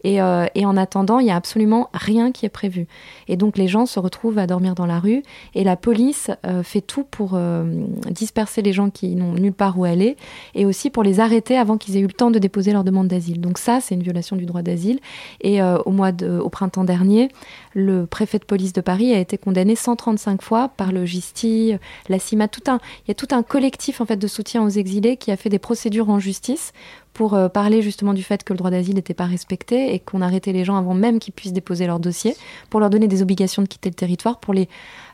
Et, 0.04 0.16
et 0.54 0.66
en 0.66 0.76
attendant, 0.76 1.18
il 1.18 1.24
n'y 1.24 1.32
a 1.32 1.36
absolument 1.36 1.90
rien 1.92 2.30
qui 2.30 2.46
est 2.46 2.54
prévu. 2.60 2.86
Et 3.26 3.36
donc 3.36 3.58
les 3.58 3.66
gens 3.66 3.86
se 3.86 3.98
retrouvent 3.98 4.38
à 4.38 4.46
dormir 4.46 4.67
dans 4.74 4.86
la 4.86 4.98
rue 4.98 5.22
et 5.54 5.64
la 5.64 5.76
police 5.76 6.30
euh, 6.46 6.62
fait 6.62 6.80
tout 6.80 7.04
pour 7.04 7.32
euh, 7.34 7.64
disperser 8.10 8.62
les 8.62 8.72
gens 8.72 8.90
qui 8.90 9.14
n'ont 9.14 9.32
nulle 9.32 9.52
part 9.52 9.78
où 9.78 9.84
aller 9.84 10.16
et 10.54 10.64
aussi 10.66 10.90
pour 10.90 11.02
les 11.02 11.20
arrêter 11.20 11.56
avant 11.56 11.78
qu'ils 11.78 11.96
aient 11.96 12.00
eu 12.00 12.06
le 12.06 12.12
temps 12.12 12.30
de 12.30 12.38
déposer 12.38 12.72
leur 12.72 12.84
demande 12.84 13.08
d'asile. 13.08 13.40
Donc 13.40 13.58
ça, 13.58 13.80
c'est 13.80 13.94
une 13.94 14.02
violation 14.02 14.36
du 14.36 14.46
droit 14.46 14.62
d'asile. 14.62 14.98
Et 15.40 15.62
euh, 15.62 15.78
au 15.78 16.48
printemps 16.48 16.84
dernier, 16.84 17.28
le 17.74 18.06
préfet 18.06 18.38
de 18.38 18.44
police 18.44 18.72
de 18.72 18.80
Paris 18.80 19.14
a 19.14 19.18
été 19.18 19.38
condamné 19.38 19.76
135 19.76 20.42
fois 20.42 20.68
par 20.68 20.92
le 20.92 21.04
GISTI, 21.04 21.74
la 22.08 22.18
CIMA, 22.18 22.48
il 22.66 23.08
y 23.08 23.10
a 23.10 23.14
tout 23.14 23.28
un 23.30 23.42
collectif 23.42 24.00
en 24.00 24.06
fait 24.06 24.16
de 24.16 24.26
soutien 24.26 24.62
aux 24.62 24.68
exilés 24.68 25.16
qui 25.16 25.30
a 25.30 25.36
fait 25.36 25.48
des 25.48 25.58
procédures 25.58 26.10
en 26.10 26.18
justice 26.18 26.72
pour 27.18 27.34
euh, 27.34 27.48
parler 27.48 27.82
justement 27.82 28.14
du 28.14 28.22
fait 28.22 28.44
que 28.44 28.52
le 28.52 28.58
droit 28.58 28.70
d'asile 28.70 28.94
n'était 28.94 29.12
pas 29.12 29.24
respecté 29.24 29.92
et 29.92 29.98
qu'on 29.98 30.22
arrêtait 30.22 30.52
les 30.52 30.64
gens 30.64 30.76
avant 30.76 30.94
même 30.94 31.18
qu'ils 31.18 31.34
puissent 31.34 31.52
déposer 31.52 31.88
leur 31.88 31.98
dossier, 31.98 32.36
pour 32.70 32.78
leur 32.78 32.90
donner 32.90 33.08
des 33.08 33.22
obligations 33.22 33.60
de 33.60 33.66
quitter 33.66 33.88
le 33.88 33.96
territoire, 33.96 34.38
pour 34.38 34.54
les 34.54 34.68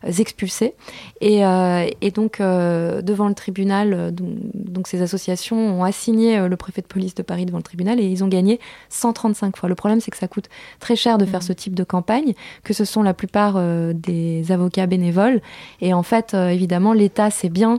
euh, 0.04 0.12
expulser. 0.12 0.74
Et, 1.22 1.46
euh, 1.46 1.86
et 2.02 2.10
donc, 2.10 2.40
euh, 2.40 3.00
devant 3.00 3.26
le 3.26 3.32
tribunal, 3.32 4.14
donc, 4.14 4.28
donc 4.52 4.86
ces 4.86 5.00
associations 5.00 5.56
ont 5.56 5.82
assigné 5.82 6.46
le 6.46 6.56
préfet 6.56 6.82
de 6.82 6.86
police 6.86 7.14
de 7.14 7.22
Paris 7.22 7.46
devant 7.46 7.56
le 7.56 7.62
tribunal 7.62 7.98
et 7.98 8.04
ils 8.04 8.22
ont 8.22 8.28
gagné 8.28 8.60
135 8.90 9.56
fois. 9.56 9.70
Le 9.70 9.74
problème, 9.74 10.02
c'est 10.02 10.10
que 10.10 10.18
ça 10.18 10.28
coûte 10.28 10.50
très 10.80 10.96
cher 10.96 11.16
de 11.16 11.24
faire 11.24 11.42
ce 11.42 11.54
type 11.54 11.74
de 11.74 11.84
campagne, 11.84 12.34
que 12.64 12.74
ce 12.74 12.84
sont 12.84 13.02
la 13.02 13.14
plupart 13.14 13.54
euh, 13.56 13.94
des 13.94 14.52
avocats 14.52 14.86
bénévoles. 14.86 15.40
Et 15.80 15.94
en 15.94 16.02
fait, 16.02 16.34
évidemment, 16.34 16.92
l'État 16.92 17.30
sait 17.30 17.48
bien 17.48 17.78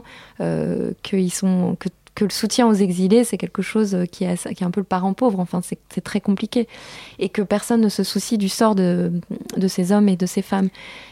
qu'ils 1.02 1.32
sont 1.32 1.76
que 1.78 1.88
que 2.16 2.24
le 2.24 2.30
soutien 2.30 2.66
aux 2.66 2.74
exilés, 2.74 3.22
c'est 3.22 3.38
quelque 3.38 3.62
chose 3.62 3.96
qui 4.10 4.24
est, 4.24 4.30
assez- 4.30 4.54
qui 4.54 4.64
est 4.64 4.66
un 4.66 4.72
peu 4.72 4.80
le 4.80 4.84
parent 4.86 5.12
pauvre, 5.12 5.38
enfin 5.38 5.60
c'est 5.62 6.00
très 6.02 6.20
compliqué, 6.20 6.66
et 7.20 7.28
que 7.28 7.42
personne 7.42 7.80
ne 7.80 7.88
se 7.88 8.02
soucie 8.02 8.38
du 8.38 8.48
sort 8.48 8.74
de, 8.74 9.12
de 9.56 9.68
ces 9.68 9.92
hommes 9.92 10.08
et 10.08 10.16
de 10.16 10.26
ces 10.26 10.42
femmes. 10.42 10.70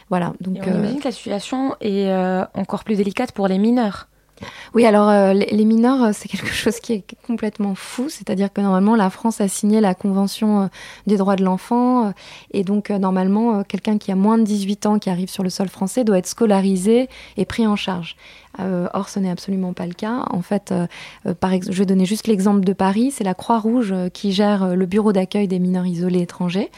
Voilà, 0.09 0.33
donc... 0.41 0.57
Et 0.57 0.69
on 0.69 0.73
euh, 0.73 0.79
imagine 0.79 0.99
que 0.99 1.05
la 1.07 1.11
situation 1.13 1.75
est 1.79 2.09
euh, 2.09 2.43
encore 2.55 2.83
plus 2.83 2.97
délicate 2.97 3.31
pour 3.31 3.47
les 3.47 3.59
mineurs. 3.59 4.07
Oui, 4.73 4.85
alors 4.85 5.09
euh, 5.09 5.33
les, 5.33 5.45
les 5.45 5.65
mineurs, 5.65 6.03
euh, 6.03 6.09
c'est 6.13 6.27
quelque 6.27 6.51
chose 6.53 6.79
qui 6.79 6.93
est 6.93 7.05
complètement 7.25 7.75
fou. 7.75 8.09
C'est-à-dire 8.09 8.51
que 8.51 8.61
normalement, 8.61 8.95
la 8.95 9.09
France 9.09 9.41
a 9.41 9.47
signé 9.47 9.81
la 9.81 9.95
Convention 9.95 10.63
euh, 10.63 10.67
des 11.07 11.17
droits 11.17 11.35
de 11.35 11.43
l'enfant. 11.43 12.13
et 12.51 12.63
donc, 12.63 12.89
normalement, 12.89 13.63
quelqu'un 13.63 13.97
qui 13.97 14.11
a 14.11 14.15
moins 14.15 14.37
de 14.37 14.43
18 14.43 14.85
ans 14.85 14.99
qui 14.99 15.09
arrive 15.09 15.29
sur 15.29 15.43
le 15.43 15.49
sol 15.49 15.69
français 15.69 16.03
doit 16.03 16.17
être 16.17 16.27
scolarisé 16.27 17.09
et 17.37 17.45
pris 17.45 17.65
en 17.67 17.75
charge. 17.75 18.15
Or, 18.57 19.09
ce 19.09 19.19
n'est 19.19 19.29
absolument 19.29 19.73
pas 19.73 19.85
le 19.85 19.93
cas. 19.93 20.23
En 20.29 20.41
fait, 20.41 20.73
je 21.25 21.77
vais 21.77 21.85
donner 21.85 22.05
juste 22.05 22.27
l'exemple 22.27 22.61
de 22.61 22.71
Paris. 22.71 23.11
C'est 23.11 23.25
la 23.25 23.33
Croix-Rouge 23.33 23.93
qui 24.13 24.31
gère 24.31 24.77
le 24.77 24.85
bureau 24.85 25.11
d'accueil 25.11 25.49
des 25.49 25.59
mineurs 25.59 25.85
isolés 25.85 26.21
étrangers. 26.21 26.71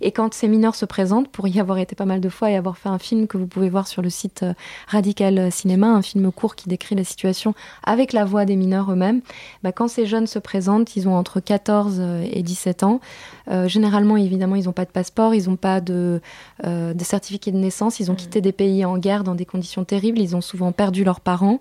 Et 0.00 0.10
quand 0.10 0.34
ces 0.34 0.48
mineurs 0.48 0.74
se 0.74 0.86
présentent, 0.86 1.28
pour 1.28 1.46
y 1.46 1.60
avoir 1.60 1.78
été 1.78 1.94
pas 1.94 2.04
mal 2.04 2.20
de 2.20 2.28
fois 2.28 2.50
et 2.50 2.56
avoir 2.56 2.78
fait 2.78 2.88
un 2.88 2.98
film 2.98 3.28
que 3.28 3.38
vous 3.38 3.46
pouvez 3.46 3.70
voir 3.70 3.86
sur 3.86 4.02
le 4.02 4.10
site 4.10 4.44
Radical 4.88 5.52
Cinéma, 5.52 5.86
un 5.86 6.02
film 6.02 6.32
court 6.32 6.56
qui 6.56 6.68
décrit 6.68 6.96
la 6.96 7.04
situation 7.10 7.54
avec 7.84 8.12
la 8.12 8.24
voix 8.24 8.44
des 8.44 8.56
mineurs 8.56 8.90
eux-mêmes, 8.90 9.20
bah, 9.62 9.72
quand 9.72 9.88
ces 9.88 10.06
jeunes 10.06 10.26
se 10.26 10.38
présentent, 10.38 10.96
ils 10.96 11.08
ont 11.08 11.16
entre 11.16 11.40
14 11.40 11.98
euh, 12.00 12.26
et 12.30 12.42
17 12.42 12.82
ans. 12.82 13.00
Euh, 13.50 13.68
généralement, 13.68 14.16
évidemment, 14.16 14.56
ils 14.56 14.64
n'ont 14.64 14.72
pas 14.72 14.84
de 14.84 14.90
passeport, 14.90 15.34
ils 15.34 15.48
n'ont 15.48 15.56
pas 15.56 15.80
de, 15.80 16.20
euh, 16.64 16.94
de 16.94 17.04
certificat 17.04 17.50
de 17.50 17.56
naissance, 17.56 18.00
ils 18.00 18.10
ont 18.10 18.14
quitté 18.14 18.40
des 18.40 18.52
pays 18.52 18.84
en 18.84 18.96
guerre 18.98 19.24
dans 19.24 19.34
des 19.34 19.44
conditions 19.44 19.84
terribles, 19.84 20.18
ils 20.18 20.36
ont 20.36 20.40
souvent 20.40 20.72
perdu 20.72 21.04
leurs 21.04 21.20
parents, 21.20 21.58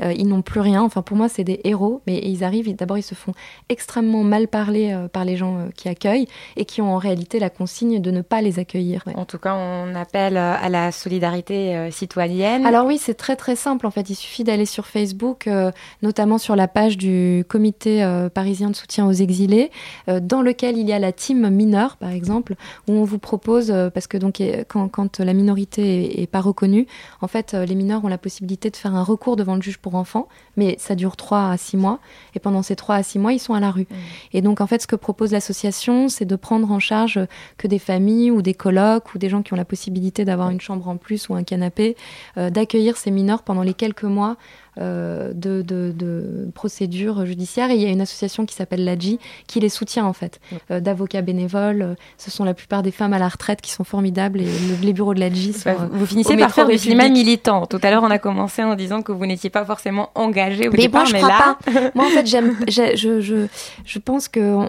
euh, 0.00 0.12
ils 0.12 0.28
n'ont 0.28 0.42
plus 0.42 0.60
rien. 0.60 0.82
Enfin, 0.82 1.02
pour 1.02 1.16
moi, 1.16 1.28
c'est 1.28 1.44
des 1.44 1.60
héros, 1.64 2.00
mais 2.06 2.18
ils 2.18 2.44
arrivent, 2.44 2.74
d'abord, 2.76 2.98
ils 2.98 3.02
se 3.02 3.14
font 3.14 3.32
extrêmement 3.68 4.22
mal 4.22 4.48
parler 4.48 4.96
par 5.12 5.24
les 5.24 5.36
gens 5.36 5.68
qui 5.74 5.88
accueillent 5.88 6.28
et 6.56 6.64
qui 6.64 6.80
ont 6.80 6.94
en 6.94 6.98
réalité 6.98 7.38
la 7.38 7.50
consigne 7.50 8.00
de 8.00 8.10
ne 8.10 8.22
pas 8.22 8.40
les 8.40 8.58
accueillir. 8.58 9.02
Ouais. 9.06 9.14
En 9.16 9.24
tout 9.24 9.38
cas, 9.38 9.54
on 9.54 9.94
appelle 9.94 10.36
à 10.36 10.68
la 10.68 10.92
solidarité 10.92 11.90
citoyenne. 11.90 12.66
Alors 12.66 12.86
oui, 12.86 12.98
c'est 12.98 13.14
très 13.14 13.36
très 13.36 13.56
simple 13.56 13.86
en 13.86 13.90
fait. 13.90 14.10
Il 14.10 14.14
suffit 14.14 14.44
d'aller 14.44 14.66
sur 14.66 14.81
Facebook, 14.86 15.46
euh, 15.46 15.70
notamment 16.02 16.38
sur 16.38 16.56
la 16.56 16.68
page 16.68 16.96
du 16.96 17.44
comité 17.48 18.02
euh, 18.02 18.28
parisien 18.28 18.70
de 18.70 18.76
soutien 18.76 19.06
aux 19.06 19.12
exilés, 19.12 19.70
euh, 20.08 20.20
dans 20.20 20.42
lequel 20.42 20.76
il 20.78 20.88
y 20.88 20.92
a 20.92 20.98
la 20.98 21.12
team 21.12 21.48
mineure 21.50 21.96
par 21.96 22.10
exemple, 22.10 22.54
où 22.88 22.92
on 22.92 23.04
vous 23.04 23.18
propose, 23.18 23.72
parce 23.94 24.06
que 24.06 24.16
donc 24.16 24.42
quand, 24.68 24.88
quand 24.88 25.20
la 25.20 25.32
minorité 25.32 26.20
est, 26.20 26.22
est 26.22 26.26
pas 26.26 26.40
reconnue, 26.40 26.86
en 27.20 27.28
fait 27.28 27.54
les 27.54 27.74
mineurs 27.74 28.04
ont 28.04 28.08
la 28.08 28.18
possibilité 28.18 28.70
de 28.70 28.76
faire 28.76 28.94
un 28.94 29.02
recours 29.02 29.36
devant 29.36 29.54
le 29.54 29.62
juge 29.62 29.78
pour 29.78 29.94
enfants, 29.94 30.28
mais 30.56 30.76
ça 30.78 30.94
dure 30.94 31.16
3 31.16 31.50
à 31.50 31.56
6 31.56 31.76
mois, 31.76 31.98
et 32.34 32.38
pendant 32.38 32.62
ces 32.62 32.76
3 32.76 32.96
à 32.96 33.02
6 33.02 33.18
mois, 33.18 33.32
ils 33.32 33.38
sont 33.38 33.54
à 33.54 33.60
la 33.60 33.70
rue. 33.70 33.86
Et 34.32 34.42
donc 34.42 34.60
en 34.60 34.66
fait, 34.66 34.82
ce 34.82 34.86
que 34.86 34.96
propose 34.96 35.32
l'association, 35.32 36.08
c'est 36.08 36.24
de 36.24 36.36
prendre 36.36 36.70
en 36.70 36.78
charge 36.78 37.20
que 37.58 37.66
des 37.66 37.78
familles 37.78 38.30
ou 38.30 38.42
des 38.42 38.54
colocs 38.54 39.14
ou 39.14 39.18
des 39.18 39.28
gens 39.28 39.42
qui 39.42 39.52
ont 39.52 39.56
la 39.56 39.64
possibilité 39.64 40.24
d'avoir 40.24 40.50
une 40.50 40.60
chambre 40.60 40.88
en 40.88 40.96
plus 40.96 41.28
ou 41.28 41.34
un 41.34 41.42
canapé, 41.42 41.96
euh, 42.36 42.50
d'accueillir 42.50 42.96
ces 42.96 43.10
mineurs 43.10 43.42
pendant 43.42 43.62
les 43.62 43.74
quelques 43.74 44.04
mois 44.04 44.36
de, 44.78 45.62
de, 45.62 45.92
de 45.94 46.48
procédures 46.54 47.26
judiciaires. 47.26 47.70
Et 47.70 47.74
il 47.74 47.80
y 47.82 47.86
a 47.86 47.90
une 47.90 48.00
association 48.00 48.46
qui 48.46 48.54
s'appelle 48.54 48.84
l'ADJI 48.84 49.18
qui 49.46 49.60
les 49.60 49.68
soutient 49.68 50.04
en 50.06 50.12
fait, 50.12 50.40
euh, 50.70 50.80
d'avocats 50.80 51.22
bénévoles. 51.22 51.82
Euh, 51.82 51.94
Ce 52.18 52.30
sont 52.30 52.44
la 52.44 52.54
plupart 52.54 52.82
des 52.82 52.90
femmes 52.90 53.12
à 53.12 53.18
la 53.18 53.28
retraite 53.28 53.60
qui 53.60 53.70
sont 53.70 53.84
formidables 53.84 54.40
et 54.40 54.44
le- 54.46 54.82
les 54.86 54.92
bureaux 54.92 55.14
de 55.14 55.20
l'ADJI 55.20 55.52
sont... 55.52 55.70
Bah, 55.70 55.76
euh, 55.80 55.86
vous, 55.92 55.98
vous 56.00 56.06
finissez 56.06 56.34
au 56.34 56.38
par 56.38 56.52
faire 56.52 56.66
du 56.68 56.78
cinéma 56.78 57.02
République. 57.04 57.26
militant. 57.26 57.66
Tout 57.66 57.80
à 57.82 57.90
l'heure, 57.90 58.02
on 58.02 58.10
a 58.10 58.18
commencé 58.18 58.62
en 58.62 58.74
disant 58.74 59.02
que 59.02 59.12
vous 59.12 59.26
n'étiez 59.26 59.50
pas 59.50 59.64
forcément 59.64 60.10
engagé 60.14 60.68
au 60.68 60.72
Mais 60.72 60.78
départ, 60.78 61.02
moi, 61.02 61.08
je 61.08 61.12
mais 61.12 61.18
crois 61.20 61.28
là, 61.30 61.58
pas. 61.64 61.90
Moi, 61.94 62.06
en 62.06 62.10
fait, 62.10 62.26
j'aime, 62.26 62.56
j'ai- 62.68 62.96
je, 62.96 63.20
je, 63.20 63.46
je 63.84 63.98
pense 63.98 64.28
que 64.28 64.40
on- 64.40 64.68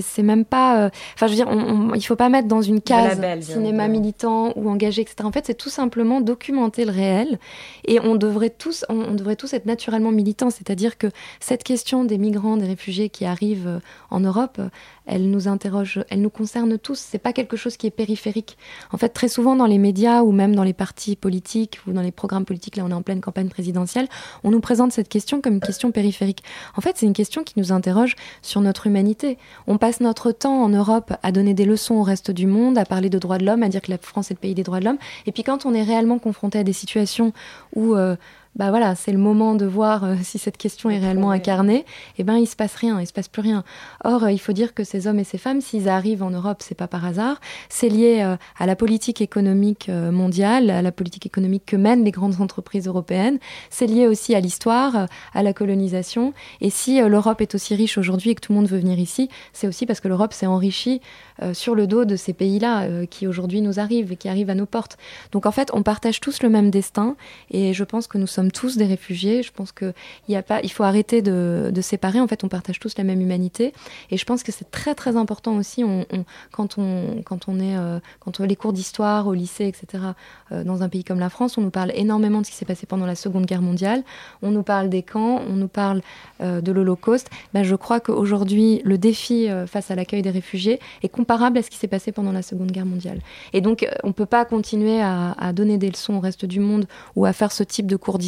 c'est 0.00 0.22
même 0.22 0.44
pas. 0.44 0.84
euh, 0.84 0.90
Enfin, 1.14 1.26
je 1.26 1.32
veux 1.32 1.36
dire, 1.36 1.48
on, 1.48 1.58
on- 1.90 1.94
il 1.94 2.02
faut 2.02 2.16
pas 2.16 2.28
mettre 2.28 2.48
dans 2.48 2.62
une 2.62 2.80
case 2.80 3.18
label, 3.20 3.42
cinéma 3.42 3.88
militant 3.88 4.52
ou 4.56 4.68
engagé, 4.68 5.02
etc. 5.02 5.16
En 5.24 5.32
fait, 5.32 5.46
c'est 5.46 5.54
tout 5.56 5.70
simplement 5.70 6.20
documenter 6.20 6.84
le 6.84 6.92
réel, 6.92 7.38
et 7.86 8.00
on 8.00 8.14
devrait 8.16 8.50
tous, 8.50 8.84
on, 8.88 8.96
on 9.00 9.14
devrait 9.14 9.36
tous 9.36 9.52
être 9.52 9.66
naturellement 9.66 10.10
militants. 10.12 10.50
C'est-à-dire 10.50 10.98
que 10.98 11.08
cette 11.40 11.64
question 11.64 12.04
des 12.04 12.18
migrants, 12.18 12.56
des 12.56 12.66
réfugiés 12.66 13.08
qui 13.08 13.24
arrivent 13.24 13.66
euh, 13.68 13.78
en 14.10 14.20
Europe, 14.20 14.56
euh, 14.58 14.68
elle 15.06 15.30
nous 15.30 15.48
interroge, 15.48 16.04
elle 16.10 16.20
nous 16.20 16.28
concerne 16.30 16.76
tous. 16.78 16.98
C'est 16.98 17.18
pas 17.18 17.32
quelque 17.32 17.56
chose 17.56 17.76
qui 17.78 17.86
est 17.86 17.90
périphérique. 17.90 18.58
En 18.92 18.98
fait, 18.98 19.08
très 19.08 19.28
souvent 19.28 19.56
dans 19.56 19.64
les 19.64 19.78
médias 19.78 20.20
ou 20.22 20.32
même 20.32 20.54
dans 20.54 20.64
les 20.64 20.74
partis 20.74 21.16
politiques 21.16 21.80
ou 21.86 21.92
dans 21.92 22.02
les 22.02 22.12
programmes 22.12 22.44
politiques, 22.44 22.76
là 22.76 22.84
on 22.84 22.90
est 22.90 22.94
en 22.94 23.00
pleine 23.02 23.22
campagne 23.22 23.48
présidentielle, 23.48 24.06
on 24.44 24.50
nous 24.50 24.60
présente 24.60 24.92
cette 24.92 25.08
question 25.08 25.40
comme 25.40 25.54
une 25.54 25.60
question 25.60 25.90
périphérique. 25.92 26.42
En 26.76 26.82
fait, 26.82 26.96
c'est 26.98 27.06
une 27.06 27.14
question 27.14 27.42
qui 27.42 27.54
nous 27.56 27.72
interroge 27.72 28.16
sur 28.42 28.60
notre 28.60 28.86
humanité. 28.86 29.38
On 29.66 29.77
passe 29.78 30.00
notre 30.00 30.32
temps 30.32 30.62
en 30.62 30.68
Europe 30.68 31.12
à 31.22 31.32
donner 31.32 31.54
des 31.54 31.64
leçons 31.64 31.94
au 31.94 32.02
reste 32.02 32.30
du 32.30 32.46
monde, 32.46 32.78
à 32.78 32.84
parler 32.84 33.08
de 33.10 33.18
droits 33.18 33.38
de 33.38 33.46
l'homme, 33.46 33.62
à 33.62 33.68
dire 33.68 33.80
que 33.80 33.90
la 33.90 33.98
France 33.98 34.30
est 34.30 34.34
le 34.34 34.40
pays 34.40 34.54
des 34.54 34.62
droits 34.62 34.80
de 34.80 34.84
l'homme. 34.84 34.98
Et 35.26 35.32
puis 35.32 35.42
quand 35.42 35.66
on 35.66 35.74
est 35.74 35.82
réellement 35.82 36.18
confronté 36.18 36.58
à 36.58 36.64
des 36.64 36.72
situations 36.72 37.32
où 37.74 37.94
euh, 37.94 38.16
bah 38.56 38.70
voilà, 38.70 38.94
c'est 38.96 39.12
le 39.12 39.18
moment 39.18 39.54
de 39.54 39.66
voir 39.66 40.02
euh, 40.02 40.14
si 40.22 40.38
cette 40.38 40.56
question 40.56 40.90
est 40.90 40.98
réellement 40.98 41.30
incarnée, 41.30 41.84
et 42.18 42.24
ben 42.24 42.36
il 42.36 42.46
se 42.46 42.56
passe 42.56 42.74
rien, 42.74 43.00
il 43.00 43.06
se 43.06 43.12
passe 43.12 43.28
plus 43.28 43.42
rien. 43.42 43.62
Or, 44.04 44.24
euh, 44.24 44.32
il 44.32 44.38
faut 44.38 44.52
dire 44.52 44.74
que 44.74 44.82
ces 44.82 45.06
hommes 45.06 45.20
et 45.20 45.24
ces 45.24 45.38
femmes, 45.38 45.60
s'ils 45.60 45.88
arrivent 45.88 46.24
en 46.24 46.30
Europe, 46.30 46.58
c'est 46.60 46.74
pas 46.74 46.88
par 46.88 47.04
hasard, 47.04 47.40
c'est 47.68 47.88
lié 47.88 48.22
euh, 48.22 48.36
à 48.58 48.66
la 48.66 48.74
politique 48.74 49.20
économique 49.20 49.88
mondiale, 49.88 50.70
à 50.70 50.82
la 50.82 50.92
politique 50.92 51.26
économique 51.26 51.64
que 51.66 51.76
mènent 51.76 52.04
les 52.04 52.10
grandes 52.10 52.40
entreprises 52.40 52.88
européennes, 52.88 53.38
c'est 53.70 53.86
lié 53.86 54.06
aussi 54.06 54.34
à 54.34 54.40
l'histoire, 54.40 55.06
à 55.34 55.42
la 55.42 55.52
colonisation. 55.52 56.32
Et 56.60 56.70
si 56.70 57.00
l'Europe 57.00 57.40
est 57.40 57.54
aussi 57.54 57.74
riche 57.74 57.98
aujourd'hui 57.98 58.30
et 58.30 58.34
que 58.34 58.40
tout 58.40 58.52
le 58.52 58.58
monde 58.58 58.68
veut 58.68 58.78
venir 58.78 58.98
ici, 58.98 59.28
c'est 59.52 59.66
aussi 59.66 59.86
parce 59.86 60.00
que 60.00 60.08
l'Europe 60.08 60.32
s'est 60.32 60.46
enrichie 60.46 61.00
sur 61.52 61.74
le 61.74 61.86
dos 61.86 62.04
de 62.04 62.16
ces 62.16 62.32
pays-là 62.32 63.06
qui 63.06 63.26
aujourd'hui 63.26 63.60
nous 63.60 63.78
arrivent 63.78 64.12
et 64.12 64.16
qui 64.16 64.28
arrivent 64.28 64.50
à 64.50 64.54
nos 64.54 64.66
portes. 64.66 64.96
Donc 65.32 65.46
en 65.46 65.52
fait, 65.52 65.70
on 65.72 65.82
partage 65.82 66.20
tous 66.20 66.42
le 66.42 66.48
même 66.48 66.70
destin 66.70 67.16
et 67.50 67.72
je 67.72 67.84
pense 67.84 68.06
que 68.06 68.18
nous 68.18 68.26
sommes 68.26 68.47
tous 68.50 68.76
des 68.76 68.86
réfugiés. 68.86 69.42
Je 69.42 69.52
pense 69.52 69.72
que 69.72 69.92
il 70.28 70.32
y 70.32 70.36
a 70.36 70.42
pas, 70.42 70.60
il 70.62 70.70
faut 70.70 70.84
arrêter 70.84 71.22
de, 71.22 71.72
séparer. 71.80 72.20
En 72.20 72.26
fait, 72.26 72.44
on 72.44 72.48
partage 72.48 72.80
tous 72.80 72.98
la 72.98 73.04
même 73.04 73.20
humanité 73.20 73.72
et 74.10 74.16
je 74.16 74.24
pense 74.24 74.42
que 74.42 74.52
c'est 74.52 74.70
très 74.70 74.94
très 74.94 75.16
important 75.16 75.56
aussi 75.56 75.84
quand 76.50 76.78
on 76.78 77.22
quand 77.24 77.48
on 77.48 77.60
est 77.60 77.76
euh, 77.76 78.00
quand 78.20 78.40
on 78.40 78.44
les 78.44 78.56
cours 78.56 78.72
d'histoire 78.72 79.26
au 79.26 79.34
lycée, 79.34 79.66
etc. 79.66 80.04
euh, 80.52 80.64
dans 80.64 80.82
un 80.82 80.88
pays 80.88 81.04
comme 81.04 81.20
la 81.20 81.30
France, 81.30 81.56
on 81.56 81.62
nous 81.62 81.70
parle 81.70 81.92
énormément 81.94 82.40
de 82.40 82.46
ce 82.46 82.50
qui 82.50 82.56
s'est 82.56 82.64
passé 82.64 82.86
pendant 82.86 83.06
la 83.06 83.14
Seconde 83.14 83.46
Guerre 83.46 83.62
mondiale. 83.62 84.02
On 84.42 84.50
nous 84.50 84.62
parle 84.62 84.88
des 84.88 85.02
camps, 85.02 85.40
on 85.48 85.54
nous 85.54 85.68
parle 85.68 86.02
euh, 86.40 86.60
de 86.60 86.72
l'Holocauste. 86.72 87.30
Ben, 87.54 87.62
je 87.62 87.74
crois 87.74 88.00
qu'aujourd'hui, 88.00 88.80
le 88.84 88.98
défi 88.98 89.48
face 89.66 89.90
à 89.90 89.94
l'accueil 89.94 90.22
des 90.22 90.30
réfugiés 90.30 90.80
est 91.02 91.08
comparable 91.08 91.58
à 91.58 91.62
ce 91.62 91.70
qui 91.70 91.76
s'est 91.76 91.88
passé 91.88 92.12
pendant 92.12 92.32
la 92.32 92.42
Seconde 92.42 92.72
Guerre 92.72 92.86
mondiale. 92.86 93.20
Et 93.52 93.60
donc, 93.60 93.88
on 94.02 94.12
peut 94.12 94.26
pas 94.26 94.44
continuer 94.44 95.00
à 95.00 95.52
donner 95.52 95.78
des 95.78 95.90
leçons 95.90 96.14
au 96.14 96.20
reste 96.20 96.44
du 96.44 96.60
monde 96.60 96.86
ou 97.16 97.26
à 97.26 97.32
faire 97.32 97.52
ce 97.52 97.62
type 97.62 97.86
de 97.86 97.96
cours 97.96 98.18
d'histoire 98.18 98.27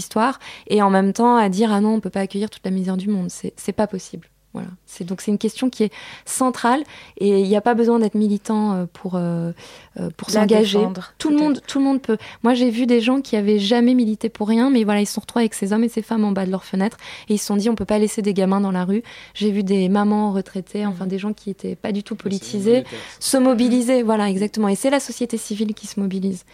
et 0.66 0.82
en 0.82 0.90
même 0.90 1.12
temps 1.12 1.36
à 1.36 1.48
dire 1.48 1.72
ah 1.72 1.80
non, 1.80 1.90
on 1.90 1.96
ne 1.96 2.01
peut 2.01 2.11
pas 2.11 2.20
accueillir 2.20 2.51
toute 2.51 2.64
la 2.64 2.70
misère 2.70 2.96
du 2.96 3.09
monde. 3.09 3.30
C'est 3.30 3.53
c'est 3.57 3.72
pas 3.72 3.86
possible. 3.86 4.28
Voilà. 4.53 4.68
C'est 4.84 5.05
donc 5.05 5.20
c'est 5.20 5.30
une 5.30 5.38
question 5.38 5.70
qui 5.70 5.84
est 5.84 5.92
centrale 6.24 6.82
et 7.18 7.40
il 7.40 7.46
n'y 7.46 7.55
a 7.55 7.61
pas 7.61 7.74
besoin 7.74 8.01
d'être 8.01 8.16
militant 8.16 8.72
euh, 8.72 8.86
pour 8.92 9.14
euh, 9.14 9.53
euh, 10.01 10.11
pour 10.16 10.30
s'engager. 10.30 10.84
Tout 11.18 11.30
le 11.30 11.36
monde 11.36 11.61
tout 11.68 11.78
le 11.78 11.84
monde 11.84 12.03
peut. 12.03 12.18
Moi 12.42 12.55
j'ai 12.55 12.68
vu 12.68 12.86
des 12.86 13.01
gens 13.01 13.20
qui 13.20 13.36
avaient 13.36 13.61
jamais 13.61 13.94
milité 13.94 14.28
pour 14.28 14.48
rien, 14.48 14.68
mais 14.68 14.82
voilà 14.82 15.03
ils 15.03 15.07
se 15.07 15.14
sont 15.14 15.20
retrouvés 15.20 15.44
avec 15.44 15.55
ces 15.55 15.72
hommes 15.72 15.84
et 15.84 15.88
ces 15.88 16.03
femmes 16.03 16.24
en 16.24 16.32
bas 16.32 16.46
de 16.46 16.51
leur 16.51 16.64
fenêtre 16.64 16.96
et 17.28 17.34
ils 17.34 17.38
se 17.38 17.46
sont 17.46 17.55
dit 17.55 17.70
on 17.70 17.76
peut 17.76 17.84
pas 17.84 18.01
laisser 18.01 18.22
des 18.22 18.34
gamins 18.34 18.61
dans 18.61 18.72
la 18.72 18.84
rue. 18.84 19.05
J'ai 19.34 19.53
vu 19.53 19.62
des 19.62 19.88
mamans 19.88 20.32
retraitées, 20.32 20.84
enfin 20.84 21.07
des 21.07 21.18
gens 21.18 21.32
qui 21.32 21.51
étaient 21.51 21.76
pas 21.76 21.92
du 21.92 22.03
tout 22.03 22.16
politisés 22.16 22.82
se 23.20 23.36
mobiliser. 23.36 24.03
Voilà 24.03 24.28
exactement. 24.28 24.66
Et 24.66 24.74
c'est 24.74 24.90
la 24.90 25.01
société 25.01 25.36
civile 25.36 25.74
qui 25.74 25.86
se 25.86 26.01
mobilise. 26.01 26.44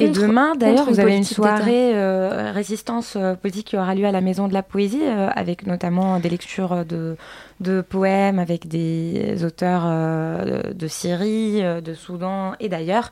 Et 0.00 0.08
demain, 0.08 0.54
d'ailleurs, 0.54 0.88
vous 0.88 1.00
avez 1.00 1.16
une 1.16 1.24
soirée 1.24 1.92
euh, 1.94 2.52
résistance 2.52 3.14
euh, 3.16 3.34
politique 3.34 3.68
qui 3.68 3.76
aura 3.76 3.94
lieu 3.94 4.04
à 4.06 4.12
la 4.12 4.20
Maison 4.20 4.48
de 4.48 4.54
la 4.54 4.62
Poésie, 4.62 5.02
euh, 5.02 5.28
avec 5.34 5.66
notamment 5.66 6.18
des 6.20 6.28
lectures 6.28 6.84
de, 6.84 7.16
de 7.60 7.80
poèmes 7.80 8.38
avec 8.38 8.68
des 8.68 9.44
auteurs 9.44 9.82
euh, 9.86 10.62
de, 10.62 10.72
de 10.74 10.88
Syrie, 10.88 11.62
euh, 11.62 11.80
de 11.80 11.94
Soudan 11.94 12.52
et 12.60 12.68
d'ailleurs. 12.68 13.10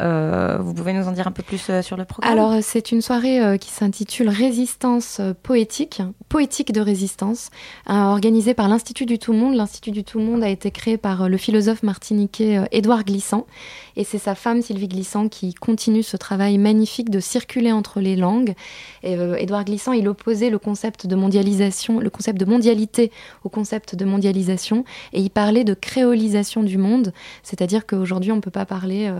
Euh, 0.00 0.58
vous 0.58 0.74
pouvez 0.74 0.92
nous 0.92 1.06
en 1.06 1.12
dire 1.12 1.28
un 1.28 1.30
peu 1.30 1.42
plus 1.42 1.70
euh, 1.70 1.80
sur 1.80 1.96
le 1.96 2.04
programme? 2.04 2.32
Alors, 2.32 2.52
euh, 2.52 2.58
c'est 2.62 2.90
une 2.90 3.00
soirée 3.00 3.58
qui 3.60 3.70
s'intitule 3.70 4.28
Résistance 4.28 5.20
poétique, 5.42 6.02
poétique 6.28 6.72
de 6.72 6.80
résistance, 6.80 7.50
organisée 7.86 8.54
par 8.54 8.68
l'Institut 8.68 9.06
du 9.06 9.18
Tout-Monde. 9.18 9.54
L'Institut 9.54 9.90
du 9.90 10.04
Tout-Monde 10.04 10.42
a 10.42 10.48
été 10.48 10.70
créé 10.70 10.96
par 10.96 11.28
le 11.28 11.36
philosophe 11.36 11.82
martiniquais 11.82 12.60
Édouard 12.72 13.04
Glissant. 13.04 13.46
Et 13.96 14.04
c'est 14.04 14.18
sa 14.18 14.34
femme, 14.34 14.62
Sylvie 14.62 14.88
Glissant, 14.88 15.28
qui 15.28 15.54
continue 15.54 16.02
ce 16.02 16.16
travail 16.16 16.58
magnifique 16.58 17.10
de 17.10 17.20
circuler 17.20 17.72
entre 17.72 18.00
les 18.00 18.16
langues. 18.16 18.54
Et, 19.02 19.14
Édouard 19.38 19.64
Glissant, 19.64 19.92
il 19.92 20.08
opposait 20.08 20.50
le 20.50 20.58
concept 20.58 21.06
de 21.06 21.16
mondialisation, 21.16 22.00
le 22.00 22.10
concept 22.10 22.38
de 22.38 22.44
mondialité 22.44 23.12
au 23.44 23.48
concept 23.48 23.94
de 23.94 24.04
mondialisation. 24.04 24.84
Et 25.12 25.20
il 25.20 25.30
parlait 25.30 25.64
de 25.64 25.74
créolisation 25.74 26.62
du 26.62 26.78
monde. 26.78 27.12
C'est-à-dire 27.42 27.86
qu'aujourd'hui, 27.86 28.32
on 28.32 28.36
ne 28.36 28.40
peut 28.40 28.50
pas 28.50 28.66
parler 28.66 29.12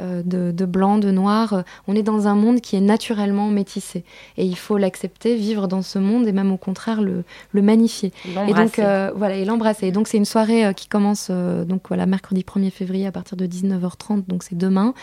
de, 0.00 0.50
de 0.52 0.64
blanc, 0.64 0.98
de 0.98 1.10
noir. 1.10 1.64
On 1.86 1.94
est 1.94 2.02
dans 2.02 2.26
un 2.28 2.34
monde 2.34 2.60
qui 2.60 2.76
est 2.76 2.80
naturellement 2.80 3.48
métissé. 3.48 4.04
Et 4.36 4.44
il 4.44 4.56
faut 4.56 4.76
l'accepter, 4.78 5.36
vivre 5.36 5.68
dans 5.68 5.82
ce 5.82 5.98
monde 5.98 6.26
et 6.26 6.32
même 6.32 6.52
au 6.52 6.56
contraire 6.56 7.00
le, 7.02 7.24
le 7.52 7.62
magnifier. 7.62 8.12
Et 8.24 8.34
donc 8.34 8.48
L'embrasser. 8.48 8.82
euh, 8.82 9.12
voilà, 9.14 9.36
et 9.36 9.44
l'embrasser. 9.44 9.86
Et 9.88 9.92
donc 9.92 10.08
c'est 10.08 10.16
une 10.16 10.24
soirée 10.24 10.66
euh, 10.66 10.72
qui 10.72 10.88
commence 10.88 11.28
euh, 11.30 11.64
donc 11.64 11.82
voilà 11.88 12.06
mercredi 12.06 12.42
1er 12.42 12.70
février 12.70 13.06
à 13.06 13.12
partir 13.12 13.36
de 13.36 13.46
19h30, 13.46 14.24
donc 14.26 14.42
c'est 14.42 14.56
demain, 14.56 14.94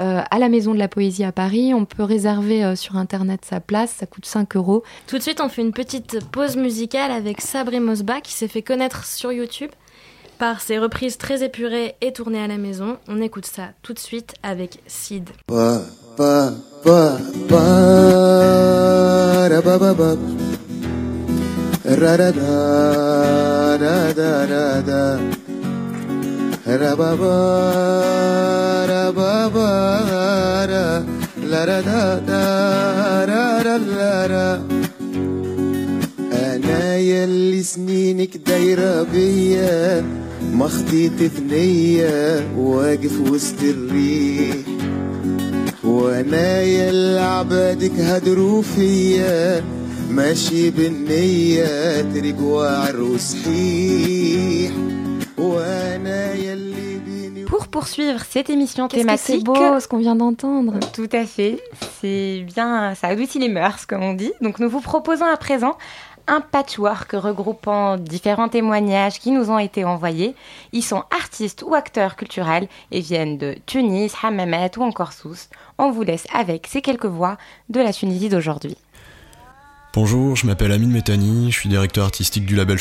euh, 0.00 0.20
à 0.30 0.38
la 0.38 0.48
Maison 0.48 0.72
de 0.74 0.78
la 0.78 0.88
Poésie 0.88 1.24
à 1.24 1.32
Paris. 1.32 1.72
On 1.74 1.84
peut 1.84 2.02
réserver 2.02 2.64
euh, 2.64 2.76
sur 2.76 2.96
internet 2.96 3.44
sa 3.44 3.60
place, 3.60 3.92
ça 3.98 4.06
coûte 4.06 4.26
5 4.26 4.56
euros. 4.56 4.82
Tout 5.06 5.18
de 5.18 5.22
suite, 5.22 5.40
on 5.40 5.48
fait 5.48 5.62
une 5.62 5.72
petite 5.72 6.24
pause 6.30 6.56
musicale 6.56 7.10
avec 7.10 7.40
Sabri 7.40 7.80
Mosba 7.80 8.20
qui 8.20 8.32
s'est 8.32 8.48
fait 8.48 8.62
connaître 8.62 9.04
sur 9.04 9.32
YouTube 9.32 9.70
par 10.41 10.61
ses 10.61 10.77
reprises 10.77 11.17
très 11.17 11.43
épurées 11.43 11.95
et 12.01 12.13
tournées 12.13 12.43
à 12.43 12.47
la 12.47 12.57
maison. 12.57 12.97
On 13.07 13.21
écoute 13.21 13.45
ça 13.45 13.69
tout 13.81 13.93
de 13.93 13.99
suite 13.99 14.35
avec 14.43 14.81
Sid. 14.87 15.29
Ba, 15.47 15.81
ba, 16.17 16.51
ba, 16.85 17.17
ba, 17.49 17.63
ra, 19.49 19.61
ba, 19.61 19.77
ba, 19.77 19.93
ba. 19.93 20.15
Ra, 21.85 22.15
ra, 22.17 22.31
da, 22.31 23.77
ra, 23.77 24.13
da, 24.13 24.45
ra, 24.51 24.81
da. 24.81 25.19
Ra, 26.65 26.95
ba, 26.95 27.15
ba, 27.15 27.35
ra, 28.87 29.11
ba, 29.11 29.49
ba, 29.49 29.69
ra. 30.67 31.03
La, 31.43 31.65
ra, 31.65 31.81
da, 31.81 32.19
da, 32.19 33.25
ra, 33.25 33.63
ra, 33.63 33.77
la, 33.77 34.27
ra. 34.27 34.59
أنا 36.37 36.97
يلي 36.97 37.63
سنينك 37.63 38.37
دايرة 38.37 39.03
بيا 39.03 40.05
ما 40.53 40.67
خديت 40.67 41.23
ثنية 41.23 42.47
واقف 42.57 43.31
وسط 43.31 43.61
الريح 43.63 44.55
وانا 45.83 46.61
يلي 46.61 47.19
عبادك 47.19 47.91
هدروا 47.99 48.61
فيا 48.61 49.63
ماشي 50.09 50.69
بالنية 50.69 52.01
طريق 52.01 52.41
واعر 52.41 53.01
وصحيح 53.01 54.71
وانا 55.37 56.33
يلي 56.33 56.99
بيني 57.05 57.45
Pour 57.47 57.67
poursuivre 57.67 58.21
cette 58.29 58.49
émission 58.49 58.87
Qu'est-ce 58.87 59.05
que 59.05 59.17
c'est 59.17 59.27
thématique, 59.27 59.45
beau 59.45 59.79
ce 59.79 59.87
qu'on 59.87 59.99
vient 59.99 60.17
d'entendre. 60.17 60.73
Tout 60.93 61.09
à 61.13 61.25
fait. 61.25 61.59
C'est 62.01 62.43
bien, 62.45 62.93
ça 62.95 63.07
adoucit 63.07 63.39
les 63.39 63.47
mœurs, 63.47 63.85
comme 63.85 64.03
on 64.03 64.13
dit. 64.13 64.33
Donc, 64.41 64.59
nous 64.59 64.69
vous 64.69 64.81
proposons 64.81 65.25
à 65.25 65.37
présent 65.37 65.77
un 66.26 66.40
patchwork 66.40 67.12
regroupant 67.12 67.96
différents 67.96 68.48
témoignages 68.48 69.18
qui 69.18 69.30
nous 69.30 69.50
ont 69.50 69.58
été 69.58 69.84
envoyés. 69.84 70.34
Ils 70.72 70.82
sont 70.82 71.04
artistes 71.10 71.64
ou 71.66 71.74
acteurs 71.74 72.16
culturels 72.16 72.68
et 72.90 73.00
viennent 73.00 73.38
de 73.38 73.56
Tunis, 73.66 74.12
Hammamet 74.22 74.72
ou 74.78 74.82
encore 74.82 75.12
Sousse. 75.12 75.48
On 75.78 75.90
vous 75.90 76.02
laisse 76.02 76.26
avec 76.32 76.66
ces 76.66 76.82
quelques 76.82 77.06
voix 77.06 77.36
de 77.68 77.80
la 77.80 77.92
Tunisie 77.92 78.28
d'aujourd'hui. 78.28 78.76
Bonjour, 79.94 80.36
je 80.36 80.46
m'appelle 80.46 80.72
Amine 80.72 80.90
Metani, 80.90 81.52
je 81.52 81.58
suis 81.58 81.68
directeur 81.68 82.04
artistique 82.04 82.46
du 82.46 82.56
label. 82.56 82.78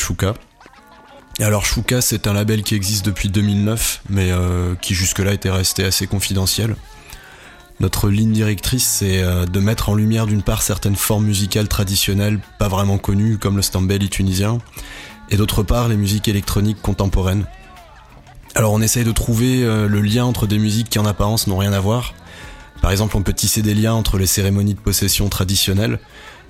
Et 1.40 1.44
alors 1.44 1.66
Shuka, 1.66 2.02
c'est 2.02 2.28
un 2.28 2.34
label 2.34 2.64
qui 2.64 2.76
existe 2.76 3.06
depuis 3.06 3.30
2009, 3.30 4.04
mais 4.10 4.32
euh, 4.32 4.76
qui 4.76 4.94
jusque-là 4.94 5.34
était 5.34 5.50
resté 5.50 5.84
assez 5.84 6.08
confidentiel. 6.08 6.76
Notre 7.82 8.12
ligne 8.12 8.32
directrice, 8.32 8.86
c'est 8.86 9.24
euh, 9.24 9.48
de 9.48 9.60
mettre 9.60 9.90
en 9.90 9.96
lumière 9.96 10.28
d'une 10.28 10.44
part 10.44 10.62
certaines 10.62 10.96
formes 10.96 11.26
musicales 11.26 11.68
traditionnelles 11.68 12.40
pas 12.60 12.68
vraiment 12.68 13.00
connues, 13.00 13.40
comme 13.40 13.56
le 13.56 13.64
stambeli 13.64 14.08
tunisien, 14.08 14.60
et 15.32 15.36
d'autre 15.36 15.64
part 15.64 15.88
les 15.88 15.98
musiques 15.98 16.28
électroniques 16.28 16.80
contemporaines. 16.80 17.44
Alors 18.54 18.72
on 18.72 18.82
essaye 18.82 19.04
de 19.04 19.12
trouver 19.12 19.64
euh, 19.64 19.88
le 19.88 20.00
lien 20.02 20.26
entre 20.26 20.46
des 20.46 20.60
musiques 20.60 20.92
qui 20.92 21.00
en 21.00 21.08
apparence 21.08 21.48
n'ont 21.48 21.58
rien 21.58 21.74
à 21.74 21.80
voir. 21.80 22.14
Par 22.84 22.92
exemple, 22.92 23.18
on 23.18 23.24
peut 23.24 23.34
tisser 23.34 23.64
des 23.64 23.74
liens 23.74 23.94
entre 23.94 24.20
les 24.20 24.28
cérémonies 24.28 24.76
de 24.76 24.80
possession 24.80 25.28
traditionnelles 25.28 25.98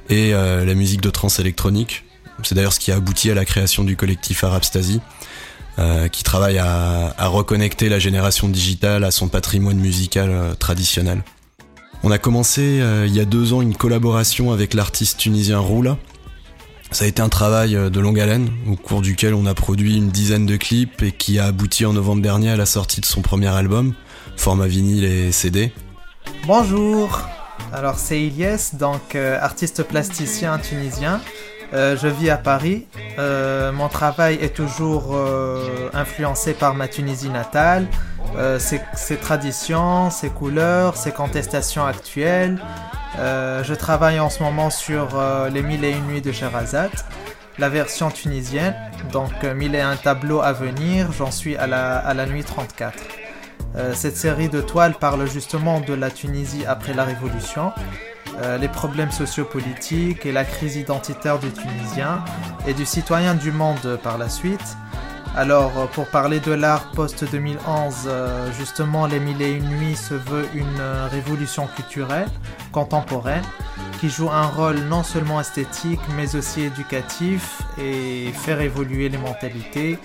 et 0.10 0.34
euh, 0.34 0.66
la 0.66 0.74
musique 0.74 1.00
de 1.00 1.10
trance 1.10 1.40
électronique. 1.40 2.04
C'est 2.44 2.56
d'ailleurs 2.56 2.74
ce 2.74 2.80
qui 2.82 2.92
a 2.92 2.98
abouti 2.98 3.32
à 3.32 3.36
la 3.36 3.46
création 3.46 3.86
du 3.86 3.96
collectif 3.96 4.44
Arabstasy. 4.44 5.00
Euh, 5.80 6.10
qui 6.10 6.24
travaille 6.24 6.58
à, 6.58 7.14
reconnecter 7.28 7.88
la 7.88 7.98
génération 7.98 8.50
digitale 8.50 9.06
à 9.06 9.12
son 9.12 9.30
patrimoine 9.30 9.78
musical 9.78 10.30
euh, 10.30 10.54
traditionnel. 10.54 11.24
On 12.04 12.12
a 12.12 12.18
commencé 12.18 12.82
euh, 12.82 13.06
il 13.08 13.16
y 13.16 13.22
a 13.22 13.26
deux 13.26 13.54
ans 13.54 13.62
une 13.62 13.76
collaboration 13.76 14.52
avec 14.52 14.74
l'artiste 14.74 15.18
tunisien 15.18 15.60
Roula. 15.60 15.98
Ça 16.92 17.06
a 17.06 17.08
été 17.08 17.22
un 17.22 17.30
travail 17.30 17.72
de 17.90 18.00
longue 18.02 18.20
haleine, 18.20 18.50
au 18.70 18.76
cours 18.76 19.02
duquel 19.02 19.34
on 19.34 19.46
a 19.46 19.54
produit 19.54 19.96
une 19.96 20.10
dizaine 20.10 20.46
de 20.46 20.58
clips 20.58 21.02
et 21.04 21.14
qui 21.14 21.40
a 21.40 21.46
abouti 21.46 21.86
en 21.86 21.94
novembre 21.94 22.22
dernier 22.22 22.50
à 22.50 22.58
la 22.58 22.66
sortie 22.66 23.00
de 23.00 23.06
son 23.06 23.22
premier 23.22 23.48
album, 23.48 23.94
format 24.36 24.68
vinyle 24.68 25.06
et 25.06 25.32
CD. 25.32 25.72
Bonjour, 26.48 27.22
alors 27.72 27.98
c'est 27.98 28.22
Ilyes, 28.22 28.76
donc 28.78 29.16
artiste 29.16 29.84
plasticien 29.84 30.60
tunisien. 30.60 31.22
Euh, 31.74 31.96
je 31.98 32.08
vis 32.08 32.30
à 32.30 32.38
Paris. 32.38 32.86
Euh, 33.18 33.72
mon 33.72 33.88
travail 33.88 34.36
est 34.42 34.54
toujours 34.56 35.12
euh, 35.14 35.90
influencé 35.94 36.54
par 36.54 36.76
ma 36.76 36.88
Tunisie 36.88 37.30
natale, 37.30 37.88
ses, 38.60 39.18
traditions, 39.18 40.10
ses 40.10 40.30
couleurs, 40.30 40.96
ses 40.96 41.12
contestations 41.12 41.86
actuelles. 41.86 42.60
je 43.18 43.74
travaille 43.74 44.20
en 44.20 44.30
ce 44.30 44.42
moment 44.42 44.70
sur 44.70 45.10
Les 45.52 45.62
Mille 45.62 45.84
et 45.84 45.92
une 45.92 46.08
nuits 46.08 46.22
de 46.22 46.32
Sherazade, 46.32 46.92
la 47.60 47.68
version 47.68 48.10
tunisienne. 48.10 48.74
Donc 49.12 49.44
Mille 49.44 49.76
et 49.76 49.82
un 49.82 49.98
tableaux 49.98 50.40
à 50.42 50.54
venir, 50.54 51.12
j'en 51.12 51.30
suis 51.30 51.58
à 51.58 51.68
la, 51.68 51.98
à 51.98 52.14
la 52.14 52.26
nuit 52.26 52.46
34. 52.46 52.94
cette 53.94 54.16
série 54.16 54.48
de 54.48 54.62
toiles 54.62 54.94
parle 54.94 55.28
justement 55.30 55.82
de 55.82 55.94
la 55.94 56.10
Tunisie 56.10 56.64
après 56.66 56.94
la 56.94 57.04
Révolution. 57.04 57.74
Euh, 58.42 58.58
les 58.58 58.68
problèmes 58.68 59.12
sociopolitiques 59.12 60.26
et 60.26 60.32
la 60.32 60.46
crise 60.46 60.76
identitaire 60.76 61.38
des 61.40 61.52
Tunisiens 61.52 62.24
et 62.68 62.74
du 62.74 62.86
citoyen 62.86 63.36
du 63.36 63.52
monde 63.52 64.00
par 64.02 64.18
la 64.18 64.30
suite. 64.30 64.78
Alors, 65.36 65.72
euh, 65.78 65.86
pour 65.86 66.08
parler 66.08 66.40
de 66.40 66.52
l'art 66.52 66.92
post-2011, 66.92 68.06
euh, 68.08 68.52
justement, 68.54 69.06
Les 69.06 69.20
Mille 69.20 69.42
et 69.42 69.52
Une 69.52 69.70
Nuits 69.70 69.96
se 69.96 70.14
veut 70.14 70.48
une 70.54 70.82
révolution 71.10 71.68
culturelle, 71.68 72.28
contemporaine, 72.72 73.44
qui 74.00 74.10
joue 74.10 74.30
un 74.30 74.48
rôle 74.48 74.80
non 74.90 75.04
seulement 75.04 75.40
esthétique, 75.40 76.02
mais 76.16 76.36
aussi 76.36 76.64
éducatif 76.64 77.62
et 77.78 78.32
faire 78.34 78.60
évoluer 78.62 79.10
les 79.10 79.18
mentalités 79.18 79.98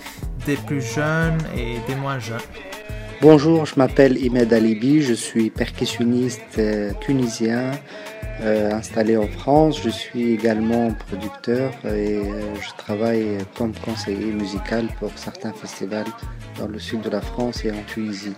des 0.45 0.55
plus 0.55 0.81
jeunes 0.81 1.39
et 1.55 1.79
des 1.87 1.95
moins 1.95 2.19
jeunes. 2.19 2.39
Bonjour, 3.21 3.65
je 3.65 3.75
m'appelle 3.77 4.17
Imed 4.23 4.53
Alibi, 4.53 5.01
je 5.01 5.13
suis 5.13 5.49
percussionniste 5.49 6.59
tunisien. 7.01 7.71
Euh, 8.41 8.71
installé 8.71 9.17
en 9.17 9.27
France. 9.27 9.81
Je 9.83 9.89
suis 9.89 10.33
également 10.33 10.91
producteur 10.91 11.71
et 11.85 12.17
euh, 12.17 12.55
je 12.61 12.69
travaille 12.77 13.39
comme 13.57 13.73
conseiller 13.73 14.31
musical 14.31 14.87
pour 14.99 15.11
certains 15.15 15.53
festivals 15.53 16.05
dans 16.59 16.67
le 16.67 16.77
sud 16.77 17.01
de 17.01 17.09
la 17.09 17.21
France 17.21 17.65
et 17.65 17.71
en 17.71 17.81
Tunisie. 17.87 18.35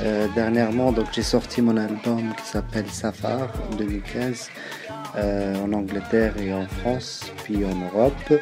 Euh, 0.00 0.26
dernièrement, 0.34 0.90
donc 0.90 1.08
j'ai 1.12 1.22
sorti 1.22 1.60
mon 1.60 1.76
album 1.76 2.32
qui 2.40 2.46
s'appelle 2.46 2.88
Safar 2.88 3.50
en 3.70 3.76
2015 3.76 4.48
en 5.18 5.72
Angleterre 5.72 6.34
et 6.38 6.52
en 6.52 6.66
France, 6.66 7.32
puis 7.44 7.64
en 7.64 7.74
Europe. 7.74 8.40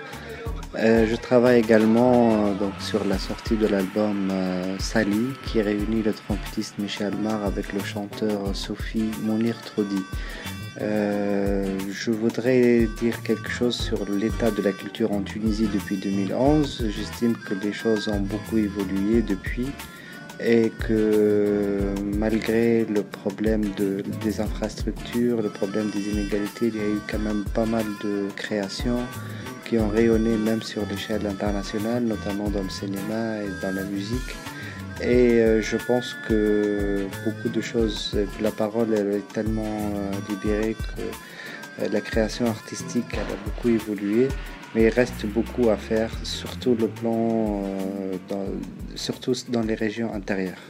Je 0.76 1.16
travaille 1.16 1.60
également 1.60 2.52
donc 2.52 2.72
sur 2.80 3.04
la 3.04 3.18
sortie 3.18 3.56
de 3.56 3.66
l'album 3.66 4.32
Sally 4.78 5.28
qui 5.46 5.62
réunit 5.62 6.02
le 6.02 6.12
trompettiste 6.12 6.78
Michel 6.78 7.14
Mar 7.16 7.44
avec 7.44 7.72
le 7.72 7.80
chanteur 7.80 8.54
Sophie 8.54 9.10
Mounir 9.22 9.60
Trodi. 9.62 10.02
Euh, 10.80 11.78
je 11.90 12.10
voudrais 12.10 12.88
dire 12.98 13.22
quelque 13.22 13.48
chose 13.48 13.76
sur 13.76 14.08
l'état 14.10 14.50
de 14.50 14.60
la 14.60 14.72
culture 14.72 15.12
en 15.12 15.22
Tunisie 15.22 15.68
depuis 15.72 15.96
2011. 15.96 16.86
J'estime 16.90 17.36
que 17.36 17.54
les 17.54 17.72
choses 17.72 18.08
ont 18.08 18.20
beaucoup 18.20 18.58
évolué 18.58 19.22
depuis 19.22 19.68
et 20.40 20.72
que 20.86 21.78
malgré 22.16 22.84
le 22.86 23.02
problème 23.02 23.64
de, 23.76 24.02
des 24.22 24.40
infrastructures, 24.40 25.42
le 25.42 25.48
problème 25.48 25.90
des 25.90 26.08
inégalités, 26.08 26.66
il 26.66 26.76
y 26.76 26.80
a 26.80 26.88
eu 26.88 26.98
quand 27.08 27.20
même 27.20 27.44
pas 27.54 27.66
mal 27.66 27.84
de 28.02 28.26
créations 28.34 29.00
qui 29.64 29.78
ont 29.78 29.88
rayonné 29.88 30.36
même 30.36 30.62
sur 30.62 30.82
l'échelle 30.86 31.26
internationale, 31.26 32.04
notamment 32.04 32.48
dans 32.48 32.62
le 32.62 32.68
cinéma 32.68 33.42
et 33.42 33.48
dans 33.62 33.74
la 33.74 33.84
musique. 33.84 34.34
Et 35.00 35.40
euh, 35.40 35.60
je 35.60 35.76
pense 35.76 36.16
que 36.28 37.06
beaucoup 37.24 37.48
de 37.48 37.60
choses, 37.60 38.16
la 38.40 38.50
parole 38.50 38.94
elle 38.94 39.12
est 39.14 39.28
tellement 39.32 39.62
euh, 39.64 40.10
libérée 40.28 40.74
que 40.74 41.82
euh, 41.82 41.88
la 41.90 42.00
création 42.00 42.46
artistique 42.46 43.06
elle 43.12 43.18
a 43.18 43.38
beaucoup 43.44 43.68
évolué, 43.70 44.28
mais 44.74 44.84
il 44.84 44.88
reste 44.90 45.26
beaucoup 45.26 45.68
à 45.70 45.76
faire, 45.76 46.10
surtout 46.22 46.76
le 46.78 46.86
plan, 46.86 47.62
dans, 48.28 48.46
surtout 48.94 49.34
dans 49.48 49.62
les 49.62 49.74
régions 49.74 50.12
intérieures. 50.14 50.62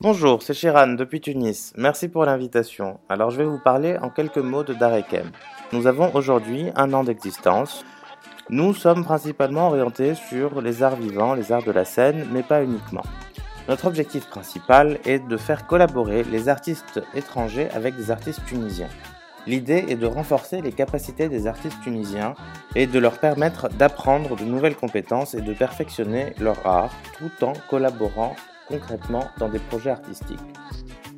Bonjour, 0.00 0.42
c'est 0.42 0.54
Chiran 0.54 0.88
depuis 0.88 1.20
Tunis. 1.20 1.72
Merci 1.76 2.08
pour 2.08 2.24
l'invitation. 2.24 3.00
Alors 3.08 3.30
je 3.30 3.38
vais 3.38 3.44
vous 3.44 3.58
parler 3.58 3.96
en 4.00 4.10
quelques 4.10 4.38
mots 4.38 4.62
de 4.62 4.74
Darekem. 4.74 5.30
Nous 5.72 5.86
avons 5.86 6.14
aujourd'hui 6.14 6.66
un 6.76 6.92
an 6.92 7.02
d'existence. 7.02 7.84
Nous 8.50 8.72
sommes 8.72 9.04
principalement 9.04 9.68
orientés 9.68 10.14
sur 10.14 10.62
les 10.62 10.82
arts 10.82 10.96
vivants, 10.96 11.34
les 11.34 11.52
arts 11.52 11.64
de 11.64 11.70
la 11.70 11.84
scène, 11.84 12.26
mais 12.32 12.42
pas 12.42 12.64
uniquement. 12.64 13.02
Notre 13.68 13.86
objectif 13.86 14.26
principal 14.26 14.98
est 15.04 15.18
de 15.18 15.36
faire 15.36 15.66
collaborer 15.66 16.24
les 16.24 16.48
artistes 16.48 17.02
étrangers 17.14 17.68
avec 17.72 17.94
des 17.96 18.10
artistes 18.10 18.40
tunisiens. 18.46 18.88
L'idée 19.46 19.84
est 19.88 19.96
de 19.96 20.06
renforcer 20.06 20.62
les 20.62 20.72
capacités 20.72 21.28
des 21.28 21.46
artistes 21.46 21.78
tunisiens 21.82 22.34
et 22.74 22.86
de 22.86 22.98
leur 22.98 23.18
permettre 23.18 23.68
d'apprendre 23.68 24.34
de 24.34 24.44
nouvelles 24.44 24.76
compétences 24.76 25.34
et 25.34 25.42
de 25.42 25.52
perfectionner 25.52 26.32
leur 26.40 26.66
art 26.66 26.94
tout 27.18 27.44
en 27.44 27.52
collaborant 27.68 28.34
concrètement 28.66 29.28
dans 29.38 29.50
des 29.50 29.58
projets 29.58 29.90
artistiques. 29.90 30.38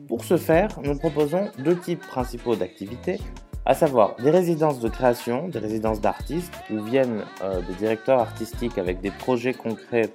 Pour 0.08 0.24
ce 0.24 0.36
faire, 0.36 0.80
nous 0.82 0.98
proposons 0.98 1.48
deux 1.58 1.76
types 1.76 2.04
principaux 2.04 2.56
d'activités, 2.56 3.20
à 3.66 3.74
savoir 3.74 4.16
des 4.16 4.30
résidences 4.30 4.80
de 4.80 4.88
création, 4.88 5.48
des 5.48 5.58
résidences 5.58 6.00
d'artistes, 6.00 6.54
où 6.70 6.80
viennent 6.82 7.24
euh, 7.42 7.60
des 7.62 7.74
directeurs 7.74 8.20
artistiques 8.20 8.78
avec 8.78 9.00
des 9.00 9.10
projets 9.10 9.54
concrets 9.54 10.10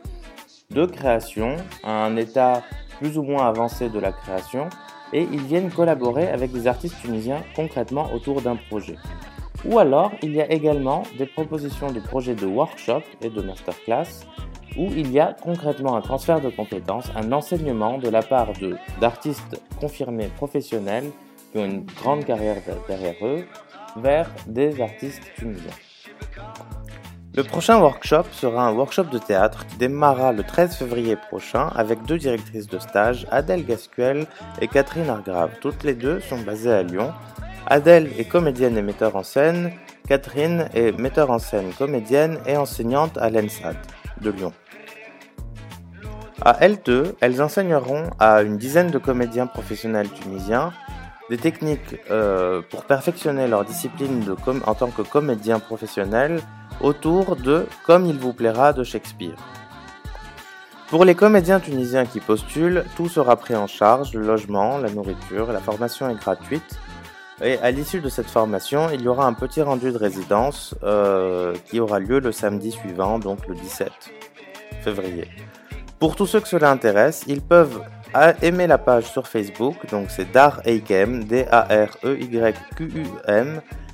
de 0.71 0.85
création, 0.85 1.55
à 1.83 2.05
un 2.05 2.15
état 2.15 2.63
plus 2.99 3.17
ou 3.17 3.23
moins 3.23 3.47
avancé 3.47 3.89
de 3.89 3.99
la 3.99 4.11
création, 4.11 4.67
et 5.13 5.27
ils 5.31 5.43
viennent 5.43 5.69
collaborer 5.69 6.27
avec 6.27 6.51
des 6.51 6.67
artistes 6.67 6.95
tunisiens 7.01 7.43
concrètement 7.55 8.11
autour 8.13 8.41
d'un 8.41 8.55
projet. 8.55 8.95
Ou 9.65 9.79
alors, 9.79 10.11
il 10.21 10.33
y 10.33 10.41
a 10.41 10.51
également 10.51 11.03
des 11.17 11.25
propositions 11.25 11.91
de 11.91 11.99
projets 11.99 12.35
de 12.35 12.45
workshop 12.45 13.01
et 13.21 13.29
de 13.29 13.41
masterclass, 13.41 14.25
où 14.77 14.87
il 14.95 15.11
y 15.11 15.19
a 15.19 15.35
concrètement 15.41 15.95
un 15.95 16.01
transfert 16.01 16.41
de 16.41 16.49
compétences, 16.49 17.09
un 17.15 17.31
enseignement 17.31 17.97
de 17.97 18.09
la 18.09 18.21
part 18.21 18.49
d'artistes 18.99 19.61
confirmés 19.79 20.27
professionnels 20.35 21.11
une 21.63 21.85
grande 21.85 22.25
carrière 22.25 22.57
derrière 22.87 23.15
eux, 23.21 23.45
vers 23.97 24.29
des 24.47 24.81
artistes 24.81 25.23
tunisiens. 25.35 25.71
Le 27.35 27.43
prochain 27.43 27.79
workshop 27.79 28.23
sera 28.31 28.65
un 28.65 28.71
workshop 28.71 29.05
de 29.05 29.17
théâtre 29.17 29.67
qui 29.67 29.75
démarrera 29.75 30.31
le 30.31 30.43
13 30.43 30.75
février 30.75 31.17
prochain 31.17 31.67
avec 31.75 32.03
deux 32.05 32.17
directrices 32.17 32.67
de 32.67 32.79
stage, 32.79 33.27
Adèle 33.29 33.65
Gasquel 33.65 34.25
et 34.61 34.69
Catherine 34.69 35.09
Argrave. 35.09 35.51
Toutes 35.59 35.83
les 35.83 35.95
deux 35.95 36.21
sont 36.21 36.39
basées 36.39 36.71
à 36.71 36.83
Lyon. 36.83 37.13
Adèle 37.67 38.09
est 38.17 38.23
comédienne 38.23 38.77
et 38.77 38.81
metteur 38.81 39.17
en 39.17 39.23
scène, 39.23 39.73
Catherine 40.07 40.69
est 40.73 40.97
metteur 40.97 41.29
en 41.29 41.39
scène, 41.39 41.73
comédienne 41.77 42.39
et 42.45 42.55
enseignante 42.55 43.17
à 43.17 43.29
l'ENSAD 43.29 43.75
de 44.21 44.29
Lyon. 44.29 44.53
À 46.41 46.57
elles 46.61 46.77
deux, 46.85 47.15
elles 47.21 47.41
enseigneront 47.41 48.09
à 48.19 48.43
une 48.43 48.57
dizaine 48.57 48.91
de 48.91 48.97
comédiens 48.97 49.47
professionnels 49.47 50.09
tunisiens 50.09 50.71
des 51.29 51.37
techniques 51.37 51.97
euh, 52.11 52.61
pour 52.69 52.83
perfectionner 52.83 53.47
leur 53.47 53.65
discipline 53.65 54.23
en 54.65 54.75
tant 54.75 54.89
que 54.91 55.01
comédien 55.01 55.59
professionnel 55.59 56.41
autour 56.81 57.35
de 57.35 57.65
Comme 57.85 58.05
il 58.05 58.17
vous 58.17 58.33
plaira 58.33 58.73
de 58.73 58.83
Shakespeare. 58.83 59.35
Pour 60.89 61.03
les 61.03 61.15
comédiens 61.15 61.59
tunisiens 61.59 62.05
qui 62.05 62.19
postulent, 62.19 62.85
tout 62.95 63.09
sera 63.09 63.35
pris 63.37 63.55
en 63.55 63.65
charge, 63.65 64.13
le 64.13 64.21
logement, 64.21 64.77
la 64.77 64.91
nourriture, 64.91 65.51
la 65.51 65.59
formation 65.59 66.09
est 66.09 66.15
gratuite. 66.15 66.79
Et 67.41 67.57
à 67.57 67.71
l'issue 67.71 68.01
de 68.01 68.07
cette 68.07 68.29
formation, 68.29 68.89
il 68.93 69.01
y 69.01 69.07
aura 69.07 69.25
un 69.25 69.33
petit 69.33 69.61
rendu 69.61 69.91
de 69.91 69.97
résidence 69.97 70.75
euh, 70.83 71.53
qui 71.65 71.79
aura 71.79 71.99
lieu 71.99 72.19
le 72.19 72.31
samedi 72.31 72.71
suivant, 72.71 73.19
donc 73.19 73.47
le 73.47 73.55
17 73.55 73.91
février. 74.83 75.27
Pour 75.99 76.15
tous 76.15 76.27
ceux 76.27 76.39
que 76.39 76.47
cela 76.47 76.69
intéresse, 76.69 77.23
ils 77.27 77.41
peuvent 77.41 77.81
aimer 78.41 78.67
la 78.67 78.77
page 78.77 79.05
sur 79.05 79.27
Facebook, 79.27 79.89
donc 79.89 80.09
c'est 80.09 80.31
Dar 80.31 80.61
D-A-R-E-Y-Q-U-M, 80.63 81.41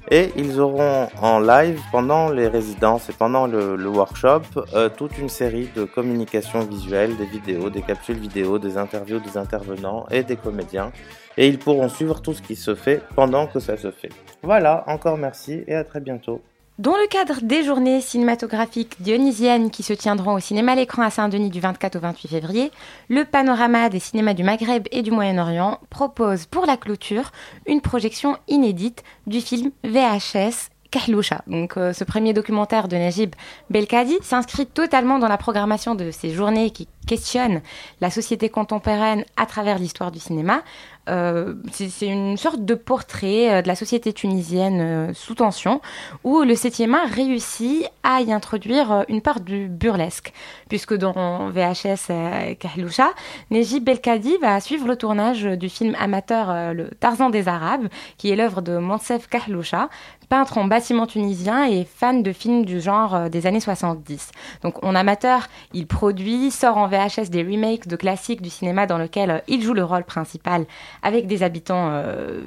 et 0.09 0.31
ils 0.35 0.59
auront 0.59 1.07
en 1.21 1.39
live 1.39 1.79
pendant 1.91 2.29
les 2.29 2.47
résidences 2.47 3.09
et 3.09 3.13
pendant 3.13 3.47
le, 3.47 3.87
workshop 3.87 4.41
euh, 4.73 4.89
toute 4.89 5.17
une 5.17 5.29
série 5.29 5.69
de 5.75 5.85
communications 5.85 6.61
visuelles, 6.61 7.15
des 7.17 7.25
vidéos, 7.25 7.69
des 7.69 7.81
capsules 7.81 8.17
vidéo, 8.17 8.59
des 8.59 8.77
interviews 8.77 9.19
des 9.19 9.37
intervenants 9.37 10.05
et 10.11 10.23
des 10.23 10.35
comédiens. 10.35 10.91
Et 11.37 11.47
ils 11.47 11.59
pourront 11.59 11.87
suivre 11.87 12.21
tout 12.21 12.33
ce 12.33 12.41
qui 12.41 12.55
se 12.55 12.75
fait 12.75 13.01
pendant 13.15 13.47
que 13.47 13.59
ça 13.59 13.77
se 13.77 13.91
fait. 13.91 14.09
Voilà, 14.43 14.83
encore 14.87 15.17
merci 15.17 15.63
et 15.67 15.75
à 15.75 15.83
très 15.83 16.01
bientôt. 16.01 16.41
Dans 16.79 16.95
le 16.95 17.07
cadre 17.07 17.41
des 17.41 17.63
journées 17.63 17.99
cinématographiques 18.01 19.01
dionysiennes 19.01 19.71
qui 19.71 19.83
se 19.83 19.93
tiendront 19.93 20.33
au 20.35 20.39
cinéma 20.39 20.73
l'écran 20.73 21.03
à 21.03 21.09
Saint-Denis 21.09 21.49
du 21.49 21.59
24 21.59 21.97
au 21.97 21.99
28 21.99 22.27
février, 22.29 22.71
le 23.09 23.25
panorama 23.25 23.89
des 23.89 23.99
cinémas 23.99 24.33
du 24.33 24.43
Maghreb 24.43 24.87
et 24.91 25.01
du 25.01 25.11
Moyen-Orient 25.11 25.79
propose 25.89 26.45
pour 26.45 26.65
la 26.65 26.77
clôture 26.77 27.31
une 27.67 27.81
projection 27.81 28.37
inédite 28.47 29.03
du 29.27 29.41
film 29.41 29.71
VHS 29.83 30.69
Kahloucha. 30.91 31.43
Euh, 31.77 31.93
ce 31.93 32.03
premier 32.03 32.33
documentaire 32.33 32.87
de 32.87 32.97
Najib 32.97 33.33
Belkadi 33.69 34.17
s'inscrit 34.21 34.67
totalement 34.67 35.19
dans 35.19 35.29
la 35.29 35.37
programmation 35.37 35.95
de 35.95 36.11
ces 36.11 36.31
journées 36.31 36.69
qui 36.69 36.87
questionnent 37.07 37.61
la 38.01 38.11
société 38.11 38.49
contemporaine 38.49 39.23
à 39.37 39.45
travers 39.45 39.79
l'histoire 39.79 40.11
du 40.11 40.19
cinéma. 40.19 40.61
Euh, 41.09 41.55
c'est 41.71 42.07
une 42.07 42.37
sorte 42.37 42.63
de 42.63 42.75
portrait 42.75 43.51
euh, 43.51 43.61
de 43.61 43.67
la 43.67 43.75
société 43.75 44.13
tunisienne 44.13 44.81
euh, 44.81 45.13
sous 45.13 45.33
tension, 45.33 45.81
où 46.23 46.41
le 46.41 46.53
7e 46.53 46.93
art 46.93 47.09
réussit 47.09 47.87
à 48.03 48.21
y 48.21 48.31
introduire 48.31 48.91
euh, 48.91 49.03
une 49.09 49.21
part 49.21 49.39
du 49.39 49.67
burlesque, 49.67 50.31
puisque 50.69 50.93
dans 50.93 51.49
VHS 51.49 52.55
Kahloucha, 52.59 53.09
Nejib 53.49 53.83
Belkadi 53.83 54.37
va 54.37 54.59
suivre 54.59 54.87
le 54.87 54.95
tournage 54.95 55.43
du 55.43 55.69
film 55.69 55.95
amateur 55.99 56.73
Le 56.73 56.89
Tarzan 56.99 57.29
des 57.29 57.47
Arabes, 57.47 57.87
qui 58.17 58.29
est 58.29 58.35
l'œuvre 58.35 58.61
de 58.61 58.77
Monsef 58.77 59.27
Kahloucha, 59.27 59.89
peintre 60.29 60.57
en 60.57 60.65
bâtiment 60.65 61.07
tunisien 61.07 61.65
et 61.65 61.83
fan 61.83 62.23
de 62.23 62.31
films 62.31 62.63
du 62.63 62.79
genre 62.79 63.29
des 63.29 63.47
années 63.47 63.59
70. 63.59 64.31
Donc 64.63 64.83
en 64.83 64.95
amateur, 64.95 65.47
il 65.73 65.87
produit, 65.87 66.51
sort 66.51 66.77
en 66.77 66.87
VHS 66.87 67.29
des 67.29 67.43
remakes 67.43 67.87
de 67.87 67.95
classiques 67.95 68.41
du 68.41 68.49
cinéma 68.49 68.85
dans 68.85 68.97
lequel 68.97 69.43
il 69.47 69.61
joue 69.61 69.73
le 69.73 69.83
rôle 69.83 70.03
principal 70.03 70.65
avec 71.03 71.27
des 71.27 71.43
habitants 71.43 71.89
euh, 71.91 72.41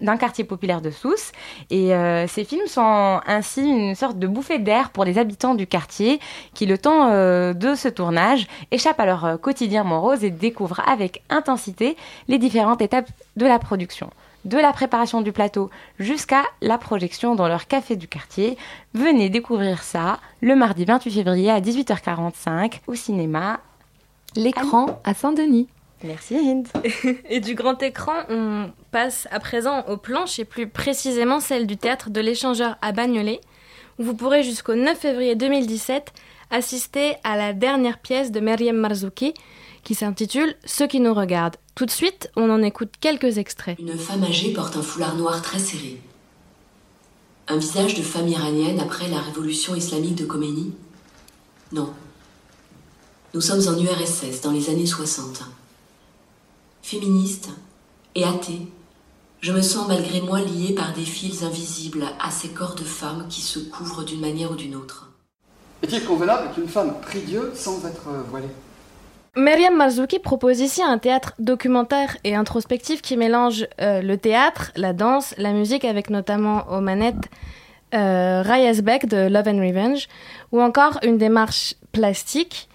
d'un 0.00 0.16
quartier 0.16 0.44
populaire 0.44 0.80
de 0.80 0.90
Sousse. 0.90 1.32
Et 1.70 1.94
euh, 1.94 2.26
ces 2.26 2.44
films 2.44 2.66
sont 2.66 3.20
ainsi 3.26 3.62
une 3.62 3.94
sorte 3.94 4.18
de 4.18 4.26
bouffée 4.26 4.58
d'air 4.58 4.90
pour 4.90 5.04
les 5.04 5.18
habitants 5.18 5.54
du 5.54 5.66
quartier 5.66 6.20
qui, 6.54 6.66
le 6.66 6.78
temps 6.78 7.10
euh, 7.10 7.52
de 7.52 7.74
ce 7.74 7.88
tournage, 7.88 8.46
échappent 8.70 9.00
à 9.00 9.06
leur 9.06 9.40
quotidien 9.40 9.84
morose 9.84 10.24
et 10.24 10.30
découvrent 10.30 10.82
avec 10.88 11.22
intensité 11.30 11.96
les 12.28 12.38
différentes 12.38 12.82
étapes 12.82 13.08
de 13.36 13.46
la 13.46 13.58
production 13.58 14.10
de 14.44 14.56
la 14.56 14.72
préparation 14.72 15.20
du 15.20 15.32
plateau 15.32 15.70
jusqu'à 15.98 16.44
la 16.62 16.78
projection 16.78 17.34
dans 17.34 17.48
leur 17.48 17.66
café 17.66 17.96
du 17.96 18.08
quartier. 18.08 18.56
Venez 18.94 19.28
découvrir 19.28 19.82
ça 19.82 20.18
le 20.40 20.56
mardi 20.56 20.84
28 20.84 21.10
février 21.10 21.50
à 21.50 21.60
18h45 21.60 22.80
au 22.86 22.94
cinéma. 22.94 23.60
L'écran 24.36 25.00
à 25.04 25.12
Saint-Denis. 25.12 25.68
Merci 26.02 26.36
Hind. 26.36 26.68
Et 27.28 27.40
du 27.40 27.54
grand 27.54 27.82
écran, 27.82 28.14
on 28.28 28.70
passe 28.90 29.28
à 29.30 29.38
présent 29.38 29.84
aux 29.86 29.96
planches 29.96 30.38
et 30.38 30.44
plus 30.44 30.68
précisément 30.68 31.40
celle 31.40 31.66
du 31.66 31.76
théâtre 31.76 32.10
de 32.10 32.20
l'échangeur 32.20 32.76
à 32.80 32.92
Bagnolet, 32.92 33.40
où 33.98 34.04
vous 34.04 34.14
pourrez 34.14 34.42
jusqu'au 34.42 34.74
9 34.74 34.98
février 34.98 35.34
2017 35.34 36.12
assister 36.50 37.16
à 37.22 37.36
la 37.36 37.52
dernière 37.52 37.98
pièce 37.98 38.32
de 38.32 38.40
Meriem 38.40 38.76
Marzouki 38.76 39.34
qui 39.84 39.94
s'intitule 39.94 40.54
Ceux 40.64 40.86
qui 40.86 41.00
nous 41.00 41.14
regardent. 41.14 41.56
Tout 41.74 41.86
de 41.86 41.90
suite, 41.90 42.30
on 42.36 42.50
en 42.50 42.62
écoute 42.62 42.92
quelques 43.00 43.38
extraits. 43.38 43.78
Une 43.78 43.96
femme 43.96 44.24
âgée 44.24 44.52
porte 44.52 44.76
un 44.76 44.82
foulard 44.82 45.16
noir 45.16 45.40
très 45.42 45.58
serré. 45.58 46.00
Un 47.48 47.56
visage 47.56 47.94
de 47.94 48.02
femme 48.02 48.28
iranienne 48.28 48.80
après 48.80 49.08
la 49.08 49.20
révolution 49.20 49.74
islamique 49.74 50.14
de 50.14 50.24
Khomeini? 50.24 50.72
Non. 51.72 51.90
Nous 53.34 53.40
sommes 53.40 53.66
en 53.68 53.78
URSS 53.78 54.40
dans 54.42 54.52
les 54.52 54.70
années 54.70 54.86
60. 54.86 55.42
Féministe 56.82 57.50
et 58.14 58.24
athée, 58.24 58.66
je 59.40 59.52
me 59.52 59.62
sens 59.62 59.88
malgré 59.88 60.20
moi 60.20 60.40
liée 60.40 60.74
par 60.74 60.92
des 60.92 61.04
fils 61.04 61.42
invisibles 61.42 62.04
à 62.20 62.30
ces 62.30 62.48
corps 62.48 62.74
de 62.74 62.84
femmes 62.84 63.26
qui 63.28 63.40
se 63.40 63.58
couvrent 63.58 64.04
d'une 64.04 64.20
manière 64.20 64.50
ou 64.52 64.56
d'une 64.56 64.76
autre. 64.76 65.10
Est-il 65.82 66.04
convenable 66.04 66.52
qu'une 66.54 66.68
femme 66.68 67.00
prie 67.00 67.22
Dieu 67.22 67.52
sans 67.54 67.86
être 67.86 68.08
euh, 68.08 68.22
voilée 68.28 68.50
Myriam 69.36 69.76
Marzouki 69.76 70.18
propose 70.18 70.60
ici 70.60 70.82
un 70.82 70.98
théâtre 70.98 71.34
documentaire 71.38 72.16
et 72.24 72.34
introspectif 72.34 73.00
qui 73.00 73.16
mélange 73.16 73.66
euh, 73.80 74.02
le 74.02 74.18
théâtre, 74.18 74.72
la 74.74 74.92
danse, 74.92 75.34
la 75.38 75.52
musique 75.52 75.84
avec 75.84 76.10
notamment 76.10 76.66
aux 76.68 76.80
manettes 76.80 77.30
euh, 77.94 78.42
Reyes 78.42 78.82
Beck 78.82 79.06
de 79.06 79.28
Love 79.28 79.48
and 79.48 79.58
Revenge 79.58 80.08
ou 80.52 80.60
encore 80.60 80.98
une 81.02 81.16
démarche 81.16 81.76
plastique. 81.92 82.68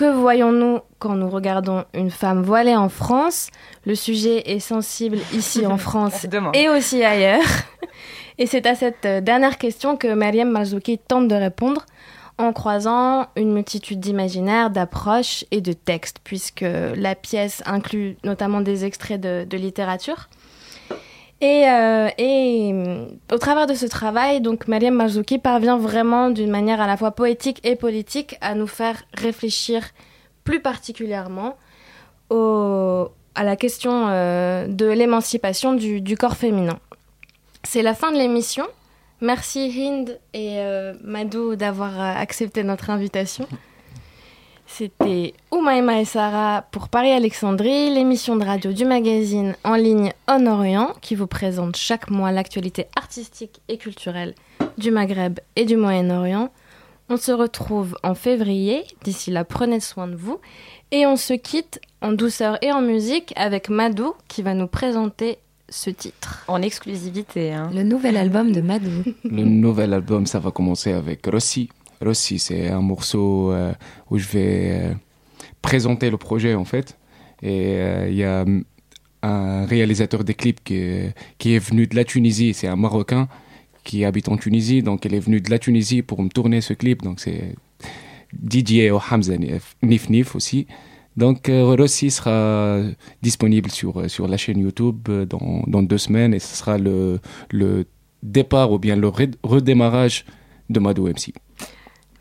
Que 0.00 0.10
voyons-nous 0.10 0.78
quand 0.98 1.14
nous 1.14 1.28
regardons 1.28 1.84
une 1.92 2.10
femme 2.10 2.42
voilée 2.42 2.74
en 2.74 2.88
France? 2.88 3.50
Le 3.84 3.94
sujet 3.94 4.50
est 4.50 4.58
sensible 4.58 5.18
ici 5.34 5.66
en 5.66 5.76
France 5.88 6.26
et 6.54 6.70
aussi 6.70 7.04
ailleurs. 7.04 7.44
Et 8.38 8.46
c'est 8.46 8.64
à 8.64 8.74
cette 8.74 9.04
euh, 9.04 9.20
dernière 9.20 9.58
question 9.58 9.98
que 9.98 10.14
Mariam 10.14 10.48
Marzouki 10.48 10.96
tente 10.96 11.28
de 11.28 11.34
répondre 11.34 11.84
en 12.38 12.54
croisant 12.54 13.26
une 13.36 13.52
multitude 13.52 14.00
d'imaginaires, 14.00 14.70
d'approches 14.70 15.44
et 15.50 15.60
de 15.60 15.74
textes, 15.74 16.20
puisque 16.24 16.64
la 16.64 17.14
pièce 17.14 17.62
inclut 17.66 18.16
notamment 18.24 18.62
des 18.62 18.86
extraits 18.86 19.20
de, 19.20 19.44
de 19.44 19.56
littérature. 19.58 20.30
Et, 21.40 21.66
euh, 21.66 22.08
euh, 22.20 23.06
au 23.32 23.38
travers 23.38 23.66
de 23.66 23.74
ce 23.74 23.86
travail, 23.86 24.42
donc 24.42 24.68
Mariam 24.68 24.94
Marzouki 24.94 25.38
parvient 25.38 25.78
vraiment 25.78 26.28
d'une 26.28 26.50
manière 26.50 26.80
à 26.82 26.86
la 26.86 26.98
fois 26.98 27.12
poétique 27.12 27.60
et 27.64 27.76
politique 27.76 28.36
à 28.42 28.54
nous 28.54 28.66
faire 28.66 29.02
réfléchir 29.14 29.82
plus 30.44 30.60
particulièrement 30.60 31.56
à 32.30 33.44
la 33.44 33.56
question 33.56 34.08
euh, 34.08 34.66
de 34.68 34.86
l'émancipation 34.86 35.72
du, 35.72 36.16
corps 36.16 36.36
féminin. 36.36 36.78
C'est 37.64 37.82
la 37.82 37.94
fin 37.94 38.12
de 38.12 38.18
l'émission. 38.18 38.66
Merci 39.22 39.72
Hind 39.76 40.18
et 40.32 40.58
Madou 41.02 41.56
d'avoir 41.56 42.00
accepté 42.00 42.62
notre 42.64 42.90
invitation. 42.90 43.46
C'était 44.72 45.34
Oumaima 45.50 46.00
et 46.00 46.04
Sarah 46.04 46.64
pour 46.70 46.88
Paris-Alexandrie, 46.88 47.90
l'émission 47.92 48.36
de 48.36 48.44
radio 48.44 48.72
du 48.72 48.84
magazine 48.84 49.54
en 49.64 49.74
ligne 49.74 50.12
En 50.26 50.46
Orient 50.46 50.94
qui 51.02 51.16
vous 51.16 51.26
présente 51.26 51.76
chaque 51.76 52.08
mois 52.08 52.30
l'actualité 52.32 52.86
artistique 52.96 53.60
et 53.68 53.76
culturelle 53.76 54.34
du 54.78 54.90
Maghreb 54.90 55.40
et 55.56 55.64
du 55.64 55.76
Moyen-Orient. 55.76 56.50
On 57.10 57.16
se 57.16 57.32
retrouve 57.32 57.96
en 58.04 58.14
février. 58.14 58.84
D'ici 59.02 59.30
là, 59.32 59.44
prenez 59.44 59.80
soin 59.80 60.06
de 60.06 60.14
vous. 60.14 60.38
Et 60.92 61.04
on 61.04 61.16
se 61.16 61.34
quitte 61.34 61.80
en 62.00 62.12
douceur 62.12 62.56
et 62.62 62.72
en 62.72 62.80
musique 62.80 63.32
avec 63.36 63.68
Madou 63.68 64.14
qui 64.28 64.40
va 64.42 64.54
nous 64.54 64.68
présenter 64.68 65.38
ce 65.68 65.90
titre. 65.90 66.44
En 66.48 66.62
exclusivité. 66.62 67.52
hein. 67.52 67.70
Le 67.74 67.82
nouvel 67.82 68.16
album 68.16 68.52
de 68.52 68.60
Madou. 68.60 69.02
Le 69.24 69.42
nouvel 69.44 69.92
album, 69.92 70.26
ça 70.26 70.38
va 70.38 70.52
commencer 70.52 70.92
avec 70.92 71.26
Rossi. 71.26 71.68
Rossi, 72.00 72.38
c'est 72.38 72.68
un 72.68 72.80
morceau 72.80 73.52
euh, 73.52 73.72
où 74.10 74.18
je 74.18 74.28
vais 74.28 74.70
euh, 74.72 74.94
présenter 75.62 76.10
le 76.10 76.16
projet 76.16 76.54
en 76.54 76.64
fait. 76.64 76.98
Et 77.42 77.76
euh, 77.76 78.08
il 78.08 78.16
y 78.16 78.24
a 78.24 78.44
un 79.22 79.66
réalisateur 79.66 80.24
des 80.24 80.34
clips 80.34 80.62
qui 80.64 80.74
est, 80.74 81.58
venu 81.58 81.86
de 81.86 81.94
la 81.96 82.04
Tunisie, 82.04 82.54
c'est 82.54 82.68
un 82.68 82.76
Marocain 82.76 83.28
qui 83.84 84.04
habite 84.04 84.28
en 84.28 84.36
Tunisie, 84.36 84.82
donc 84.82 85.04
il 85.04 85.14
est 85.14 85.20
venu 85.20 85.40
de 85.40 85.50
la 85.50 85.58
Tunisie 85.58 86.02
pour 86.02 86.22
me 86.22 86.28
tourner 86.28 86.60
ce 86.60 86.74
clip. 86.74 87.02
Donc 87.02 87.20
c'est 87.20 87.54
DJ 88.50 88.90
au 88.90 89.00
Hamza 89.10 89.36
Nif 89.36 90.08
Nif 90.08 90.34
aussi. 90.34 90.66
Donc 91.16 91.48
euh, 91.48 91.74
Rossi 91.74 92.10
sera 92.10 92.80
disponible 93.20 93.70
sur, 93.70 94.08
sur 94.08 94.28
la 94.28 94.36
chaîne 94.36 94.60
YouTube 94.60 95.08
euh, 95.08 95.26
dans, 95.26 95.64
dans 95.66 95.82
deux 95.82 95.98
semaines 95.98 96.32
et 96.32 96.38
ce 96.38 96.56
sera 96.56 96.78
le, 96.78 97.18
le 97.50 97.84
départ 98.22 98.70
ou 98.70 98.78
bien 98.78 98.96
le 98.96 99.10
redémarrage 99.42 100.24
de 100.68 100.78
Madou 100.78 101.08
MC. 101.08 101.34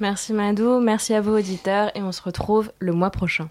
Merci 0.01 0.31
Madou, 0.31 0.79
merci 0.79 1.13
à 1.13 1.19
vous 1.19 1.31
auditeurs 1.31 1.91
et 1.93 2.01
on 2.01 2.13
se 2.13 2.21
retrouve 2.21 2.71
le 2.79 2.93
mois 2.93 3.09
prochain. 3.09 3.49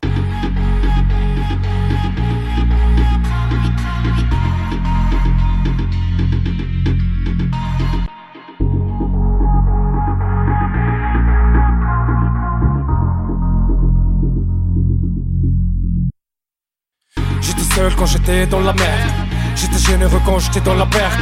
J'étais 17.42 17.60
seul 17.74 17.94
quand 17.94 18.06
j'étais 18.06 18.46
dans 18.46 18.60
la 18.60 18.72
merde 18.72 19.10
J'étais 19.54 19.78
généreux 19.78 20.20
quand 20.24 20.38
j'étais 20.38 20.60
dans 20.60 20.74
la 20.74 20.86
perte 20.86 21.20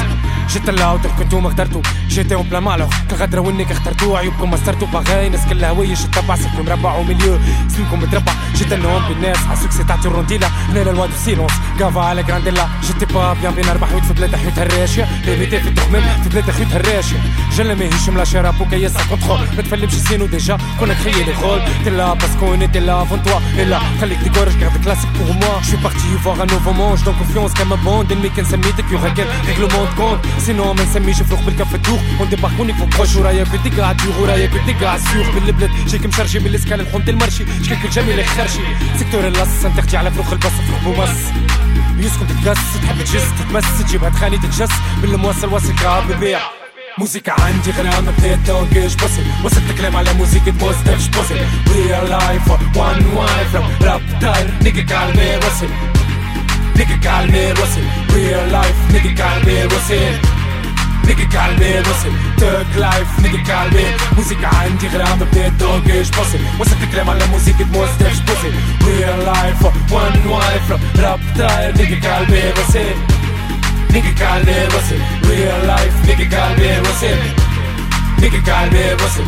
جيت 0.49 0.69
اللاودر 0.69 1.09
كنتو 1.19 1.47
اخترتو 1.47 1.82
جيتي 2.07 2.36
اون 2.36 2.43
بلا 2.43 2.59
مالور 2.59 2.89
كغدرة 3.09 3.39
وينك 3.41 3.71
اخترتو 3.71 4.15
عيوبكم 4.15 4.51
ما 4.51 4.57
سترتو 4.57 4.86
باغي 4.86 5.29
ناس 5.29 5.45
كلها 5.49 5.69
هويش 5.69 6.03
تتبع 6.03 6.36
سلكم 6.36 6.65
مربع 6.65 6.95
ومليو 6.95 7.39
سلمكم 7.67 7.99
متربع 7.99 8.34
جيت 8.55 8.73
النوم 8.73 9.01
بالناس 9.09 9.38
عسوكسي 9.49 9.84
تاعتي 9.84 10.07
الرونديلا 10.07 10.47
هنا 10.47 10.82
الواد 10.82 11.09
في 11.09 11.17
سيلونس 11.17 11.53
كافا 11.79 12.01
على 12.01 12.23
جرانديلا 12.23 12.67
جيتي 12.84 13.13
با 13.13 13.34
بيان 13.34 13.53
بين 13.53 13.69
اربع 13.69 13.88
حويت 13.88 14.03
في 14.03 14.13
ثلاثة 14.13 14.38
حيوت 14.38 14.59
هراشية 14.59 15.07
ليميتي 15.25 15.59
في 15.59 15.69
التخمام 15.69 16.03
في 16.23 16.29
ثلاثة 16.29 16.53
حيوت 16.53 16.73
هراشية 16.73 17.17
جل 17.57 17.75
ما 17.75 17.86
هيشم 17.86 18.17
لا 18.17 18.23
شراب 18.23 18.61
وكيسا 18.61 18.99
كونترول 19.09 19.39
ما 19.39 19.61
تفلمش 19.61 19.93
سينو 19.93 20.25
ديجا 20.25 20.57
كنا 20.79 20.93
كخيي 20.93 21.23
لي 21.23 21.34
رول 21.43 21.61
تي 21.84 21.89
لا 21.89 22.13
باسكو 22.13 22.47
اون 22.47 22.61
ايتي 22.61 22.79
لا 22.79 23.03
فون 23.05 23.23
توا 23.23 23.39
الا 23.57 23.79
خليك 24.01 24.17
ديكور 24.17 24.51
je 24.51 24.57
garde 24.63 24.79
classique 24.86 25.13
pour 25.17 25.34
moi 25.41 25.53
Je 25.61 25.67
suis 25.67 25.77
parti 25.77 26.07
voir 26.23 26.41
un 26.41 26.45
nouveau 26.45 26.73
monde, 26.73 26.97
je 26.97 27.05
donne 27.05 27.15
confiance 27.15 27.53
comme 27.53 27.71
un 27.73 27.77
bond 27.86 28.05
Ennemi 28.11 28.29
كان 28.36 28.45
سميتك 28.45 28.91
يوغا 28.91 29.09
كان 29.09 29.27
règlement 29.47 29.86
de 29.86 30.01
compte 30.01 30.34
سينو 30.39 30.72
ما 30.72 30.82
نسميش 30.84 31.22
فروخ 31.22 31.41
بالكف 31.41 31.76
تدوخ 31.76 32.01
وندبحكوني 32.20 32.72
فوق 32.74 33.01
وجه 33.01 33.18
ورايا 33.18 33.45
بديك 33.45 33.80
عالديوغ 33.80 34.22
ورايا 34.22 34.47
بديك 34.47 34.82
عالسيوخ 34.82 35.30
بالبلاد 35.30 35.70
جيك 35.87 36.07
مشرجي 36.07 36.39
من 36.39 36.47
الاسكان 36.47 36.80
لحومة 36.80 37.05
المرشي 37.09 37.45
شكلك 37.62 37.84
الجميل 37.84 38.18
يخرشي 38.18 38.61
سيكتور 38.99 39.26
اللاص 39.28 39.49
تخجي 39.76 39.97
على 39.97 40.11
فروخ 40.11 40.32
البص 40.32 40.47
فروخ 40.47 40.80
بومص 40.84 41.18
يسكن 41.99 42.26
تتقص 42.26 42.59
تحب 42.82 42.99
تجس 43.05 43.24
تتمس 43.39 43.78
تجيبها 43.78 44.11
تخاني 44.11 44.39
تتجس 44.39 44.70
بالمواصل 45.03 45.49
واصل 45.49 45.74
كعب 45.74 46.12
ببيع 46.12 46.41
موسيقى 46.99 47.34
عندي 47.39 47.70
غنى 47.70 47.91
بديت 48.12 48.47
توقيش 48.47 48.95
بصي 48.95 49.22
وصلت 49.45 49.70
الكلام 49.70 49.97
على 49.97 50.12
موسيقى 50.14 50.53
موستفش 50.53 51.09
بصي 51.09 51.34
We 51.66 51.93
are 51.93 52.09
life 52.11 52.51
one 52.76 53.03
wife 53.18 53.82
راب 53.84 54.03
تاير 54.20 54.51
نيجي 54.62 54.82
كعلمي 54.82 55.37
وصل 55.37 55.68
نيجي 56.77 56.97
كالمي 56.97 57.51
وصل 57.51 57.84
ريال 58.13 58.51
لايف 58.51 58.75
نيجي 58.91 59.09
كالمي 59.09 59.65
وصل 59.65 60.17
نيجي 61.07 61.25
كالمي 61.25 61.79
وصل 61.79 62.11
توك 62.39 62.77
لايف 62.77 63.07
نيجي 63.19 63.38
كالمي 63.38 63.86
موسيقى 64.17 64.49
عندي 64.59 64.88
غير 64.88 65.03
ما 65.05 65.15
بديت 65.15 65.53
توقش 65.59 66.09
بوسي 66.09 66.39
وصلت 66.59 66.91
كلام 66.91 67.09
على 67.09 67.25
موسيقى 67.27 67.63
موز 67.63 67.89
دفش 67.99 68.19
بوسي 68.19 68.51
ريال 68.88 69.19
لايف 69.25 69.63
وان 69.91 70.27
وايف 70.27 70.71
راب 70.99 71.19
تاير 71.38 71.77
نيجي 71.77 71.95
كالمي 71.95 72.43
وصل 72.51 73.21
Nigga 73.91 74.13
kalbe 74.15 74.55
Russell 74.73 75.01
Real 75.27 75.61
life 75.67 75.95
Nigga 76.07 76.25
kalbe 76.34 76.67
Russell 76.86 77.19
Nigga 78.21 78.39
kalbe 78.49 78.84
Russell 79.01 79.27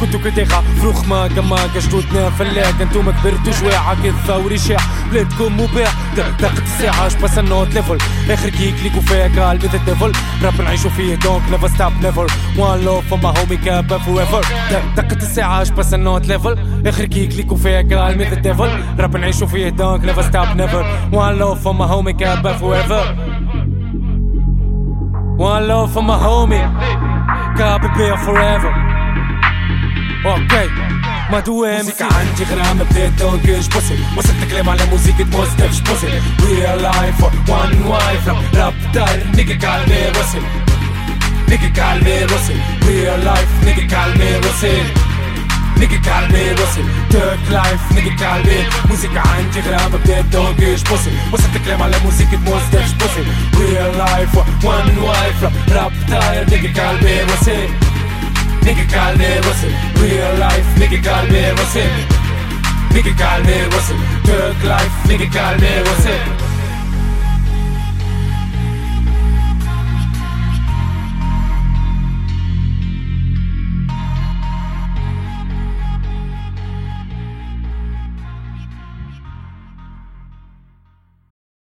كنتو 0.00 0.18
كديغا 0.18 0.60
فروخ 0.80 1.08
ما 1.08 1.28
كما 1.28 1.56
جدودنا 1.76 2.30
فلاك 2.30 2.80
انتوما 2.80 3.12
كبرتو 3.12 3.50
جواعة 3.50 4.02
كي 4.02 4.08
الثوري 4.08 4.58
بلادكم 5.12 5.60
مباع 5.60 5.88
دقت 6.16 6.62
الساعة 6.62 7.08
جباس 7.08 7.38
النوت 7.38 7.74
ليفل 7.74 7.98
آخر 8.30 8.48
كيك 8.48 8.74
ليكو 8.82 9.00
فيها 9.00 9.44
قال 9.46 9.58
بيت 9.58 9.74
الديفل 9.74 10.12
راب 10.42 10.60
نعيشو 10.60 10.88
فيه. 10.88 11.14
دونك 11.14 11.42
نيفر 11.50 11.68
ستوب 11.68 11.92
نيفر 12.02 12.26
وان 12.58 12.84
لو 12.84 13.00
فما 13.00 13.28
هومي 13.38 13.56
كابا 13.56 13.98
فور 13.98 14.20
ايفر 14.20 14.44
دقت 14.96 15.22
الساعة 15.22 15.62
جباس 15.62 15.94
النوت 15.94 16.28
ليفل 16.28 16.56
آخر 16.88 17.04
كيك 17.04 17.34
ليكو 17.34 17.56
فيها 17.56 17.82
قال 17.82 18.18
بيت 18.18 18.32
الديفل 18.32 18.70
راب 18.98 19.16
نعيشو 19.16 19.46
فيه. 19.46 19.68
دونك 19.68 20.04
نيفر 20.04 20.22
ستوب 20.22 20.56
نيفر 20.56 20.86
وان 21.12 21.34
لو 21.38 21.54
فما 21.54 21.84
هومي 21.84 22.12
كابا 22.12 22.52
فور 22.52 22.76
ايفر 22.76 23.16
One 25.40 25.68
love 25.68 25.94
for 25.94 26.02
my 26.02 26.18
homie, 26.18 26.62
God 27.56 27.80
prepare 27.80 28.18
forever. 28.26 28.89
Okay. 30.25 30.67
ما 31.31 31.39
دوام 31.39 31.85
موسيقى 31.85 32.09
عندي 32.15 32.43
غرام 32.43 32.77
بديت 32.77 33.19
توقش 33.19 33.67
بوسي 33.67 33.97
وصلت 34.17 34.51
كلام 34.51 34.69
على 34.69 34.85
موسيقى 34.85 35.23
موز 35.23 35.49
دفش 35.49 35.79
بوسي 35.79 36.21
ريال 36.45 36.81
لايف 36.81 37.23
وان 37.23 37.81
وايف 37.85 38.27
راب 38.27 38.43
راب 38.55 38.73
داير 38.93 39.27
نيجي 39.35 39.53
كالمي 39.53 40.09
وصل 40.09 40.41
نيجي 41.49 41.69
كالمي 41.69 42.23
وصل 42.23 42.53
ريال 42.87 43.25
لايف 43.25 43.49
نيجي 43.65 43.81
كالمي 43.81 44.37
وصل 44.37 44.83
نيجي 45.77 45.97
كالمي 45.97 46.51
وصل 46.51 46.85
توك 47.09 47.51
لايف 47.51 47.81
نيجي 47.91 48.09
كالمي 48.09 48.65
موسيقى 48.89 49.23
عندي 49.37 49.59
غرام 49.59 49.91
بديت 49.91 50.25
توقش 50.31 50.81
بوسي 50.81 51.11
وصلت 51.33 51.57
كلام 51.65 51.83
على 51.83 51.95
موسيقى 52.03 52.37
موز 52.37 52.63
دفش 52.73 52.91
بوسي 52.91 53.23
ريال 53.57 53.97
لايف 53.97 54.35
وان 54.63 54.97
وايف 54.97 55.43
راب 55.43 55.53
راب 55.71 55.91
داير 56.09 56.49
نيجي 56.49 56.67
كالمي 56.67 57.23
وصل 57.23 57.88
Nigga 58.64 58.84
kalbe 58.94 59.28
Russell 59.46 59.74
Real 60.02 60.34
life 60.38 60.68
Nigga 60.80 60.98
kalbe 61.08 61.42
Russell 61.58 61.94
Nigga 62.94 63.12
kalbe 63.22 63.56
Russell 63.74 64.00
Thug 64.26 64.64
life 64.64 64.94
Nigga 65.08 65.26
kalbe 65.36 65.70
Russell 65.88 66.39